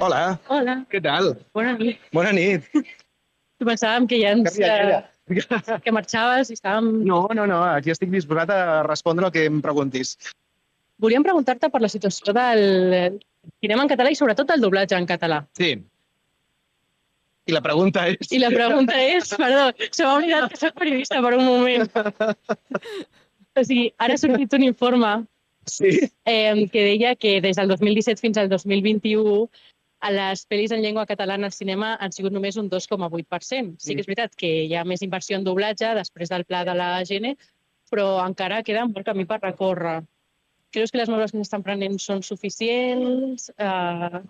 Hola. 0.00 0.38
Hola. 0.48 0.78
Què 0.90 1.00
tal? 1.04 1.34
Bona 1.54 1.74
nit. 1.78 2.00
Bona 2.14 2.32
nit. 2.34 2.66
Pensàvem 3.64 4.08
que 4.10 4.18
ja 4.20 4.32
ens... 4.36 4.48
Que 4.50 4.64
riallera. 4.64 5.02
Que 5.28 5.94
marxaves 5.94 6.50
i 6.50 6.58
estàvem... 6.58 6.90
No, 7.08 7.24
no, 7.36 7.46
no, 7.48 7.62
aquí 7.64 7.92
estic 7.94 8.12
disposat 8.12 8.52
a 8.52 8.82
respondre 8.86 9.28
el 9.28 9.34
que 9.34 9.46
em 9.48 9.60
preguntis. 9.64 10.16
Volíem 11.00 11.24
preguntar-te 11.26 11.70
per 11.72 11.80
la 11.82 11.90
situació 11.90 12.34
del 12.36 13.18
cinema 13.60 13.84
en 13.84 13.90
català 13.90 14.12
i 14.12 14.18
sobretot 14.18 14.52
el 14.54 14.62
doblatge 14.62 14.98
en 14.98 15.08
català. 15.08 15.42
Sí. 15.58 15.74
I 17.44 17.52
la 17.52 17.60
pregunta 17.64 18.06
és... 18.08 18.30
I 18.32 18.40
la 18.40 18.50
pregunta 18.52 18.96
és, 19.00 19.32
perdó, 19.36 19.68
se 19.90 20.04
m'ha 20.06 20.16
oblidat 20.16 20.52
que 20.52 20.60
soc 20.60 20.76
periodista 20.80 21.20
per 21.24 21.34
un 21.36 21.44
moment. 21.44 21.88
O 23.54 23.62
sigui, 23.62 23.90
ara 24.02 24.16
ha 24.16 24.20
sortit 24.20 24.54
un 24.56 24.64
informe 24.66 25.10
sí. 25.70 26.08
eh, 26.24 26.68
que 26.72 26.86
deia 26.88 27.14
que 27.16 27.40
des 27.44 27.60
del 27.60 27.68
2017 27.68 28.20
fins 28.20 28.40
al 28.40 28.48
2021 28.48 29.44
a 30.04 30.10
les 30.12 30.44
pel·lis 30.50 30.72
en 30.74 30.82
llengua 30.84 31.06
catalana 31.08 31.48
al 31.48 31.56
cinema 31.56 31.94
han 31.96 32.12
sigut 32.12 32.34
només 32.34 32.58
un 32.60 32.68
2,8%. 32.72 33.76
Sí 33.80 33.94
que 33.94 34.04
és 34.04 34.08
veritat 34.10 34.34
que 34.36 34.50
hi 34.66 34.74
ha 34.76 34.84
més 34.84 35.04
inversió 35.06 35.38
en 35.38 35.46
doblatge 35.46 35.94
després 35.96 36.32
del 36.32 36.44
pla 36.44 36.64
de 36.68 36.74
la 36.76 36.88
GN, 37.08 37.32
però 37.92 38.08
encara 38.24 38.62
queda 38.66 38.84
molt 38.90 39.06
camí 39.08 39.24
per 39.30 39.40
recórrer. 39.40 40.02
Creus 40.74 40.90
que 40.90 41.00
les 41.00 41.08
mesures 41.08 41.32
que 41.32 41.40
s'estan 41.40 41.64
prenent 41.64 41.96
són 42.02 42.20
suficients? 42.26 43.48
Uh... 43.56 44.20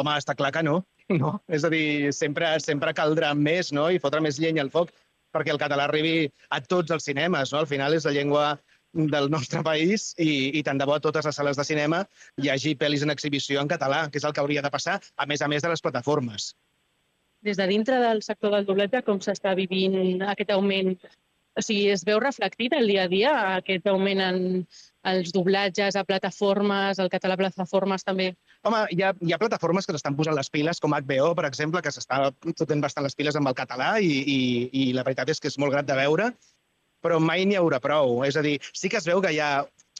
Home, 0.00 0.16
està 0.16 0.34
clar 0.34 0.50
que 0.56 0.64
no. 0.66 0.80
no. 1.22 1.36
És 1.52 1.66
a 1.66 1.70
dir, 1.70 2.10
sempre, 2.16 2.50
sempre 2.64 2.96
caldrà 2.96 3.30
més 3.36 3.70
no? 3.76 3.86
i 3.90 4.02
fotre 4.02 4.22
més 4.24 4.40
llenya 4.42 4.64
al 4.66 4.74
foc 4.74 4.90
perquè 5.30 5.52
el 5.54 5.62
català 5.62 5.86
arribi 5.86 6.26
a 6.50 6.58
tots 6.64 6.90
els 6.90 7.06
cinemes. 7.06 7.52
No? 7.52 7.62
Al 7.62 7.70
final 7.70 7.94
és 7.94 8.08
la 8.08 8.16
llengua 8.16 8.46
del 8.92 9.30
nostre 9.30 9.62
país 9.62 10.10
i, 10.18 10.58
i 10.58 10.62
tant 10.66 10.80
de 10.80 10.86
bo 10.88 10.96
a 10.96 11.02
totes 11.02 11.26
les 11.26 11.36
sales 11.36 11.58
de 11.58 11.66
cinema 11.66 12.02
hi 12.42 12.50
hagi 12.50 12.74
pel·lis 12.78 13.04
en 13.06 13.14
exhibició 13.14 13.62
en 13.62 13.70
català, 13.70 14.08
que 14.10 14.18
és 14.18 14.26
el 14.26 14.34
que 14.34 14.42
hauria 14.42 14.62
de 14.62 14.70
passar, 14.70 14.98
a 15.16 15.26
més 15.26 15.42
a 15.42 15.48
més 15.48 15.62
de 15.62 15.70
les 15.70 15.82
plataformes. 15.82 16.54
Des 17.46 17.56
de 17.56 17.66
dintre 17.70 18.00
del 18.02 18.22
sector 18.22 18.52
del 18.52 18.66
doblatge, 18.68 19.02
com 19.06 19.20
s'està 19.22 19.54
vivint 19.56 20.22
aquest 20.28 20.50
augment? 20.52 20.96
O 21.58 21.62
sigui, 21.64 21.88
es 21.90 22.04
veu 22.06 22.20
reflectit 22.22 22.74
el 22.76 22.86
dia 22.86 23.06
a 23.06 23.10
dia 23.10 23.30
aquest 23.56 23.86
augment 23.90 24.20
en 24.22 24.36
els 25.10 25.32
doblatges 25.32 25.96
a 25.96 26.04
plataformes, 26.04 27.00
el 27.00 27.08
català 27.10 27.34
a 27.34 27.40
plataformes 27.40 28.04
també? 28.04 28.28
Home, 28.68 28.84
hi 28.92 29.02
ha, 29.02 29.14
hi 29.24 29.32
ha 29.32 29.40
plataformes 29.40 29.86
que 29.86 29.96
s'estan 29.96 30.18
posant 30.18 30.36
les 30.36 30.50
piles, 30.52 30.82
com 30.82 30.94
HBO, 30.94 31.32
per 31.38 31.46
exemple, 31.48 31.82
que 31.82 31.92
s'està 31.94 32.28
fotent 32.44 32.84
bastant 32.84 33.06
les 33.06 33.16
piles 33.16 33.38
amb 33.40 33.50
el 33.50 33.56
català 33.58 33.96
i, 34.04 34.12
i, 34.20 34.40
i 34.82 34.86
la 34.96 35.06
veritat 35.06 35.32
és 35.32 35.40
que 35.40 35.50
és 35.50 35.58
molt 35.58 35.74
grat 35.74 35.88
de 35.88 35.96
veure 35.98 36.30
però 37.02 37.20
mai 37.20 37.46
n'hi 37.46 37.58
haurà 37.58 37.80
prou. 37.82 38.20
És 38.28 38.36
a 38.36 38.44
dir, 38.46 38.58
sí 38.72 38.88
que 38.88 39.00
es 39.00 39.08
veu 39.08 39.22
que 39.24 39.32
hi 39.34 39.40
ha 39.42 39.52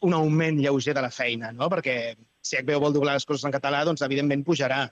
un 0.06 0.16
augment 0.16 0.60
lleuger 0.60 0.94
de 0.96 1.04
la 1.04 1.12
feina, 1.12 1.52
no? 1.52 1.68
perquè 1.72 2.14
si 2.42 2.56
HBO 2.56 2.80
vol 2.86 2.96
doblar 2.96 3.18
les 3.18 3.28
coses 3.28 3.44
en 3.44 3.54
català, 3.54 3.84
doncs 3.84 4.02
evidentment 4.06 4.44
pujarà. 4.46 4.86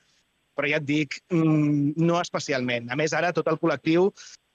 Però 0.59 0.69
ja 0.69 0.81
et 0.81 0.87
dic, 0.87 1.21
mm, 1.31 1.95
no 2.03 2.19
especialment. 2.21 2.91
A 2.91 2.97
més, 2.99 3.15
ara 3.15 3.33
tot 3.33 3.47
el 3.49 3.61
col·lectiu 3.63 4.09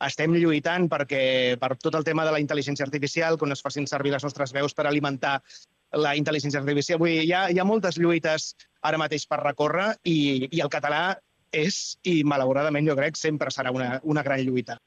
estem 0.04 0.34
lluitant 0.36 0.90
perquè, 0.92 1.56
per 1.60 1.78
tot 1.80 1.96
el 1.96 2.04
tema 2.04 2.26
de 2.28 2.34
la 2.36 2.42
intel·ligència 2.44 2.86
artificial, 2.86 3.38
quan 3.40 3.56
es 3.56 3.64
facin 3.64 3.88
servir 3.88 4.12
les 4.12 4.26
nostres 4.26 4.52
veus 4.52 4.76
per 4.76 4.86
alimentar 4.88 5.38
la 5.94 6.16
intel·ligència 6.20 6.60
artificial. 6.60 7.00
Vull 7.00 7.14
dir, 7.14 7.24
hi 7.24 7.32
ha, 7.34 7.46
hi 7.50 7.60
ha 7.60 7.68
moltes 7.68 7.98
lluites 8.02 8.52
ara 8.82 9.00
mateix 9.00 9.26
per 9.30 9.40
recórrer 9.44 9.94
i, 10.04 10.50
i 10.52 10.60
el 10.60 10.72
català 10.74 11.06
és, 11.54 11.98
i 12.04 12.24
malauradament 12.28 12.90
jo 12.90 12.98
crec, 13.00 13.18
sempre 13.20 13.54
serà 13.54 13.72
una, 13.72 14.00
una 14.04 14.24
gran 14.26 14.42
lluita. 14.44 14.80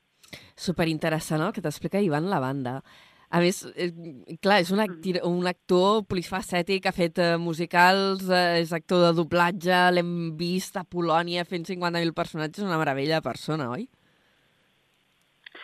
Superinteressant 0.57 1.45
el 1.45 1.53
que 1.53 1.65
t'explica 1.65 2.03
Ivan 2.03 2.31
la 2.31 2.41
banda. 2.43 2.81
A 3.29 3.41
més, 3.43 3.65
eh, 3.75 3.91
clar, 4.39 4.61
és 4.63 4.71
un, 4.71 4.81
acti, 4.85 5.17
un 5.27 5.49
actor 5.51 6.05
polifacètic, 6.07 6.87
ha 6.87 6.95
fet 6.95 7.19
eh, 7.19 7.33
musicals, 7.43 8.29
eh, 8.31 8.61
és 8.63 8.73
actor 8.77 9.03
de 9.03 9.13
doblatge, 9.19 9.81
l'hem 9.97 10.13
vist 10.39 10.79
a 10.79 10.85
Polònia 10.87 11.45
fent 11.45 11.67
50.000 11.67 12.15
personatges, 12.15 12.65
una 12.65 12.79
meravella 12.79 13.19
de 13.19 13.27
persona, 13.27 13.67
oi? 13.75 13.89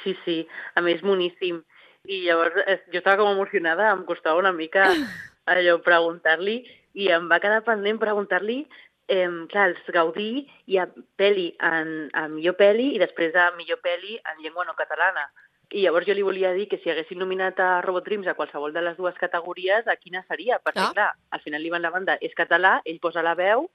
Sí, 0.03 0.17
sí, 0.25 0.41
a 0.75 0.83
més 0.83 1.05
moníssim. 1.07 1.63
I 2.11 2.25
llavors 2.27 2.59
eh, 2.67 2.81
jo 2.91 2.99
estava 2.99 3.21
com 3.23 3.31
emocionada, 3.31 3.93
em 3.95 4.03
costava 4.09 4.43
una 4.43 4.53
mica 4.53 4.89
allò 5.53 5.79
preguntar-li 5.87 6.59
i 6.99 7.09
em 7.15 7.29
va 7.31 7.39
quedar 7.43 7.63
pendent 7.67 8.01
preguntar-li 8.03 8.65
eh, 9.09 9.29
clar, 9.53 9.71
els 9.71 9.95
Gaudí 9.95 10.45
hi 10.67 10.79
ha 10.79 10.89
pel·li 11.19 11.49
en, 11.59 12.11
en 12.13 12.35
millor 12.35 12.57
pel·li 12.59 12.93
i 12.97 13.01
després 13.03 13.33
de 13.35 13.49
millor 13.57 13.81
pel·li 13.85 14.19
en 14.19 14.43
llengua 14.43 14.67
no 14.69 14.77
catalana. 14.79 15.29
I 15.73 15.87
llavors 15.87 16.05
jo 16.05 16.15
li 16.15 16.25
volia 16.25 16.53
dir 16.53 16.67
que 16.69 16.79
si 16.83 16.91
haguessin 16.93 17.19
nominat 17.23 17.61
a 17.65 17.81
Robot 17.85 18.05
Dreams 18.05 18.29
a 18.29 18.35
qualsevol 18.37 18.75
de 18.75 18.83
les 18.85 18.97
dues 18.99 19.17
categories, 19.17 19.87
a 19.89 19.97
quina 19.97 20.21
seria? 20.29 20.59
Perquè, 20.61 20.85
ah. 20.85 20.93
clar, 20.93 21.13
al 21.33 21.41
final 21.41 21.63
l'Ivan 21.65 21.85
la 21.85 21.93
banda 21.95 22.19
és 22.21 22.35
català, 22.37 22.81
ell 22.85 23.01
posa 23.01 23.25
la 23.25 23.33
veu, 23.39 23.71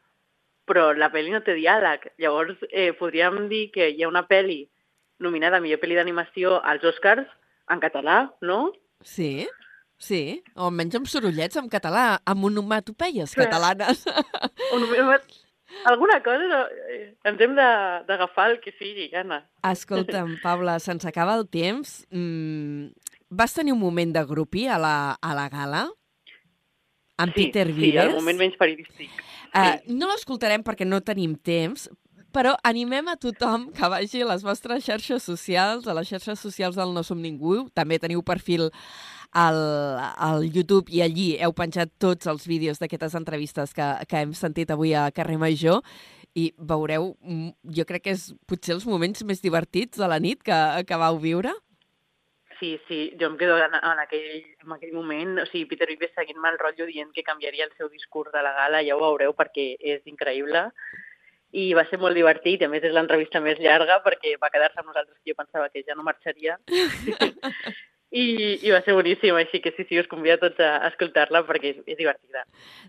però 0.69 0.91
la 0.93 1.09
pel·li 1.09 1.34
no 1.34 1.41
té 1.41 1.55
diàleg. 1.57 2.11
Llavors, 2.21 2.59
eh, 2.69 2.91
podríem 2.99 3.47
dir 3.49 3.69
que 3.73 3.89
hi 3.89 4.03
ha 4.03 4.11
una 4.11 4.28
pel·li 4.30 4.61
nominada 5.25 5.57
a 5.57 5.63
millor 5.63 5.82
pel·li 5.82 5.97
d'animació 5.97 6.59
als 6.61 6.86
Oscars 6.86 7.25
en 7.73 7.82
català, 7.82 8.28
no? 8.45 8.73
Sí, 9.01 9.47
sí. 9.98 10.22
O 10.56 10.70
almenys 10.70 10.98
amb 11.00 11.10
sorollets 11.10 11.60
en 11.60 11.68
català, 11.70 12.22
amb 12.26 12.50
onomatopeies 12.50 13.36
catalanes. 13.38 14.06
Onomatopeies 14.76 15.43
alguna 15.86 16.22
cosa 16.24 16.48
no, 16.48 16.62
eh, 16.89 17.16
ens 17.28 17.41
hem 17.41 17.56
d'agafar 17.56 18.52
el 18.52 18.60
que 18.64 18.72
sigui, 18.78 19.10
Anna. 19.16 19.41
Escolta'm, 19.68 20.38
Paula, 20.45 20.78
se'ns 20.84 21.06
acaba 21.06 21.36
el 21.38 21.48
temps. 21.52 22.00
Mm, 22.12 22.89
vas 23.30 23.56
tenir 23.56 23.76
un 23.76 23.82
moment 23.82 24.14
de 24.16 24.24
grupi 24.26 24.68
a 24.68 24.80
la, 24.82 24.98
a 25.22 25.36
la 25.38 25.48
gala? 25.54 25.88
Amb 27.18 27.34
sí, 27.34 27.48
Peter 27.48 27.68
Vives? 27.72 28.04
Sí, 28.04 28.10
el 28.12 28.16
moment 28.16 28.39
menys 28.39 28.58
periodístic. 28.60 29.24
Uh, 29.56 29.80
no 29.89 30.10
l'escoltarem 30.12 30.64
perquè 30.64 30.86
no 30.86 31.02
tenim 31.02 31.34
temps, 31.36 31.88
però 32.36 32.54
animem 32.68 33.08
a 33.10 33.16
tothom 33.18 33.72
que 33.74 33.89
vagi 33.89 34.22
a 34.22 34.28
les 34.30 34.43
vostres 34.45 34.86
xarxes 34.86 35.26
socials, 35.26 35.88
a 35.88 35.95
les 35.98 36.12
xarxes 36.12 36.39
socials 36.39 36.78
del 36.78 36.93
No 36.93 37.02
Som 37.04 37.24
Ningú. 37.24 37.66
També 37.74 37.98
teniu 38.00 38.22
perfil 38.28 38.70
al, 39.38 39.59
al 40.17 40.47
YouTube 40.49 40.89
i 40.93 41.03
allí 41.05 41.27
heu 41.43 41.53
penjat 41.53 41.91
tots 42.01 42.29
els 42.31 42.47
vídeos 42.49 42.81
d'aquestes 42.81 43.15
entrevistes 43.19 43.75
que, 43.77 43.85
que 44.09 44.23
hem 44.23 44.33
sentit 44.38 44.71
avui 44.73 44.95
a 44.97 45.09
Carrer 45.13 45.38
Major 45.41 45.83
i 46.38 46.49
veureu, 46.57 47.11
mm, 47.21 47.73
jo 47.77 47.85
crec 47.89 48.07
que 48.07 48.15
és 48.17 48.27
potser 48.49 48.75
els 48.75 48.85
moments 48.89 49.23
més 49.25 49.41
divertits 49.41 49.97
de 50.01 50.09
la 50.09 50.19
nit 50.21 50.43
que, 50.45 50.57
que 50.89 50.99
vau 51.01 51.17
viure. 51.21 51.53
Sí, 52.59 52.71
sí, 52.88 52.99
jo 53.19 53.29
em 53.29 53.35
quedo 53.38 53.57
en, 53.61 53.75
en, 53.77 53.99
aquell, 54.01 54.29
en 54.65 54.73
aquell 54.73 54.93
moment, 54.95 55.35
o 55.43 55.45
sigui, 55.49 55.67
Peter 55.69 55.88
Vives 55.91 56.13
seguint-me 56.17 56.49
el 56.49 56.57
rotllo 56.61 56.88
dient 56.89 57.11
que 57.13 57.25
canviaria 57.25 57.67
el 57.67 57.75
seu 57.77 57.89
discurs 57.93 58.33
de 58.33 58.41
la 58.41 58.53
gala, 58.57 58.81
ja 58.85 58.97
ho 58.97 59.03
veureu 59.03 59.35
perquè 59.38 59.75
és 59.77 60.01
increïble. 60.09 60.65
I 61.57 61.67
va 61.77 61.85
ser 61.89 62.01
molt 62.01 62.17
divertit, 62.17 62.65
a 62.65 62.69
més 62.69 62.85
és 62.85 62.93
l'entrevista 62.93 63.39
més 63.41 63.61
llarga 63.61 64.01
perquè 64.05 64.33
va 64.41 64.49
quedar-se 64.53 64.81
amb 64.81 64.89
nosaltres 64.89 65.19
que 65.21 65.31
jo 65.31 65.38
pensava 65.38 65.69
que 65.69 65.85
ja 65.85 65.95
no 65.95 66.05
marxaria 66.05 66.57
I, 68.18 68.57
I 68.65 68.72
va 68.74 68.80
ser 68.86 68.95
boníssim, 68.97 69.36
així 69.38 69.59
que 69.61 69.72
sí, 69.76 69.84
sí, 69.86 69.97
us 69.99 70.07
convido 70.09 70.38
a 70.38 70.41
tots 70.41 70.61
a 70.63 70.88
escoltar-la 70.89 71.43
perquè 71.45 71.74
és, 71.74 71.82
és 71.86 71.97
divertida. 71.99 72.43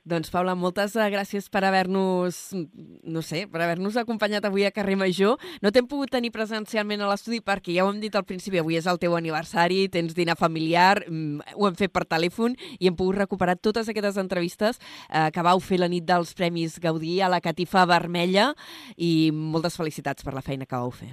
Doncs, 0.09 0.31
Paula, 0.33 0.55
moltes 0.57 0.95
eh, 0.97 1.09
gràcies 1.12 1.51
per 1.53 1.64
haver-nos, 1.68 2.39
no 2.55 3.22
sé, 3.26 3.43
per 3.51 3.61
haver-nos 3.64 3.99
acompanyat 4.01 4.47
avui 4.49 4.64
a 4.64 4.72
Carrer 4.72 4.97
Major. 5.01 5.37
No 5.64 5.72
t'hem 5.74 5.89
pogut 5.91 6.12
tenir 6.14 6.33
presencialment 6.33 7.05
a 7.05 7.11
l'estudi 7.11 7.43
perquè 7.45 7.76
ja 7.76 7.85
ho 7.85 7.93
hem 7.93 8.01
dit 8.01 8.16
al 8.16 8.24
principi, 8.29 8.62
avui 8.62 8.79
és 8.81 8.89
el 8.89 9.01
teu 9.03 9.18
aniversari, 9.18 9.83
tens 9.93 10.16
dinar 10.16 10.39
familiar, 10.41 11.03
mm, 11.05 11.55
ho 11.59 11.68
hem 11.68 11.79
fet 11.79 11.93
per 11.93 12.07
telèfon 12.09 12.57
i 12.79 12.89
hem 12.89 12.97
pogut 12.97 13.20
recuperar 13.20 13.59
totes 13.61 13.93
aquestes 13.93 14.16
entrevistes 14.22 14.81
eh, 14.81 15.29
que 15.35 15.45
vau 15.45 15.61
fer 15.61 15.83
la 15.83 15.93
nit 15.93 16.09
dels 16.09 16.33
Premis 16.39 16.81
Gaudí 16.81 17.18
a 17.20 17.29
la 17.29 17.43
Catifa 17.45 17.85
Vermella 17.91 18.55
i 18.97 19.31
moltes 19.35 19.76
felicitats 19.76 20.24
per 20.24 20.37
la 20.37 20.45
feina 20.47 20.64
que 20.64 20.76
vau 20.79 20.95
fer. 20.95 21.12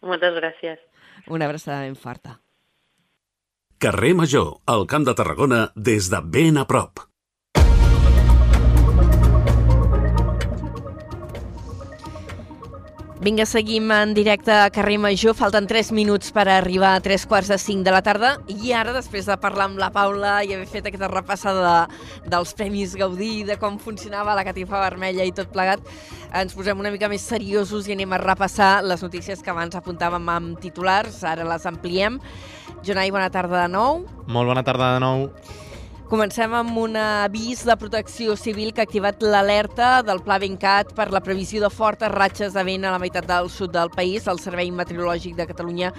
Moltes 0.00 0.36
gràcies. 0.38 0.78
Una 1.28 1.48
abraçada 1.50 1.82
ben 1.84 1.98
forta. 1.98 2.38
Carrer 3.80 4.12
Major, 4.12 4.56
al 4.66 4.88
Camp 4.90 5.04
de 5.06 5.12
Tarragona, 5.14 5.58
des 5.76 6.08
de 6.10 6.18
ben 6.18 6.56
a 6.58 6.64
prop. 6.66 6.98
Vinga, 13.22 13.46
seguim 13.46 13.92
en 13.94 14.16
directe 14.16 14.50
a 14.50 14.72
Carrer 14.74 14.98
Major. 14.98 15.36
Falten 15.38 15.70
3 15.70 15.92
minuts 15.94 16.34
per 16.34 16.48
arribar 16.50 16.96
a 16.96 17.04
3 17.06 17.28
quarts 17.30 17.52
de 17.54 17.58
5 17.62 17.86
de 17.86 17.94
la 17.94 18.02
tarda. 18.02 18.34
I 18.50 18.74
ara, 18.74 18.96
després 18.96 19.30
de 19.30 19.38
parlar 19.38 19.70
amb 19.70 19.78
la 19.78 19.92
Paula 19.94 20.40
i 20.42 20.56
haver 20.58 20.66
fet 20.66 20.90
aquesta 20.90 21.06
repassada 21.14 21.62
de, 21.62 22.28
dels 22.34 22.58
Premis 22.58 22.98
Gaudí, 22.98 23.44
de 23.46 23.60
com 23.62 23.78
funcionava 23.78 24.34
la 24.34 24.46
catifa 24.46 24.82
vermella 24.88 25.22
i 25.22 25.30
tot 25.30 25.54
plegat, 25.54 25.86
ens 26.34 26.58
posem 26.58 26.82
una 26.82 26.90
mica 26.90 27.06
més 27.06 27.22
seriosos 27.22 27.86
i 27.86 27.94
anem 27.94 28.10
a 28.10 28.24
repassar 28.26 28.80
les 28.82 29.06
notícies 29.06 29.38
que 29.38 29.54
abans 29.54 29.78
apuntàvem 29.78 30.34
amb 30.34 30.58
titulars. 30.58 31.22
Ara 31.22 31.46
les 31.46 31.70
ampliem. 31.70 32.18
Jonai, 32.86 33.10
bona 33.10 33.28
tarda 33.30 33.64
de 33.64 33.72
nou. 33.72 34.04
Molt 34.30 34.48
bona 34.50 34.62
tarda 34.66 34.94
de 34.94 35.00
nou. 35.02 35.26
Comencem 36.08 36.54
amb 36.56 36.72
un 36.80 36.94
avís 36.96 37.66
de 37.68 37.74
protecció 37.76 38.32
civil 38.40 38.70
que 38.72 38.80
ha 38.80 38.86
activat 38.88 39.20
l'alerta 39.20 39.88
del 40.00 40.22
Pla 40.24 40.38
Bencat 40.40 40.94
per 40.96 41.10
la 41.12 41.20
previsió 41.20 41.60
de 41.60 41.68
fortes 41.68 42.08
ratxes 42.14 42.54
de 42.56 42.64
vent 42.64 42.86
a 42.88 42.94
la 42.94 43.00
meitat 43.02 43.28
del 43.28 43.50
sud 43.52 43.74
del 43.74 43.92
país. 43.92 44.24
El 44.24 44.40
Servei 44.40 44.72
Meteorològic 44.72 45.36
de 45.36 45.44
Catalunya 45.50 45.92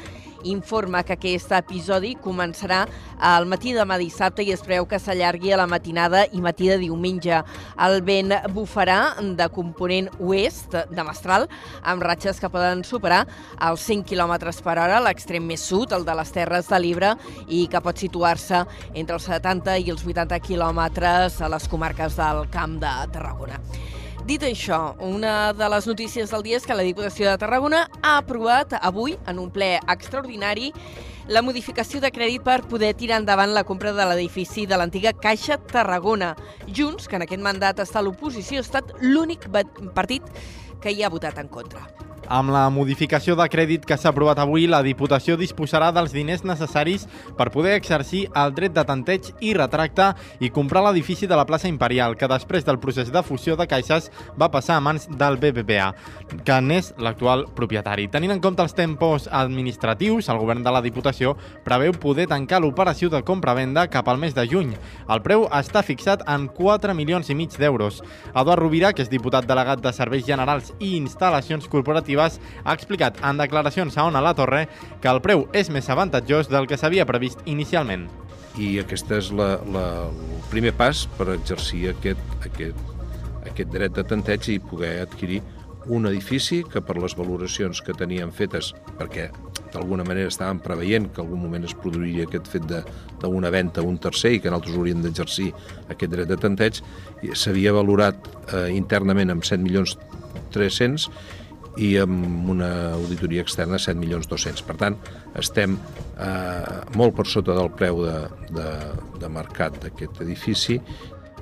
informa 0.44 1.04
que 1.04 1.14
aquest 1.14 1.52
episodi 1.52 2.16
començarà 2.24 2.86
al 3.20 3.46
matí 3.50 3.74
demà 3.76 3.98
dissabte 4.00 4.44
i 4.44 4.54
es 4.54 4.64
preveu 4.64 4.88
que 4.88 5.00
s'allargui 5.00 5.52
a 5.52 5.60
la 5.60 5.68
matinada 5.68 6.24
i 6.32 6.42
matí 6.42 6.70
de 6.72 6.80
diumenge. 6.82 7.42
El 7.78 8.02
vent 8.08 8.34
bufarà 8.56 9.16
de 9.20 9.50
component 9.54 10.10
oest 10.20 10.74
de 10.90 11.06
Mestral 11.06 11.50
amb 11.84 12.04
ratxes 12.04 12.40
que 12.40 12.50
poden 12.50 12.84
superar 12.88 13.26
els 13.68 13.86
100 13.86 14.06
km 14.10 14.38
per 14.64 14.78
hora, 14.80 15.02
l'extrem 15.04 15.46
més 15.46 15.62
sud, 15.62 15.94
el 15.94 16.08
de 16.08 16.16
les 16.16 16.32
Terres 16.34 16.72
de 16.72 16.80
l'Ebre, 16.80 17.14
i 17.48 17.68
que 17.68 17.84
pot 17.84 18.00
situar-se 18.00 18.64
entre 18.94 19.20
els 19.20 19.28
70 19.28 19.78
i 19.84 19.92
els 19.92 19.99
80 20.06 20.40
quilòmetres 20.46 21.40
a 21.42 21.50
les 21.52 21.68
comarques 21.72 22.16
del 22.20 22.46
Camp 22.54 22.80
de 22.82 22.92
Tarragona. 23.14 23.60
Dit 24.30 24.44
això, 24.46 24.96
una 25.02 25.54
de 25.58 25.70
les 25.74 25.88
notícies 25.90 26.30
del 26.30 26.44
dia 26.46 26.58
és 26.60 26.66
que 26.68 26.76
la 26.78 26.86
Diputació 26.86 27.30
de 27.30 27.38
Tarragona 27.42 27.86
ha 28.02 28.18
aprovat 28.20 28.76
avui, 28.80 29.16
en 29.28 29.40
un 29.42 29.50
ple 29.50 29.78
extraordinari, 29.90 30.74
la 31.30 31.42
modificació 31.46 32.02
de 32.02 32.12
crèdit 32.14 32.44
per 32.46 32.64
poder 32.70 32.92
tirar 32.98 33.22
endavant 33.22 33.54
la 33.54 33.64
compra 33.64 33.94
de 33.94 34.06
l'edifici 34.10 34.66
de 34.66 34.78
l'antiga 34.78 35.14
Caixa 35.14 35.58
Tarragona. 35.62 36.36
Junts, 36.68 37.08
que 37.08 37.18
en 37.18 37.26
aquest 37.26 37.42
mandat 37.46 37.82
està 37.86 38.02
a 38.02 38.06
l'oposició, 38.06 38.60
ha 38.60 38.68
estat 38.68 38.94
l'únic 39.02 39.50
partit 39.96 40.26
que 40.82 40.94
hi 40.94 41.04
ha 41.04 41.14
votat 41.14 41.38
en 41.42 41.50
contra. 41.50 42.09
Amb 42.30 42.52
la 42.54 42.68
modificació 42.70 43.34
de 43.34 43.48
crèdit 43.50 43.88
que 43.90 43.96
s'ha 43.98 44.12
aprovat 44.12 44.38
avui, 44.38 44.68
la 44.70 44.84
Diputació 44.86 45.34
disposarà 45.34 45.88
dels 45.90 46.12
diners 46.14 46.44
necessaris 46.46 47.08
per 47.40 47.48
poder 47.50 47.72
exercir 47.74 48.28
el 48.38 48.52
dret 48.54 48.76
de 48.76 48.84
tanteig 48.86 49.32
i 49.42 49.56
retracte 49.58 50.12
i 50.38 50.52
comprar 50.54 50.84
l'edifici 50.86 51.26
de 51.26 51.34
la 51.34 51.48
plaça 51.50 51.66
Imperial, 51.72 52.14
que 52.14 52.30
després 52.30 52.68
del 52.68 52.78
procés 52.78 53.10
de 53.10 53.24
fusió 53.26 53.56
de 53.58 53.66
caixes 53.66 54.12
va 54.38 54.52
passar 54.54 54.78
a 54.78 54.84
mans 54.86 55.08
del 55.10 55.40
BBVA, 55.42 55.88
que 56.46 56.60
n'és 56.62 56.92
l'actual 57.02 57.48
propietari. 57.58 58.06
Tenint 58.14 58.36
en 58.36 58.44
compte 58.46 58.62
els 58.62 58.78
tempos 58.78 59.26
administratius, 59.26 60.30
el 60.30 60.38
govern 60.38 60.62
de 60.62 60.76
la 60.76 60.84
Diputació 60.86 61.34
preveu 61.66 61.98
poder 61.98 62.28
tancar 62.30 62.62
l'operació 62.62 63.10
de 63.10 63.24
compra-venda 63.26 63.88
cap 63.90 64.06
al 64.06 64.22
mes 64.22 64.38
de 64.38 64.46
juny. 64.46 64.78
El 65.10 65.26
preu 65.26 65.48
està 65.50 65.82
fixat 65.82 66.22
en 66.30 66.46
4 66.54 66.94
milions 66.94 67.34
i 67.34 67.40
mig 67.42 67.58
d'euros. 67.58 68.04
Eduard 68.36 68.62
Rovira, 68.62 68.94
que 68.94 69.02
és 69.02 69.10
diputat 69.10 69.50
delegat 69.50 69.82
de 69.82 69.98
Serveis 69.98 70.30
Generals 70.30 70.76
i 70.78 70.94
Instal·lacions 71.02 71.66
Corporatives, 71.66 72.19
Ribas 72.20 72.40
ha 72.66 72.74
explicat 72.76 73.20
en 73.24 73.38
declaracions 73.40 73.96
a 73.98 74.04
Ona 74.04 74.20
La 74.20 74.34
Torre 74.36 74.66
que 75.00 75.08
el 75.08 75.22
preu 75.24 75.46
és 75.56 75.70
més 75.72 75.88
avantatjós 75.90 76.50
del 76.52 76.68
que 76.68 76.78
s'havia 76.78 77.08
previst 77.08 77.40
inicialment. 77.48 78.10
I 78.60 78.82
aquest 78.82 79.12
és 79.16 79.30
la, 79.32 79.54
la, 79.72 79.86
el 80.10 80.42
primer 80.52 80.74
pas 80.76 81.06
per 81.16 81.30
exercir 81.32 81.94
aquest, 81.94 82.20
aquest, 82.44 82.82
aquest 83.48 83.72
dret 83.72 83.96
de 83.96 84.04
tanteig 84.04 84.50
i 84.52 84.60
poder 84.60 84.98
adquirir 85.06 85.40
un 85.88 86.10
edifici 86.10 86.66
que 86.68 86.84
per 86.84 86.98
les 87.00 87.16
valoracions 87.16 87.80
que 87.82 87.96
teníem 87.96 88.34
fetes, 88.36 88.74
perquè 89.00 89.30
d'alguna 89.72 90.04
manera 90.04 90.28
estàvem 90.28 90.60
preveient 90.60 91.08
que 91.14 91.24
algun 91.24 91.40
moment 91.40 91.64
es 91.64 91.78
produiria 91.78 92.28
aquest 92.28 92.52
fet 92.52 92.68
d'una 92.68 93.54
venda 93.54 93.80
a 93.80 93.88
un 93.88 93.96
tercer 94.02 94.36
i 94.36 94.44
que 94.44 94.52
nosaltres 94.52 94.76
hauríem 94.76 95.06
d'exercir 95.06 95.54
aquest 95.88 96.12
dret 96.12 96.28
de 96.28 96.38
tanteig, 96.42 96.82
s'havia 97.32 97.72
valorat 97.78 98.28
eh, 98.50 98.68
internament 98.76 99.32
amb 99.32 99.48
7 99.48 99.64
milions 99.64 99.96
300 100.52 101.08
i 101.78 101.94
amb 102.02 102.50
una 102.50 102.72
auditoria 102.96 103.44
externa 103.46 103.80
7 103.80 104.00
milions 104.00 104.28
200. 104.32 104.66
Per 104.66 104.76
tant, 104.80 104.98
estem 105.38 105.78
eh, 105.78 106.82
molt 106.98 107.16
per 107.16 107.28
sota 107.30 107.56
del 107.58 107.72
preu 107.76 108.04
de, 108.08 108.18
de, 108.56 108.68
de 109.22 109.32
mercat 109.40 109.78
d'aquest 109.84 110.22
edifici 110.26 110.80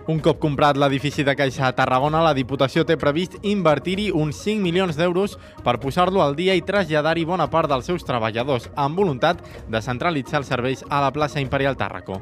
un 0.08 0.22
cop 0.24 0.38
comprat 0.40 0.78
l'edifici 0.80 1.26
de 1.28 1.34
Caixa 1.36 1.66
a 1.68 1.74
Tarragona, 1.76 2.22
la 2.24 2.32
Diputació 2.32 2.86
té 2.88 2.96
previst 2.96 3.36
invertir-hi 3.44 4.08
uns 4.16 4.40
5 4.46 4.64
milions 4.64 4.96
d'euros 4.96 5.36
per 5.66 5.76
posar-lo 5.84 6.24
al 6.24 6.38
dia 6.40 6.56
i 6.56 6.64
traslladar-hi 6.64 7.28
bona 7.28 7.50
part 7.52 7.68
dels 7.68 7.92
seus 7.92 8.08
treballadors, 8.08 8.72
amb 8.80 8.96
voluntat 8.96 9.44
de 9.68 9.84
centralitzar 9.84 10.40
els 10.40 10.56
serveis 10.56 10.88
a 10.88 11.04
la 11.04 11.12
plaça 11.12 11.44
Imperial 11.44 11.76
Tàrraco. 11.76 12.22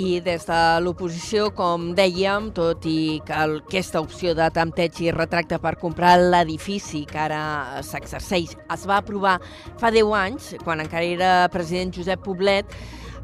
I 0.00 0.20
des 0.24 0.46
de 0.48 0.58
l'oposició, 0.80 1.50
com 1.52 1.90
dèiem, 1.92 2.46
tot 2.56 2.86
i 2.88 3.20
que 3.26 3.36
aquesta 3.36 4.00
opció 4.00 4.32
de 4.38 4.46
tempteig 4.54 4.96
i 5.04 5.10
retracte 5.12 5.58
per 5.60 5.74
comprar 5.82 6.14
l'edifici 6.22 7.02
que 7.10 7.18
ara 7.20 7.82
s'exerceix 7.84 8.54
es 8.56 8.86
va 8.88 8.96
aprovar 9.02 9.34
fa 9.82 9.90
10 9.92 10.14
anys, 10.16 10.54
quan 10.64 10.80
encara 10.80 11.04
era 11.04 11.32
president 11.52 11.92
Josep 11.98 12.24
Poblet, 12.24 12.72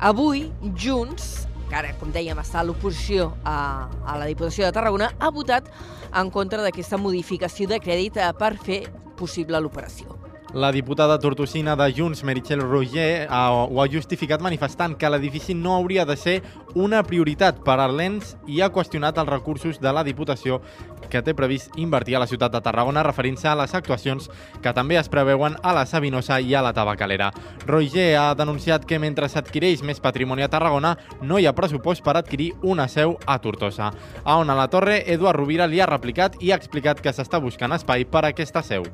avui 0.05 0.51
Junts, 0.77 1.47
que 1.71 1.81
ara, 1.81 1.95
com 1.97 2.13
dèiem, 2.13 2.45
està 2.45 2.61
a 2.61 2.67
l'oposició 2.69 3.31
a, 3.41 3.57
a 4.05 4.19
la 4.21 4.29
Diputació 4.29 4.69
de 4.69 4.77
Tarragona, 4.77 5.15
ha 5.17 5.33
votat 5.33 5.73
en 6.13 6.29
contra 6.35 6.61
d'aquesta 6.61 7.01
modificació 7.01 7.73
de 7.73 7.81
crèdit 7.81 8.21
eh, 8.21 8.31
per 8.37 8.53
fer 8.61 8.83
possible 9.17 9.65
l'operació. 9.65 10.16
La 10.55 10.71
diputada 10.71 11.19
tortosina 11.19 11.75
de 11.77 11.93
Junts, 11.93 12.23
Meritxell 12.23 12.61
Roger, 12.63 13.27
ho 13.29 13.81
ha 13.83 13.87
justificat 13.91 14.41
manifestant 14.41 14.95
que 14.97 15.09
l'edifici 15.11 15.57
no 15.59 15.75
hauria 15.75 16.05
de 16.07 16.15
ser 16.17 16.37
una 16.75 17.03
prioritat 17.03 17.59
per 17.67 17.75
a 17.83 17.89
l'ENS 17.91 18.37
i 18.47 18.61
ha 18.63 18.71
qüestionat 18.71 19.19
els 19.19 19.29
recursos 19.29 19.81
de 19.83 19.93
la 19.93 20.05
Diputació 20.07 20.61
que 21.11 21.21
té 21.23 21.35
previst 21.35 21.75
invertir 21.77 22.17
a 22.17 22.23
la 22.23 22.29
ciutat 22.31 22.55
de 22.55 22.61
Tarragona 22.63 23.03
referint-se 23.03 23.49
a 23.51 23.57
les 23.59 23.75
actuacions 23.75 24.31
que 24.63 24.73
també 24.73 25.01
es 25.01 25.11
preveuen 25.11 25.59
a 25.63 25.75
la 25.75 25.85
Sabinosa 25.85 26.39
i 26.41 26.55
a 26.55 26.63
la 26.63 26.73
Tabacalera. 26.73 27.33
Roger 27.67 28.07
ha 28.17 28.31
denunciat 28.39 28.87
que 28.87 29.01
mentre 29.03 29.29
s'adquireix 29.29 29.83
més 29.83 30.01
patrimoni 30.01 30.47
a 30.47 30.51
Tarragona 30.53 30.95
no 31.23 31.41
hi 31.43 31.51
ha 31.51 31.57
pressupost 31.59 32.07
per 32.07 32.17
adquirir 32.17 32.53
una 32.63 32.87
seu 32.89 33.19
a 33.27 33.41
Tortosa. 33.43 33.91
A 34.25 34.39
on 34.39 34.51
a 34.51 34.57
la 34.57 34.71
Torre, 34.71 35.03
Eduard 35.11 35.43
Rovira 35.43 35.67
li 35.67 35.83
ha 35.83 35.91
replicat 35.91 36.39
i 36.41 36.53
ha 36.53 36.61
explicat 36.63 37.03
que 37.03 37.13
s'està 37.13 37.43
buscant 37.43 37.75
espai 37.75 38.07
per 38.07 38.25
a 38.25 38.35
aquesta 38.35 38.63
seu. 38.63 38.87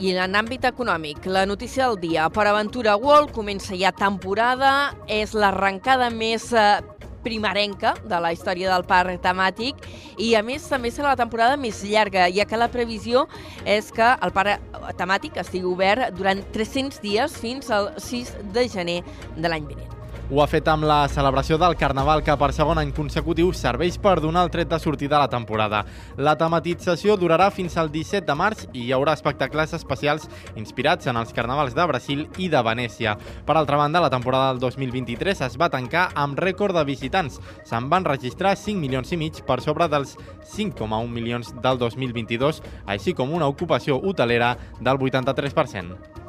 I 0.00 0.14
en 0.16 0.32
àmbit 0.38 0.64
econòmic, 0.64 1.26
la 1.28 1.42
notícia 1.44 1.84
del 1.84 1.98
dia. 2.00 2.30
Per 2.32 2.46
Aventura 2.48 2.94
World 2.96 3.34
comença 3.36 3.76
ja 3.76 3.90
temporada, 3.92 4.94
és 5.04 5.34
l'arrencada 5.36 6.08
més 6.08 6.46
eh, 6.56 6.80
primerenca 7.20 7.92
de 8.08 8.22
la 8.24 8.32
història 8.32 8.72
del 8.72 8.86
parc 8.88 9.20
temàtic 9.20 9.84
i 10.16 10.32
a 10.38 10.42
més 10.46 10.64
també 10.72 10.88
serà 10.88 11.12
la 11.12 11.20
temporada 11.20 11.60
més 11.60 11.84
llarga, 11.84 12.30
ja 12.32 12.48
que 12.48 12.56
la 12.56 12.72
previsió 12.72 13.26
és 13.68 13.92
que 13.92 14.08
el 14.24 14.32
parc 14.32 14.80
temàtic 14.96 15.36
estigui 15.44 15.68
obert 15.68 16.16
durant 16.16 16.40
300 16.56 17.04
dies 17.04 17.36
fins 17.36 17.68
al 17.68 17.92
6 18.00 18.38
de 18.56 18.68
gener 18.72 19.00
de 19.36 19.48
l'any 19.52 19.68
vinent. 19.68 19.99
Ho 20.30 20.38
ha 20.38 20.46
fet 20.46 20.68
amb 20.70 20.84
la 20.86 21.08
celebració 21.10 21.56
del 21.58 21.74
Carnaval, 21.74 22.20
que 22.22 22.36
per 22.38 22.52
segon 22.54 22.78
any 22.78 22.92
consecutiu 22.94 23.48
serveix 23.50 23.96
per 23.98 24.12
donar 24.22 24.44
el 24.46 24.52
tret 24.54 24.68
de 24.70 24.78
sortida 24.78 25.16
a 25.18 25.24
la 25.24 25.30
temporada. 25.32 25.80
La 26.14 26.36
tematització 26.38 27.16
durarà 27.18 27.48
fins 27.50 27.74
al 27.74 27.90
17 27.90 28.28
de 28.28 28.36
març 28.38 28.62
i 28.68 28.84
hi 28.84 28.92
haurà 28.94 29.16
espectacles 29.18 29.74
especials 29.74 30.28
inspirats 30.54 31.10
en 31.10 31.18
els 31.18 31.34
carnavals 31.34 31.74
de 31.74 31.88
Brasil 31.90 32.22
i 32.38 32.46
de 32.46 32.62
Venècia. 32.62 33.16
Per 33.42 33.58
altra 33.58 33.80
banda, 33.82 34.04
la 34.06 34.12
temporada 34.14 34.52
del 34.52 34.62
2023 34.62 35.42
es 35.48 35.58
va 35.58 35.72
tancar 35.74 36.06
amb 36.14 36.38
rècord 36.38 36.78
de 36.78 36.86
visitants. 36.86 37.42
Se'n 37.66 37.90
van 37.90 38.06
registrar 38.06 38.54
5 38.54 38.78
milions 38.78 39.10
i 39.10 39.18
mig 39.18 39.42
per 39.50 39.58
sobre 39.66 39.90
dels 39.90 40.14
5,1 40.54 41.10
milions 41.10 41.50
del 41.58 41.82
2022, 41.82 42.62
així 42.86 43.18
com 43.18 43.34
una 43.34 43.50
ocupació 43.50 43.98
hotelera 43.98 44.54
del 44.78 44.94
83%. 45.10 46.20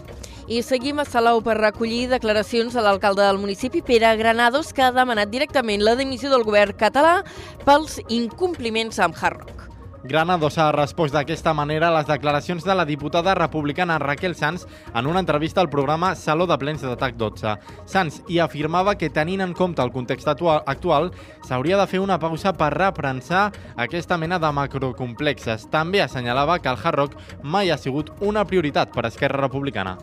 I 0.47 0.63
seguim 0.65 0.99
a 0.99 1.05
Salou 1.05 1.43
per 1.45 1.57
recollir 1.59 2.07
declaracions 2.09 2.73
de 2.73 2.81
l'alcalde 2.81 3.23
del 3.23 3.37
municipi, 3.37 3.83
Pere 3.85 4.15
Granados, 4.17 4.73
que 4.73 4.81
ha 4.81 4.91
demanat 4.95 5.29
directament 5.29 5.85
la 5.85 5.95
dimissió 5.95 6.31
del 6.33 6.45
govern 6.47 6.73
català 6.77 7.19
pels 7.65 7.99
incompliments 8.09 8.99
amb 8.99 9.17
Hard. 9.21 9.60
Granados 10.03 10.57
ha 10.57 10.71
respost 10.71 11.13
d'aquesta 11.13 11.51
manera 11.53 11.91
a 11.91 11.93
les 11.93 12.07
declaracions 12.09 12.63
de 12.65 12.73
la 12.73 12.87
diputada 12.89 13.35
republicana 13.37 13.99
Raquel 14.01 14.33
Sanz 14.35 14.65
en 14.95 15.05
una 15.05 15.19
entrevista 15.19 15.61
al 15.61 15.69
programa 15.69 16.15
Saló 16.15 16.47
de 16.47 16.57
Plens 16.57 16.81
d'Atac 16.81 17.19
12. 17.21 17.53
Sanz 17.85 18.23
hi 18.27 18.39
afirmava 18.41 18.95
que 18.97 19.11
tenint 19.13 19.45
en 19.45 19.53
compte 19.53 19.83
el 19.85 19.93
context 19.93 20.27
actual 20.27 21.11
s'hauria 21.45 21.77
de 21.77 21.85
fer 21.85 22.01
una 22.01 22.17
pausa 22.17 22.55
per 22.57 22.73
reprensar 22.73 23.51
aquesta 23.77 24.17
mena 24.17 24.39
de 24.41 24.51
macrocomplexes. 24.51 25.69
També 25.69 26.01
assenyalava 26.01 26.57
que 26.57 26.73
el 26.73 26.81
hard 26.81 26.97
rock 26.97 27.17
mai 27.43 27.69
ha 27.69 27.77
sigut 27.77 28.09
una 28.21 28.45
prioritat 28.45 28.89
per 28.89 29.05
Esquerra 29.05 29.45
Republicana. 29.45 29.99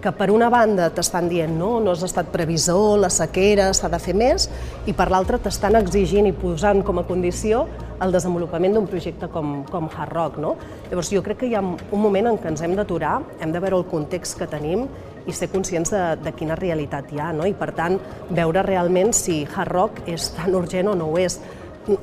Que 0.00 0.12
per 0.16 0.30
una 0.32 0.48
banda 0.52 0.88
t'estan 0.94 1.28
dient 1.28 1.52
no, 1.58 1.74
no 1.84 1.92
has 1.92 2.02
estat 2.06 2.30
previsor, 2.32 2.98
la 3.02 3.10
sequera, 3.12 3.70
s'ha 3.76 3.90
de 3.92 4.00
fer 4.00 4.14
més, 4.16 4.48
i 4.88 4.94
per 4.96 5.10
l'altra 5.12 5.38
t'estan 5.38 5.76
exigint 5.80 6.28
i 6.28 6.34
posant 6.36 6.82
com 6.86 7.02
a 7.02 7.06
condició 7.08 7.66
el 8.00 8.14
desenvolupament 8.14 8.74
d'un 8.74 8.88
projecte 8.88 9.28
com, 9.28 9.60
com 9.68 9.90
Hard 9.92 10.14
Rock. 10.16 10.40
No? 10.40 10.54
Llavors 10.88 11.12
jo 11.12 11.22
crec 11.24 11.42
que 11.42 11.50
hi 11.50 11.54
ha 11.56 11.62
un 11.62 12.00
moment 12.00 12.30
en 12.32 12.40
què 12.40 12.48
ens 12.48 12.64
hem 12.64 12.74
d'aturar, 12.78 13.18
hem 13.40 13.52
de 13.52 13.60
veure 13.60 13.76
el 13.76 13.86
context 13.90 14.38
que 14.40 14.48
tenim 14.48 14.86
i 15.28 15.36
ser 15.36 15.50
conscients 15.52 15.92
de, 15.92 16.02
de 16.24 16.32
quina 16.32 16.56
realitat 16.56 17.12
hi 17.12 17.20
ha, 17.20 17.30
no? 17.36 17.44
i 17.44 17.52
per 17.52 17.74
tant 17.76 18.00
veure 18.32 18.64
realment 18.64 19.12
si 19.16 19.42
Hard 19.44 19.74
Rock 19.76 20.04
és 20.08 20.30
tan 20.38 20.56
urgent 20.56 20.88
o 20.88 20.96
no 20.96 21.12
ho 21.12 21.20
és. 21.20 21.40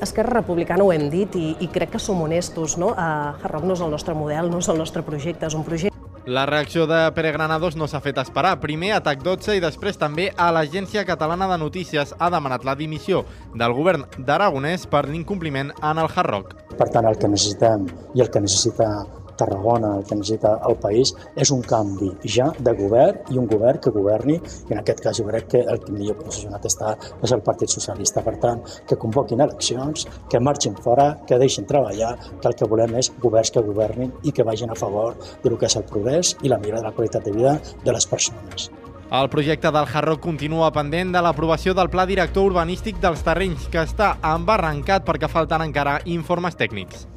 Esquerra 0.04 0.39
Republicana 0.41 0.86
ho 0.86 0.93
hem 0.93 1.10
dit 1.10 1.34
i, 1.39 1.52
i 1.66 1.70
crec 1.74 1.95
que 1.95 2.02
som 2.02 2.22
honestos. 2.22 2.78
No? 2.78 2.93
Uh, 2.93 3.34
Hard 3.41 3.58
Rock 3.58 3.70
no 3.70 3.78
és 3.78 3.86
el 3.86 3.93
nostre 3.93 4.18
model, 4.18 4.54
no 4.54 4.62
és 4.62 4.70
el 4.70 4.78
nostre 4.78 5.06
projecte, 5.06 5.50
és 5.50 5.58
un 5.58 5.66
projecte 5.66 5.97
la 6.28 6.46
reacció 6.46 6.86
de 6.88 7.10
Pere 7.16 7.32
Granados 7.32 7.78
no 7.80 7.88
s'ha 7.88 8.02
fet 8.04 8.18
esperar. 8.20 8.58
Primer 8.60 8.92
atac 8.98 9.22
12 9.24 9.56
i 9.56 9.62
després 9.64 9.96
també 9.98 10.28
a 10.36 10.50
l'Agència 10.52 11.06
Catalana 11.08 11.48
de 11.48 11.58
Notícies 11.62 12.12
ha 12.20 12.28
demanat 12.30 12.66
la 12.68 12.76
dimissió 12.76 13.24
del 13.56 13.74
govern 13.74 14.04
d'Aragonès 14.18 14.84
per 14.92 15.06
l'incompliment 15.08 15.72
en 15.72 16.02
el 16.04 16.12
Hard 16.12 16.30
Rock. 16.30 16.52
Per 16.76 16.90
tant, 16.92 17.08
el 17.08 17.16
que 17.16 17.32
necessitem 17.32 17.88
i 18.14 18.26
el 18.26 18.30
que 18.30 18.44
necessita 18.44 18.90
Tarragona, 19.38 19.96
el 20.00 20.06
que 20.08 20.18
necessita 20.18 20.56
el 20.70 20.78
país, 20.82 21.14
és 21.36 21.52
un 21.54 21.62
canvi 21.62 22.12
ja 22.38 22.50
de 22.60 22.74
govern 22.78 23.34
i 23.34 23.40
un 23.42 23.48
govern 23.50 23.82
que 23.84 23.94
governi, 23.94 24.40
i 24.40 24.74
en 24.74 24.82
aquest 24.82 25.04
cas 25.06 25.20
jo 25.20 25.28
crec 25.30 25.50
que 25.54 25.64
el 25.64 25.82
que 25.84 25.94
millor 25.94 26.20
posicionat 26.24 26.66
està 26.70 26.96
és 27.24 27.34
el 27.36 27.44
Partit 27.46 27.74
Socialista. 27.74 28.24
Per 28.26 28.36
tant, 28.44 28.64
que 28.88 29.00
convoquin 29.00 29.42
eleccions, 29.46 30.08
que 30.30 30.42
marxin 30.44 30.76
fora, 30.84 31.12
que 31.28 31.40
deixin 31.40 31.70
treballar, 31.70 32.16
que 32.42 32.52
el 32.52 32.58
que 32.58 32.68
volem 32.70 32.98
és 33.00 33.12
governs 33.24 33.54
que 33.54 33.64
governin 33.64 34.12
i 34.24 34.34
que 34.34 34.46
vagin 34.48 34.74
a 34.74 34.80
favor 34.80 35.16
de 35.44 35.50
lo 35.50 35.58
que 35.58 35.70
és 35.70 35.78
el 35.80 35.88
progrés 35.88 36.36
i 36.42 36.52
la 36.52 36.60
millora 36.60 36.82
de 36.82 36.90
la 36.90 36.96
qualitat 36.98 37.24
de 37.24 37.36
vida 37.36 37.60
de 37.84 37.94
les 37.94 38.06
persones. 38.06 38.72
El 39.08 39.30
projecte 39.32 39.72
del 39.72 39.88
Harrock 39.88 40.20
continua 40.20 40.68
pendent 40.76 41.14
de 41.16 41.22
l'aprovació 41.24 41.72
del 41.78 41.88
Pla 41.88 42.04
Director 42.10 42.50
Urbanístic 42.50 43.00
dels 43.00 43.24
Terrenys, 43.24 43.70
que 43.72 43.80
està 43.80 44.18
embarrancat 44.36 45.08
perquè 45.08 45.32
falten 45.32 45.64
encara 45.64 46.02
informes 46.04 46.60
tècnics. 46.60 47.08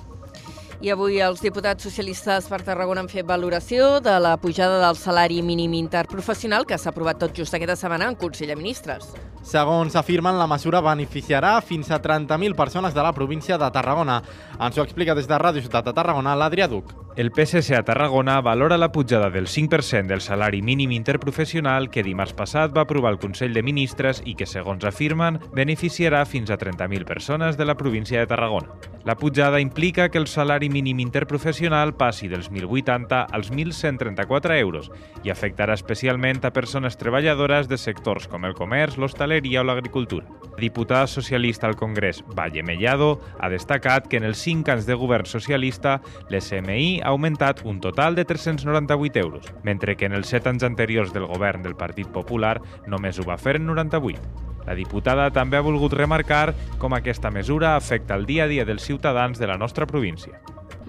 I 0.80 0.88
avui 0.88 1.18
els 1.20 1.42
diputats 1.44 1.84
socialistes 1.84 2.46
per 2.48 2.62
Tarragona 2.64 3.02
han 3.02 3.10
fet 3.12 3.26
valoració 3.28 3.98
de 4.00 4.14
la 4.16 4.38
pujada 4.40 4.78
del 4.80 4.96
salari 4.96 5.42
mínim 5.44 5.74
interprofessional 5.76 6.64
que 6.64 6.78
s'ha 6.80 6.88
aprovat 6.94 7.20
tot 7.20 7.36
just 7.36 7.52
aquesta 7.52 7.76
setmana 7.76 8.08
en 8.08 8.16
Consell 8.16 8.48
de 8.48 8.56
Ministres. 8.56 9.10
Segons 9.44 9.92
afirmen, 9.96 10.38
la 10.40 10.48
mesura 10.48 10.80
beneficiarà 10.80 11.52
fins 11.60 11.90
a 11.92 12.00
30.000 12.00 12.56
persones 12.56 12.96
de 12.96 13.04
la 13.04 13.12
província 13.12 13.58
de 13.60 13.70
Tarragona. 13.76 14.22
Ens 14.56 14.78
ho 14.78 14.84
explica 14.88 15.14
des 15.14 15.28
de 15.28 15.36
Ràdio 15.36 15.60
Ciutat 15.60 15.84
de 15.84 15.96
Tarragona 15.96 16.36
l'Adrià 16.36 16.68
Duc. 16.68 16.96
El 17.20 17.32
PSC 17.36 17.74
a 17.76 17.82
Tarragona 17.82 18.38
valora 18.40 18.78
la 18.78 18.92
pujada 18.92 19.28
del 19.28 19.48
5% 19.48 20.06
del 20.06 20.22
salari 20.22 20.62
mínim 20.62 20.92
interprofessional 20.96 21.90
que 21.90 22.04
dimarts 22.06 22.32
passat 22.32 22.72
va 22.72 22.86
aprovar 22.86 23.12
el 23.12 23.18
Consell 23.20 23.52
de 23.52 23.64
Ministres 23.66 24.22
i 24.24 24.32
que, 24.38 24.46
segons 24.48 24.86
afirmen, 24.88 25.36
beneficiarà 25.52 26.22
fins 26.24 26.48
a 26.48 26.56
30.000 26.56 27.04
persones 27.04 27.58
de 27.58 27.66
la 27.68 27.76
província 27.76 28.20
de 28.20 28.30
Tarragona. 28.30 28.72
La 29.04 29.16
pujada 29.16 29.60
implica 29.60 30.08
que 30.08 30.16
el 30.16 30.28
salari 30.28 30.69
mínim 30.70 31.00
interprofessional 31.02 31.92
passi 31.98 32.28
dels 32.30 32.50
1.080 32.50 33.26
als 33.30 33.50
1.134 33.52 34.56
euros 34.58 34.90
i 35.24 35.30
afectarà 35.30 35.74
especialment 35.76 36.44
a 36.46 36.52
persones 36.54 36.96
treballadores 36.96 37.68
de 37.68 37.78
sectors 37.78 38.28
com 38.30 38.46
el 38.48 38.54
comerç, 38.54 38.96
l'hostaleria 38.96 39.60
o 39.60 39.66
l'agricultura. 39.66 40.26
La 40.50 40.62
diputada 40.62 41.06
socialista 41.06 41.66
al 41.66 41.76
Congrés, 41.76 42.22
Valle 42.36 42.62
Mellado, 42.62 43.20
ha 43.38 43.48
destacat 43.48 44.08
que 44.08 44.18
en 44.18 44.26
els 44.28 44.38
5 44.44 44.72
anys 44.72 44.86
de 44.86 44.98
govern 44.98 45.26
socialista 45.26 46.00
l'SMI 46.28 47.00
ha 47.00 47.14
augmentat 47.14 47.64
un 47.64 47.80
total 47.80 48.14
de 48.14 48.24
398 48.24 49.18
euros, 49.18 49.48
mentre 49.62 49.96
que 49.96 50.06
en 50.06 50.14
els 50.14 50.28
7 50.28 50.54
anys 50.54 50.68
anteriors 50.68 51.12
del 51.12 51.26
govern 51.26 51.62
del 51.62 51.76
Partit 51.76 52.08
Popular 52.08 52.60
només 52.86 53.18
ho 53.18 53.26
va 53.26 53.38
fer 53.40 53.56
en 53.56 53.66
98. 53.66 54.48
La 54.66 54.76
diputada 54.76 55.30
també 55.34 55.58
ha 55.58 55.64
volgut 55.66 55.96
remarcar 55.96 56.54
com 56.78 56.94
aquesta 56.94 57.32
mesura 57.34 57.74
afecta 57.76 58.14
el 58.14 58.26
dia 58.28 58.44
a 58.44 58.52
dia 58.52 58.68
dels 58.68 58.84
ciutadans 58.84 59.38
de 59.40 59.48
la 59.48 59.58
nostra 59.58 59.86
província 59.86 60.38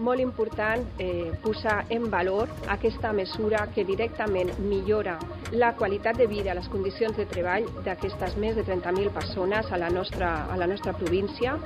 molt 0.02 0.20
important 0.20 0.84
eh, 1.00 1.32
posar 1.44 1.86
en 1.90 2.10
valor 2.12 2.50
aquesta 2.74 3.14
mesura 3.14 3.68
que 3.76 3.86
directament 3.86 4.52
millora 4.60 5.18
la 5.52 5.74
qualitat 5.76 6.18
de 6.18 6.28
vida, 6.28 6.56
les 6.56 6.68
condicions 6.72 7.18
de 7.18 7.26
treball 7.28 7.68
d'aquestes 7.86 8.38
més 8.40 8.56
de 8.56 8.64
30.000 8.68 9.12
persones 9.14 9.72
a 9.72 9.78
la 9.78 9.90
nostra, 9.90 10.32
a 10.52 10.58
la 10.58 10.68
nostra 10.68 10.94
província 10.98 11.58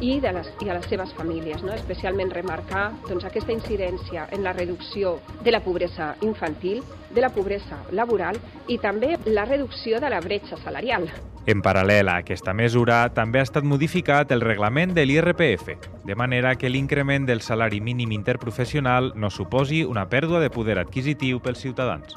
i, 0.00 0.18
de 0.20 0.32
les, 0.36 0.52
i 0.60 0.68
a 0.68 0.76
les 0.76 0.88
seves 0.92 1.12
famílies. 1.16 1.64
No? 1.64 1.72
Especialment 1.74 2.32
remarcar 2.34 2.90
doncs, 3.08 3.24
aquesta 3.24 3.52
incidència 3.56 4.28
en 4.30 4.44
la 4.44 4.52
reducció 4.56 5.18
de 5.42 5.54
la 5.56 5.64
pobresa 5.64 6.14
infantil, 6.20 6.82
de 7.10 7.20
la 7.20 7.30
pobresa 7.34 7.82
laboral 7.92 8.38
i 8.68 8.78
també 8.78 9.16
la 9.26 9.44
reducció 9.44 10.00
de 10.00 10.10
la 10.10 10.20
bretxa 10.20 10.56
salarial. 10.62 11.08
En 11.46 11.62
paral·lel 11.64 12.10
a 12.12 12.18
aquesta 12.20 12.52
mesura, 12.54 13.00
també 13.16 13.40
ha 13.40 13.46
estat 13.46 13.64
modificat 13.64 14.30
el 14.30 14.44
reglament 14.44 14.92
de 14.94 15.06
l'IRPF, 15.08 15.72
de 16.04 16.14
manera 16.14 16.54
que 16.54 16.68
l'increment 16.68 17.26
del 17.26 17.40
salari 17.40 17.80
mínim 17.80 18.12
interprofessional 18.12 19.12
no 19.16 19.30
suposi 19.30 19.82
una 19.84 20.06
pèrdua 20.08 20.40
de 20.44 20.52
poder 20.52 20.78
adquisitiu 20.78 21.40
pels 21.40 21.64
ciutadans. 21.64 22.14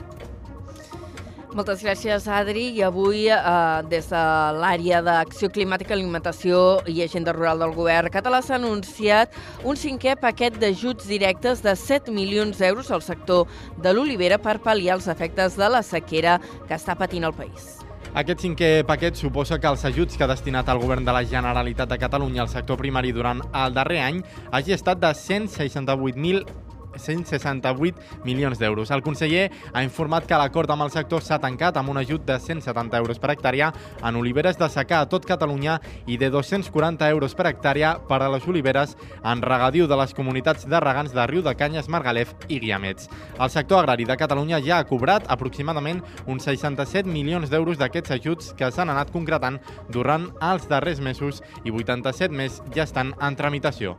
Moltes 1.53 1.83
gràcies, 1.85 2.23
Adri. 2.25 2.63
I 2.73 2.81
avui, 2.81 3.27
eh, 3.29 3.81
des 3.85 4.07
de 4.09 4.21
l'àrea 4.57 5.03
d'Acció 5.05 5.51
Climàtica, 5.53 5.93
Alimentació 5.93 6.81
i 6.89 7.03
Agenda 7.03 7.31
Rural 7.31 7.59
del 7.59 7.75
Govern 7.77 8.09
català, 8.09 8.41
s'ha 8.41 8.55
anunciat 8.55 9.29
un 9.63 9.75
cinquè 9.75 10.15
paquet 10.19 10.57
d'ajuts 10.57 11.05
directes 11.05 11.61
de 11.61 11.75
7 11.75 12.09
milions 12.11 12.57
d'euros 12.57 12.89
al 12.89 13.03
sector 13.03 13.45
de 13.77 13.93
l'olivera 13.93 14.39
per 14.39 14.57
pal·liar 14.57 14.95
els 14.95 15.07
efectes 15.07 15.55
de 15.55 15.69
la 15.69 15.83
sequera 15.83 16.39
que 16.67 16.73
està 16.73 16.97
patint 16.97 17.23
el 17.23 17.33
país. 17.33 17.83
Aquest 18.13 18.41
cinquè 18.41 18.83
paquet 18.85 19.15
suposa 19.15 19.59
que 19.59 19.67
els 19.67 19.85
ajuts 19.85 20.17
que 20.17 20.23
ha 20.23 20.27
destinat 20.27 20.67
el 20.69 20.77
govern 20.77 21.05
de 21.05 21.13
la 21.13 21.23
Generalitat 21.23 21.89
de 21.89 21.97
Catalunya 21.97 22.43
al 22.43 22.49
sector 22.49 22.77
primari 22.77 23.11
durant 23.11 23.41
el 23.53 23.73
darrer 23.73 24.01
any 24.01 24.23
hagi 24.51 24.73
estat 24.73 24.99
de 25.01 25.09
168.000 25.13 26.62
168 26.97 28.23
milions 28.23 28.59
d'euros. 28.59 28.91
El 28.91 29.03
conseller 29.03 29.49
ha 29.73 29.83
informat 29.83 30.27
que 30.27 30.37
l'acord 30.39 30.69
amb 30.71 30.85
el 30.85 30.91
sector 30.93 31.23
s'ha 31.23 31.39
tancat 31.41 31.77
amb 31.77 31.89
un 31.89 31.99
ajut 32.01 32.25
de 32.25 32.39
170 32.39 32.97
euros 32.97 33.19
per 33.19 33.33
hectàrea 33.33 33.71
en 34.03 34.15
oliveres 34.19 34.57
de 34.59 34.69
secà 34.69 35.01
a 35.01 35.09
tot 35.09 35.25
Catalunya 35.25 35.79
i 36.07 36.17
de 36.17 36.29
240 36.33 37.09
euros 37.09 37.35
per 37.35 37.47
hectàrea 37.49 37.95
per 38.07 38.21
a 38.21 38.29
les 38.33 38.47
oliveres 38.47 38.97
en 39.23 39.41
regadiu 39.41 39.87
de 39.87 39.97
les 39.99 40.13
comunitats 40.13 40.67
de 40.69 40.79
regants 40.79 41.13
de 41.13 41.27
Riu 41.27 41.41
de 41.41 41.55
Canyes, 41.55 41.89
Margalef 41.89 42.33
i 42.47 42.59
Guiamets. 42.59 43.09
El 43.39 43.49
sector 43.49 43.83
agrari 43.83 44.05
de 44.05 44.17
Catalunya 44.17 44.61
ja 44.63 44.79
ha 44.79 44.87
cobrat 44.87 45.27
aproximadament 45.27 46.03
uns 46.25 46.47
67 46.49 47.09
milions 47.09 47.49
d'euros 47.49 47.79
d'aquests 47.79 48.17
ajuts 48.19 48.53
que 48.57 48.71
s'han 48.71 48.93
anat 48.93 49.11
concretant 49.11 49.59
durant 49.89 50.29
els 50.41 50.67
darrers 50.69 51.01
mesos 51.03 51.43
i 51.63 51.71
87 51.71 52.33
més 52.33 52.61
ja 52.75 52.87
estan 52.87 53.13
en 53.21 53.35
tramitació. 53.39 53.97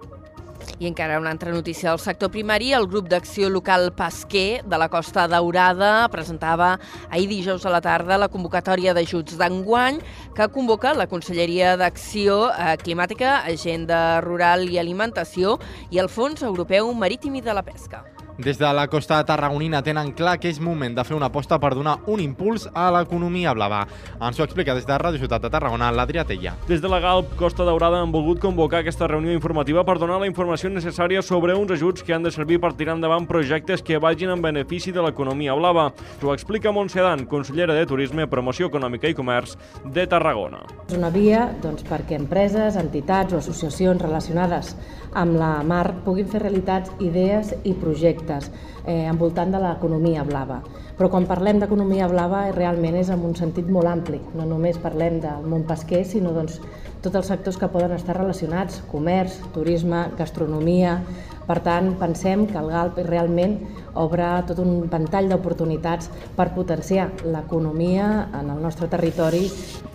I 0.79 0.89
encara 0.89 1.19
una 1.21 1.31
altra 1.31 1.53
notícia 1.53 1.91
del 1.91 2.01
sector 2.03 2.31
primari. 2.31 2.73
El 2.73 2.89
grup 2.89 3.09
d'acció 3.11 3.51
local 3.51 3.91
Pesquer 3.97 4.63
de 4.65 4.79
la 4.81 4.89
Costa 4.89 5.27
Daurada 5.29 6.09
presentava 6.13 6.79
ahir 7.11 7.29
dijous 7.29 7.67
a 7.67 7.75
la 7.75 7.83
tarda 7.85 8.19
la 8.21 8.31
convocatòria 8.33 8.95
d'ajuts 8.95 9.39
d'enguany 9.41 10.01
que 10.37 10.49
convoca 10.55 10.95
la 10.95 11.09
Conselleria 11.11 11.77
d'Acció 11.81 12.49
eh, 12.53 12.75
Climàtica, 12.83 13.43
Agenda 13.45 14.21
Rural 14.25 14.69
i 14.71 14.79
Alimentació 14.79 15.59
i 15.91 16.03
el 16.03 16.09
Fons 16.09 16.43
Europeu 16.43 16.93
Marítim 16.95 17.41
i 17.41 17.45
de 17.45 17.55
la 17.55 17.67
Pesca. 17.67 18.14
Des 18.37 18.59
de 18.59 18.67
la 18.75 18.89
costa 18.89 19.21
tarragonina 19.23 19.79
tenen 19.87 20.09
clar 20.11 20.41
que 20.43 20.51
és 20.51 20.57
moment 20.59 20.91
de 20.97 21.03
fer 21.07 21.15
una 21.15 21.29
aposta 21.31 21.55
per 21.63 21.69
donar 21.77 22.01
un 22.11 22.19
impuls 22.19 22.65
a 22.75 22.89
l'economia 22.91 23.53
blava. 23.55 23.85
Ens 24.19 24.41
ho 24.41 24.43
explica 24.43 24.75
des 24.75 24.89
de 24.89 24.97
Ràdio 24.99 25.21
Ciutat 25.23 25.45
de 25.45 25.51
Tarragona, 25.55 25.93
l'Adrià 25.95 26.25
Tella. 26.27 26.57
Des 26.67 26.83
de 26.83 26.91
la 26.91 26.99
GALP 26.99 27.37
Costa 27.39 27.63
Daurada 27.63 28.01
han 28.03 28.11
volgut 28.11 28.41
convocar 28.43 28.81
aquesta 28.83 29.07
reunió 29.07 29.31
informativa 29.31 29.85
per 29.87 30.01
donar 30.03 30.19
la 30.19 30.27
informació 30.27 30.73
necessària 30.73 31.23
sobre 31.23 31.55
uns 31.55 31.71
ajuts 31.77 32.03
que 32.03 32.13
han 32.17 32.27
de 32.27 32.33
servir 32.35 32.59
per 32.59 32.73
tirar 32.75 32.97
endavant 32.97 33.29
projectes 33.31 33.87
que 33.87 34.03
vagin 34.03 34.35
en 34.35 34.43
benefici 34.43 34.91
de 34.91 35.07
l'economia 35.07 35.55
blava. 35.55 35.93
Ho 36.21 36.35
explica 36.35 36.75
Montse 36.75 37.07
Dan, 37.07 37.29
consellera 37.31 37.79
de 37.79 37.87
Turisme, 37.87 38.27
Promoció 38.27 38.67
Econòmica 38.67 39.07
i 39.07 39.15
Comerç 39.15 39.55
de 39.95 40.09
Tarragona. 40.11 40.65
És 40.89 40.99
una 40.99 41.13
via 41.15 41.47
doncs, 41.63 41.87
perquè 41.87 42.19
empreses, 42.19 42.75
entitats 42.83 43.33
o 43.33 43.39
associacions 43.39 44.03
relacionades 44.03 44.75
amb 45.15 45.39
la 45.39 45.51
mar 45.67 45.87
puguin 46.05 46.29
fer 46.31 46.43
realitats 46.43 46.91
idees 47.03 47.55
i 47.65 47.75
projectes 47.79 48.51
eh, 48.85 49.05
envoltant 49.09 49.55
de 49.55 49.61
l'economia 49.63 50.25
blava. 50.27 50.61
Però 50.99 51.09
quan 51.11 51.27
parlem 51.27 51.59
d'economia 51.63 52.09
blava 52.11 52.45
realment 52.55 52.99
és 53.01 53.11
en 53.11 53.23
un 53.27 53.35
sentit 53.39 53.71
molt 53.71 53.91
ampli. 53.91 54.21
No 54.35 54.47
només 54.47 54.79
parlem 54.83 55.21
del 55.23 55.47
món 55.51 55.65
pesquer, 55.67 56.05
sinó 56.07 56.35
doncs, 56.35 56.61
tots 57.03 57.19
els 57.21 57.31
sectors 57.31 57.59
que 57.61 57.71
poden 57.71 57.95
estar 57.97 58.17
relacionats, 58.19 58.83
comerç, 58.93 59.41
turisme, 59.55 60.09
gastronomia... 60.19 60.99
Per 61.45 61.59
tant, 61.61 61.91
pensem 62.01 62.47
que 62.49 62.57
el 62.57 62.71
GALP 62.73 63.03
realment 63.05 63.59
obre 64.01 64.31
tot 64.49 64.63
un 64.63 64.87
ventall 64.89 65.29
d'oportunitats 65.29 66.09
per 66.39 66.55
potenciar 66.55 67.11
l'economia 67.27 68.07
en 68.41 68.49
el 68.49 68.63
nostre 68.65 68.89
territori 68.89 69.43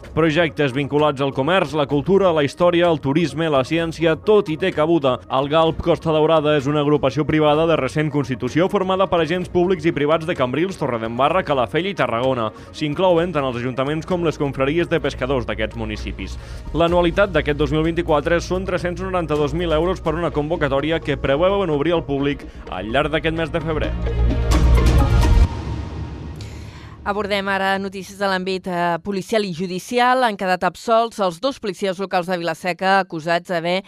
Projectes 0.10 0.74
vinculats 0.74 1.22
al 1.22 1.30
comerç, 1.38 1.76
la 1.78 1.86
cultura, 1.86 2.32
la 2.34 2.42
història, 2.42 2.88
el 2.90 2.98
turisme, 3.00 3.46
la 3.54 3.62
ciència, 3.62 4.16
tot 4.26 4.50
hi 4.50 4.56
té 4.58 4.72
cabuda. 4.74 5.20
El 5.38 5.50
GALP 5.52 5.84
Costa 5.86 6.10
Daurada 6.16 6.56
és 6.58 6.66
una 6.68 6.82
agrupació 6.82 7.28
privada 7.30 7.68
de 7.70 7.78
recent 7.78 8.10
constitució 8.10 8.66
formada 8.74 9.06
per 9.08 9.22
agents 9.22 9.52
públics 9.54 9.86
i 9.86 9.94
privats 9.94 10.26
de 10.26 10.34
Cambrils, 10.36 10.80
Torredembarra, 10.82 11.44
Calafell 11.46 11.92
i 11.92 11.94
Tarragona. 11.94 12.50
S'inclouen 12.74 13.36
tant 13.36 13.46
els 13.46 13.62
ajuntaments 13.62 14.10
com 14.10 14.26
les 14.26 14.42
confraries 14.42 14.90
de 14.90 15.00
pescadors 15.00 15.46
d'aquests 15.46 15.78
municipis. 15.78 16.40
L'anualitat 16.74 17.30
d'aquest 17.36 17.62
2024 17.62 18.42
són 18.42 18.66
392.000 18.66 19.78
euros 19.78 20.02
per 20.02 20.18
una 20.18 20.34
convocatòria 20.34 21.00
que 21.00 21.22
preveuen 21.22 21.70
obrir 21.70 21.94
al 21.94 22.08
públic 22.08 22.48
al 22.74 22.90
llarg 22.90 23.14
d'aquest 23.14 23.38
mes 23.38 23.54
de 23.54 23.62
febrer. 23.62 23.94
Abordem 27.10 27.48
ara 27.50 27.72
notícies 27.82 28.20
de 28.22 28.28
l'àmbit 28.30 28.68
eh, 28.70 29.00
policial 29.02 29.42
i 29.48 29.50
judicial. 29.58 30.22
Han 30.22 30.38
quedat 30.38 30.62
absolts 30.68 31.18
els 31.26 31.40
dos 31.42 31.58
policies 31.58 31.98
locals 31.98 32.30
de 32.30 32.38
Vilaseca 32.38 33.00
acusats 33.00 33.50
d'haver 33.50 33.80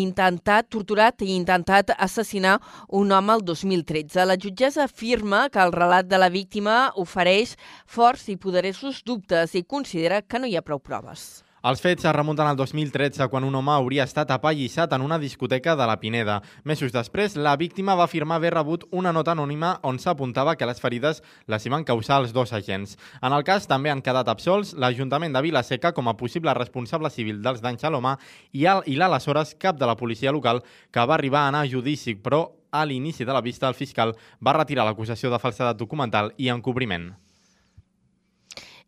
intentat, 0.00 0.68
torturat 0.68 1.24
i 1.24 1.30
intentat 1.38 1.94
assassinar 1.96 2.58
un 3.00 3.16
home 3.16 3.38
el 3.38 3.46
2013. 3.48 4.28
La 4.28 4.36
jutgessa 4.36 4.84
afirma 4.84 5.46
que 5.48 5.64
el 5.64 5.72
relat 5.72 6.12
de 6.12 6.20
la 6.20 6.28
víctima 6.28 6.90
ofereix 7.00 7.56
forts 7.88 8.28
i 8.28 8.36
poderosos 8.36 9.00
dubtes 9.08 9.56
i 9.56 9.64
considera 9.64 10.20
que 10.20 10.42
no 10.42 10.50
hi 10.50 10.60
ha 10.60 10.66
prou 10.66 10.84
proves. 10.84 11.30
Els 11.60 11.82
fets 11.84 12.06
es 12.08 12.14
remunten 12.16 12.48
al 12.48 12.56
2013, 12.56 13.26
quan 13.28 13.44
un 13.44 13.56
home 13.58 13.72
hauria 13.74 14.06
estat 14.08 14.30
apallissat 14.32 14.94
en 14.96 15.02
una 15.04 15.18
discoteca 15.20 15.74
de 15.76 15.84
la 15.84 15.98
Pineda. 16.00 16.38
Mesos 16.64 16.94
després, 16.94 17.36
la 17.36 17.52
víctima 17.60 17.92
va 18.00 18.06
afirmar 18.08 18.38
haver 18.40 18.54
rebut 18.54 18.86
una 18.96 19.12
nota 19.12 19.34
anònima 19.36 19.74
on 19.84 20.00
s'apuntava 20.00 20.56
que 20.56 20.64
les 20.64 20.80
ferides 20.80 21.20
les 21.52 21.66
hi 21.66 21.74
van 21.76 21.84
causar 21.84 22.22
els 22.22 22.32
dos 22.32 22.54
agents. 22.56 22.96
En 23.20 23.36
el 23.36 23.44
cas 23.44 23.68
també 23.68 23.92
han 23.92 24.00
quedat 24.00 24.32
absolts 24.32 24.72
l'Ajuntament 24.72 25.36
de 25.36 25.44
Vilaseca 25.44 25.92
com 25.92 26.08
a 26.08 26.16
possible 26.16 26.56
responsable 26.56 27.12
civil 27.12 27.44
dels 27.44 27.60
danys 27.60 27.84
a 27.84 27.92
l'home 27.92 28.16
i 28.56 28.96
l'aleshores 28.96 29.52
cap 29.60 29.76
de 29.76 29.84
la 29.84 30.00
policia 30.00 30.32
local 30.32 30.64
que 30.90 31.04
va 31.04 31.18
arribar 31.20 31.44
a 31.44 31.52
anar 31.52 31.66
a 31.66 31.68
judici, 31.76 32.16
però 32.16 32.46
a 32.70 32.86
l'inici 32.86 33.28
de 33.28 33.36
la 33.36 33.44
vista 33.44 33.68
el 33.68 33.76
fiscal 33.76 34.16
va 34.40 34.56
retirar 34.56 34.88
l'acusació 34.88 35.28
de 35.28 35.44
falsedat 35.44 35.76
documental 35.76 36.32
i 36.38 36.48
encobriment. 36.48 37.12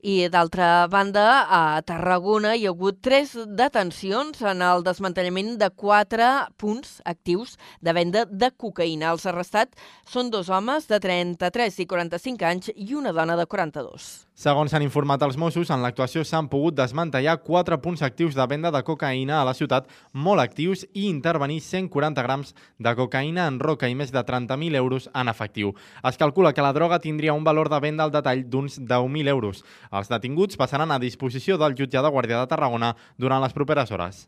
I 0.02 0.26
d'altra 0.26 0.88
banda, 0.90 1.46
a 1.46 1.78
Tarragona 1.86 2.56
hi 2.58 2.64
ha 2.66 2.72
hagut 2.72 2.96
tres 3.06 3.36
detencions 3.46 4.40
en 4.50 4.64
el 4.66 4.82
desmantellament 4.82 5.52
de 5.60 5.68
quatre 5.70 6.26
punts 6.58 6.96
actius 7.06 7.54
de 7.78 7.94
venda 7.94 8.24
de 8.26 8.48
cocaïna. 8.50 9.12
Els 9.14 9.28
arrestats 9.30 9.78
són 10.10 10.34
dos 10.34 10.50
homes 10.50 10.90
de 10.90 10.98
33 10.98 11.78
i 11.84 11.86
45 11.86 12.50
anys 12.50 12.74
i 12.74 12.96
una 12.98 13.14
dona 13.14 13.38
de 13.38 13.46
42. 13.46 14.10
Segons 14.42 14.72
s'han 14.72 14.82
informat 14.82 15.22
els 15.22 15.36
Mossos, 15.38 15.68
en 15.70 15.84
l'actuació 15.84 16.24
s'han 16.26 16.48
pogut 16.50 16.74
desmantellar 16.74 17.36
quatre 17.44 17.76
punts 17.78 18.02
actius 18.02 18.34
de 18.34 18.46
venda 18.50 18.72
de 18.74 18.80
cocaïna 18.82 19.36
a 19.38 19.44
la 19.46 19.52
ciutat, 19.54 19.86
molt 20.12 20.42
actius, 20.42 20.82
i 20.98 21.04
intervenir 21.06 21.60
140 21.62 22.24
grams 22.26 22.54
de 22.82 22.94
cocaïna 22.98 23.44
en 23.46 23.60
roca 23.62 23.86
i 23.86 23.94
més 23.94 24.10
de 24.10 24.18
30.000 24.18 24.74
euros 24.80 25.06
en 25.14 25.30
efectiu. 25.30 25.76
Es 26.02 26.18
calcula 26.18 26.54
que 26.56 26.64
la 26.64 26.72
droga 26.72 26.98
tindria 26.98 27.36
un 27.38 27.44
valor 27.44 27.70
de 27.70 27.78
venda 27.84 28.02
al 28.02 28.10
detall 28.10 28.42
d'uns 28.48 28.80
10.000 28.80 29.30
euros. 29.30 29.62
Els 29.92 30.08
detinguts 30.08 30.56
passaran 30.60 30.90
a 30.90 31.00
disposició 31.02 31.58
del 31.60 31.76
jutge 31.78 32.00
de 32.00 32.12
Guàrdia 32.12 32.38
de 32.40 32.48
Tarragona 32.48 32.94
durant 33.20 33.44
les 33.44 33.52
properes 33.56 33.92
hores. 33.92 34.26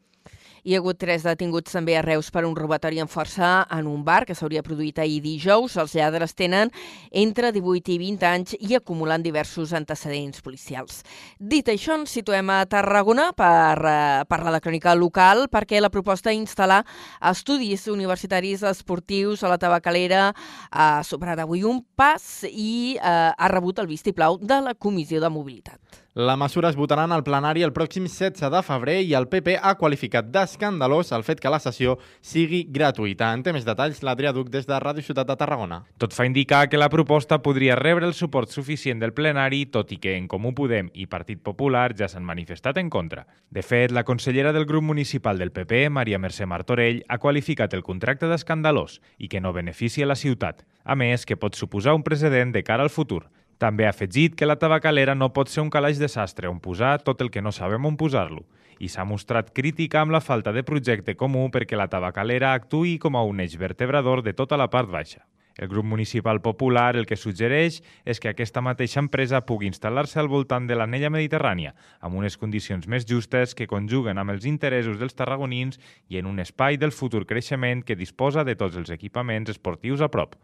Hi 0.64 0.72
ha 0.72 0.78
hagut 0.80 0.96
tres 0.96 1.20
detinguts 1.26 1.74
també 1.76 1.92
a 1.92 2.00
Reus 2.00 2.30
per 2.32 2.46
un 2.48 2.54
robatori 2.56 2.96
en 3.02 3.08
força 3.12 3.48
en 3.76 3.84
un 3.84 4.00
bar 4.00 4.22
que 4.24 4.32
s'hauria 4.32 4.62
produït 4.64 4.96
ahir 5.02 5.18
dijous. 5.20 5.74
Els 5.76 5.92
lladres 5.92 6.32
tenen 6.32 6.70
entre 7.12 7.50
18 7.52 7.92
i 7.92 7.96
20 8.00 8.24
anys 8.24 8.54
i 8.56 8.72
acumulant 8.78 9.20
diversos 9.20 9.74
antecedents 9.76 10.40
policials. 10.40 11.02
Dit 11.36 11.68
això, 11.68 11.98
ens 12.00 12.14
situem 12.16 12.48
a 12.48 12.62
Tarragona 12.64 13.26
per 13.36 13.76
eh, 13.76 14.22
parlar 14.30 14.54
de 14.54 14.62
crònica 14.64 14.94
local 14.96 15.50
perquè 15.52 15.82
la 15.84 15.92
proposta 15.92 16.32
d'instal·lar 16.32 16.80
estudis 17.28 17.84
universitaris 17.92 18.64
esportius 18.70 19.44
a 19.44 19.50
la 19.52 19.60
tabacalera 19.60 20.30
ha 20.70 20.88
superat 21.04 21.44
avui 21.44 21.60
un 21.68 21.82
pas 21.92 22.24
i 22.48 22.96
eh, 22.96 23.12
ha 23.36 23.52
rebut 23.52 23.84
el 23.84 23.92
vistiplau 23.92 24.40
de 24.40 24.62
la 24.64 24.72
Comissió 24.72 25.20
de 25.20 25.28
Mobilitat. 25.28 26.03
La 26.14 26.36
mesura 26.36 26.68
es 26.70 26.76
votarà 26.78 27.08
en 27.08 27.12
el 27.16 27.24
plenari 27.26 27.64
el 27.66 27.72
pròxim 27.74 28.04
16 28.06 28.46
de 28.54 28.58
febrer 28.62 29.00
i 29.02 29.16
el 29.18 29.24
PP 29.26 29.56
ha 29.58 29.72
qualificat 29.74 30.28
d'escandalós 30.30 31.08
el 31.16 31.24
fet 31.26 31.40
que 31.42 31.50
la 31.50 31.58
sessió 31.58 31.96
sigui 32.22 32.60
gratuïta. 32.70 33.32
En 33.34 33.42
té 33.42 33.50
més 33.50 33.66
detalls 33.66 33.98
l'Adrià 34.06 34.30
Duc 34.30 34.46
des 34.54 34.68
de 34.68 34.78
Ràdio 34.78 35.02
Ciutat 35.02 35.26
de 35.26 35.34
Tarragona. 35.40 35.80
Tot 35.98 36.14
fa 36.14 36.28
indicar 36.28 36.68
que 36.70 36.78
la 36.78 36.88
proposta 36.92 37.40
podria 37.42 37.74
rebre 37.74 38.06
el 38.06 38.14
suport 38.14 38.54
suficient 38.54 39.02
del 39.02 39.10
plenari, 39.10 39.64
tot 39.66 39.90
i 39.90 39.98
que 39.98 40.14
en 40.14 40.30
Comú 40.30 40.54
Podem 40.54 40.92
i 40.94 41.10
Partit 41.10 41.42
Popular 41.42 41.88
ja 41.98 42.06
s'han 42.06 42.22
manifestat 42.22 42.78
en 42.78 42.94
contra. 42.94 43.26
De 43.50 43.66
fet, 43.66 43.90
la 43.90 44.06
consellera 44.06 44.54
del 44.54 44.70
grup 44.70 44.86
municipal 44.86 45.42
del 45.42 45.50
PP, 45.50 45.88
Maria 45.90 46.22
Mercè 46.22 46.46
Martorell, 46.46 47.02
ha 47.08 47.18
qualificat 47.18 47.74
el 47.74 47.82
contracte 47.82 48.30
d'escandalós 48.30 49.00
i 49.18 49.26
que 49.26 49.42
no 49.42 49.50
beneficia 49.52 50.06
la 50.06 50.14
ciutat. 50.14 50.62
A 50.84 50.94
més, 50.94 51.26
que 51.26 51.34
pot 51.34 51.58
suposar 51.58 51.98
un 51.98 52.06
precedent 52.06 52.54
de 52.54 52.62
cara 52.62 52.86
al 52.86 52.94
futur. 52.94 53.24
També 53.58 53.86
ha 53.86 53.92
afegit 53.94 54.34
que 54.34 54.46
la 54.46 54.58
tabacalera 54.58 55.14
no 55.14 55.32
pot 55.32 55.48
ser 55.48 55.62
un 55.62 55.70
calaix 55.70 56.00
de 56.02 56.08
sastre 56.08 56.50
on 56.50 56.60
posar 56.60 56.98
tot 57.02 57.20
el 57.22 57.30
que 57.30 57.42
no 57.42 57.52
sabem 57.52 57.86
on 57.86 57.96
posar-lo 57.96 58.44
i 58.82 58.88
s'ha 58.90 59.04
mostrat 59.06 59.52
crítica 59.54 60.00
amb 60.00 60.12
la 60.14 60.20
falta 60.20 60.52
de 60.52 60.64
projecte 60.66 61.14
comú 61.14 61.46
perquè 61.54 61.78
la 61.78 61.88
tabacalera 61.88 62.52
actui 62.54 62.98
com 62.98 63.16
a 63.16 63.22
un 63.22 63.40
eix 63.40 63.54
vertebrador 63.60 64.22
de 64.22 64.34
tota 64.34 64.58
la 64.58 64.70
part 64.70 64.90
baixa. 64.90 65.22
El 65.56 65.68
grup 65.68 65.84
municipal 65.84 66.40
popular 66.42 66.96
el 66.96 67.06
que 67.06 67.16
suggereix 67.16 67.76
és 68.04 68.18
que 68.18 68.32
aquesta 68.32 68.62
mateixa 68.64 68.98
empresa 68.98 69.44
pugui 69.46 69.68
instal·lar-se 69.70 70.18
al 70.18 70.30
voltant 70.32 70.66
de 70.66 70.74
l'anella 70.74 71.12
mediterrània, 71.14 71.76
amb 72.00 72.18
unes 72.18 72.36
condicions 72.36 72.88
més 72.90 73.06
justes 73.06 73.54
que 73.54 73.68
conjuguen 73.70 74.18
amb 74.18 74.34
els 74.34 74.48
interessos 74.50 74.98
dels 74.98 75.14
tarragonins 75.14 75.78
i 76.10 76.18
en 76.18 76.26
un 76.26 76.42
espai 76.42 76.76
del 76.76 76.90
futur 76.90 77.22
creixement 77.24 77.86
que 77.86 77.94
disposa 77.94 78.42
de 78.42 78.58
tots 78.58 78.82
els 78.82 78.90
equipaments 78.90 79.54
esportius 79.54 80.02
a 80.02 80.10
prop. 80.10 80.34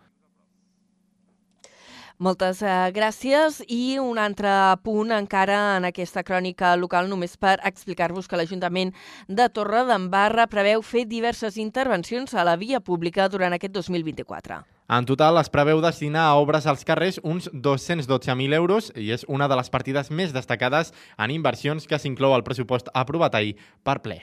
Moltes 2.20 2.58
eh, 2.60 2.70
gràcies 2.92 3.62
i 3.72 3.96
un 3.96 4.18
altre 4.20 4.50
punt 4.84 5.08
encara 5.16 5.78
en 5.78 5.86
aquesta 5.88 6.20
crònica 6.20 6.74
local 6.76 7.06
només 7.08 7.38
per 7.40 7.54
explicar-vos 7.64 8.26
que 8.28 8.36
l'Ajuntament 8.36 8.90
de 9.24 9.46
Torre 9.48 9.86
d'Embarra 9.88 10.44
preveu 10.52 10.84
fer 10.84 11.06
diverses 11.08 11.56
intervencions 11.56 12.34
a 12.34 12.44
la 12.44 12.58
via 12.60 12.82
pública 12.84 13.30
durant 13.32 13.56
aquest 13.56 13.72
2024. 13.72 14.58
En 14.92 15.08
total 15.08 15.40
es 15.40 15.48
preveu 15.48 15.80
destinar 15.80 16.26
a 16.26 16.34
obres 16.36 16.68
als 16.68 16.84
carrers 16.84 17.16
uns 17.24 17.48
212.000 17.54 18.58
euros 18.58 18.90
i 19.00 19.14
és 19.16 19.24
una 19.24 19.48
de 19.48 19.56
les 19.56 19.72
partides 19.72 20.12
més 20.12 20.36
destacades 20.36 20.92
en 21.16 21.32
inversions 21.32 21.88
que 21.88 21.96
s'inclou 21.96 22.36
al 22.36 22.44
pressupost 22.44 22.92
aprovat 22.92 23.40
ahir 23.40 23.56
per 23.80 24.02
ple. 24.04 24.20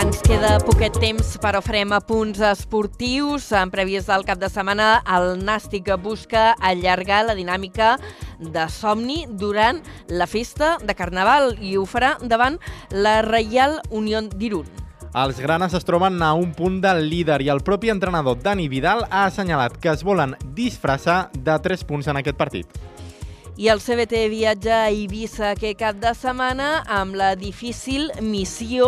Ens 0.00 0.22
queda 0.24 0.54
poquet 0.64 0.94
temps, 0.96 1.34
però 1.42 1.58
farem 1.60 1.90
apunts 1.92 2.38
esportius. 2.40 3.50
En 3.52 3.68
prèvies 3.68 4.06
del 4.08 4.22
cap 4.24 4.38
de 4.40 4.48
setmana, 4.48 5.02
el 5.04 5.34
Nàstic 5.44 5.90
busca 6.00 6.54
allargar 6.56 7.18
la 7.26 7.34
dinàmica 7.36 7.98
de 8.40 8.64
somni 8.72 9.26
durant 9.28 9.82
la 10.08 10.24
festa 10.24 10.78
de 10.80 10.96
Carnaval 10.96 11.52
i 11.60 11.76
ho 11.76 11.84
farà 11.84 12.14
davant 12.22 12.56
la 12.96 13.18
Reial 13.28 13.82
Unió 13.90 14.22
d'Irun. 14.24 14.70
Els 15.20 15.42
granes 15.42 15.76
es 15.76 15.84
troben 15.84 16.22
a 16.22 16.32
un 16.32 16.54
punt 16.56 16.80
del 16.80 17.02
líder 17.10 17.42
i 17.44 17.50
el 17.52 17.60
propi 17.66 17.92
entrenador 17.92 18.40
Dani 18.40 18.70
Vidal 18.72 19.04
ha 19.10 19.26
assenyalat 19.26 19.76
que 19.82 19.92
es 19.92 20.06
volen 20.06 20.32
disfressar 20.56 21.26
de 21.34 21.60
3 21.60 21.84
punts 21.84 22.08
en 22.08 22.22
aquest 22.22 22.40
partit. 22.40 22.80
I 23.60 23.68
el 23.68 23.82
CBT 23.84 24.22
viatja 24.32 24.76
a 24.86 24.88
Eivissa 24.88 25.50
aquest 25.52 25.76
cap 25.82 25.98
de 26.00 26.14
setmana 26.16 26.68
amb 26.88 27.12
la 27.20 27.34
difícil 27.36 28.06
missió 28.24 28.86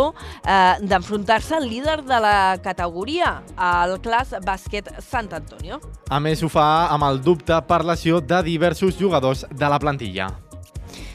eh, 0.49 0.79
d'enfrontar-se 0.81 1.59
al 1.59 1.67
líder 1.69 1.99
de 2.07 2.17
la 2.23 2.57
categoria, 2.63 3.35
el 3.53 3.99
Clas 4.01 4.33
Bàsquet 4.41 4.89
Sant 5.05 5.29
Antonio. 5.37 5.77
A 6.09 6.17
més, 6.17 6.41
ho 6.41 6.49
fa 6.49 6.87
amb 6.89 7.05
el 7.05 7.21
dubte 7.21 7.61
per 7.69 7.83
lesió 7.85 8.17
de 8.17 8.41
diversos 8.49 8.97
jugadors 8.97 9.45
de 9.45 9.69
la 9.69 9.77
plantilla. 9.77 10.31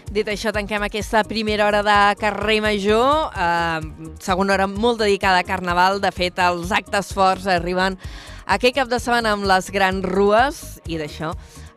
Dit 0.07 0.31
això, 0.31 0.55
tanquem 0.55 0.87
aquesta 0.87 1.27
primera 1.27 1.67
hora 1.67 1.83
de 1.83 2.01
carrer 2.23 2.61
Major, 2.63 3.35
eh, 3.35 4.15
segona 4.23 4.55
hora 4.55 4.71
molt 4.71 5.03
dedicada 5.03 5.43
a 5.43 5.51
Carnaval. 5.51 5.99
De 5.99 6.15
fet, 6.15 6.39
els 6.39 6.71
actes 6.71 7.11
forts 7.11 7.51
arriben 7.51 7.99
aquest 8.47 8.79
cap 8.79 8.87
de 8.87 9.03
setmana 9.03 9.35
amb 9.35 9.51
les 9.51 9.75
grans 9.75 10.07
rues, 10.07 10.79
i 10.87 11.03
d'això 11.03 11.35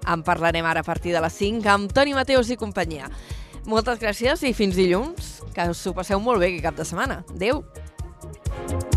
en 0.09 0.23
parlarem 0.25 0.65
ara 0.65 0.81
a 0.81 0.87
partir 0.87 1.13
de 1.13 1.21
les 1.21 1.37
5 1.37 1.69
amb 1.69 1.93
Toni 1.93 2.15
Mateus 2.17 2.49
i 2.49 2.57
companyia. 2.57 3.09
Moltes 3.69 4.01
gràcies 4.01 4.41
i 4.47 4.55
fins 4.57 4.77
dilluns. 4.77 5.37
Que 5.51 5.67
us 5.69 5.83
ho 5.85 5.93
passeu 5.93 6.19
molt 6.23 6.41
bé 6.41 6.49
aquest 6.49 6.65
cap 6.69 6.79
de 6.79 6.87
setmana. 6.87 7.23
Adéu! 7.35 7.65
thank 8.67 8.83
you 8.83 8.90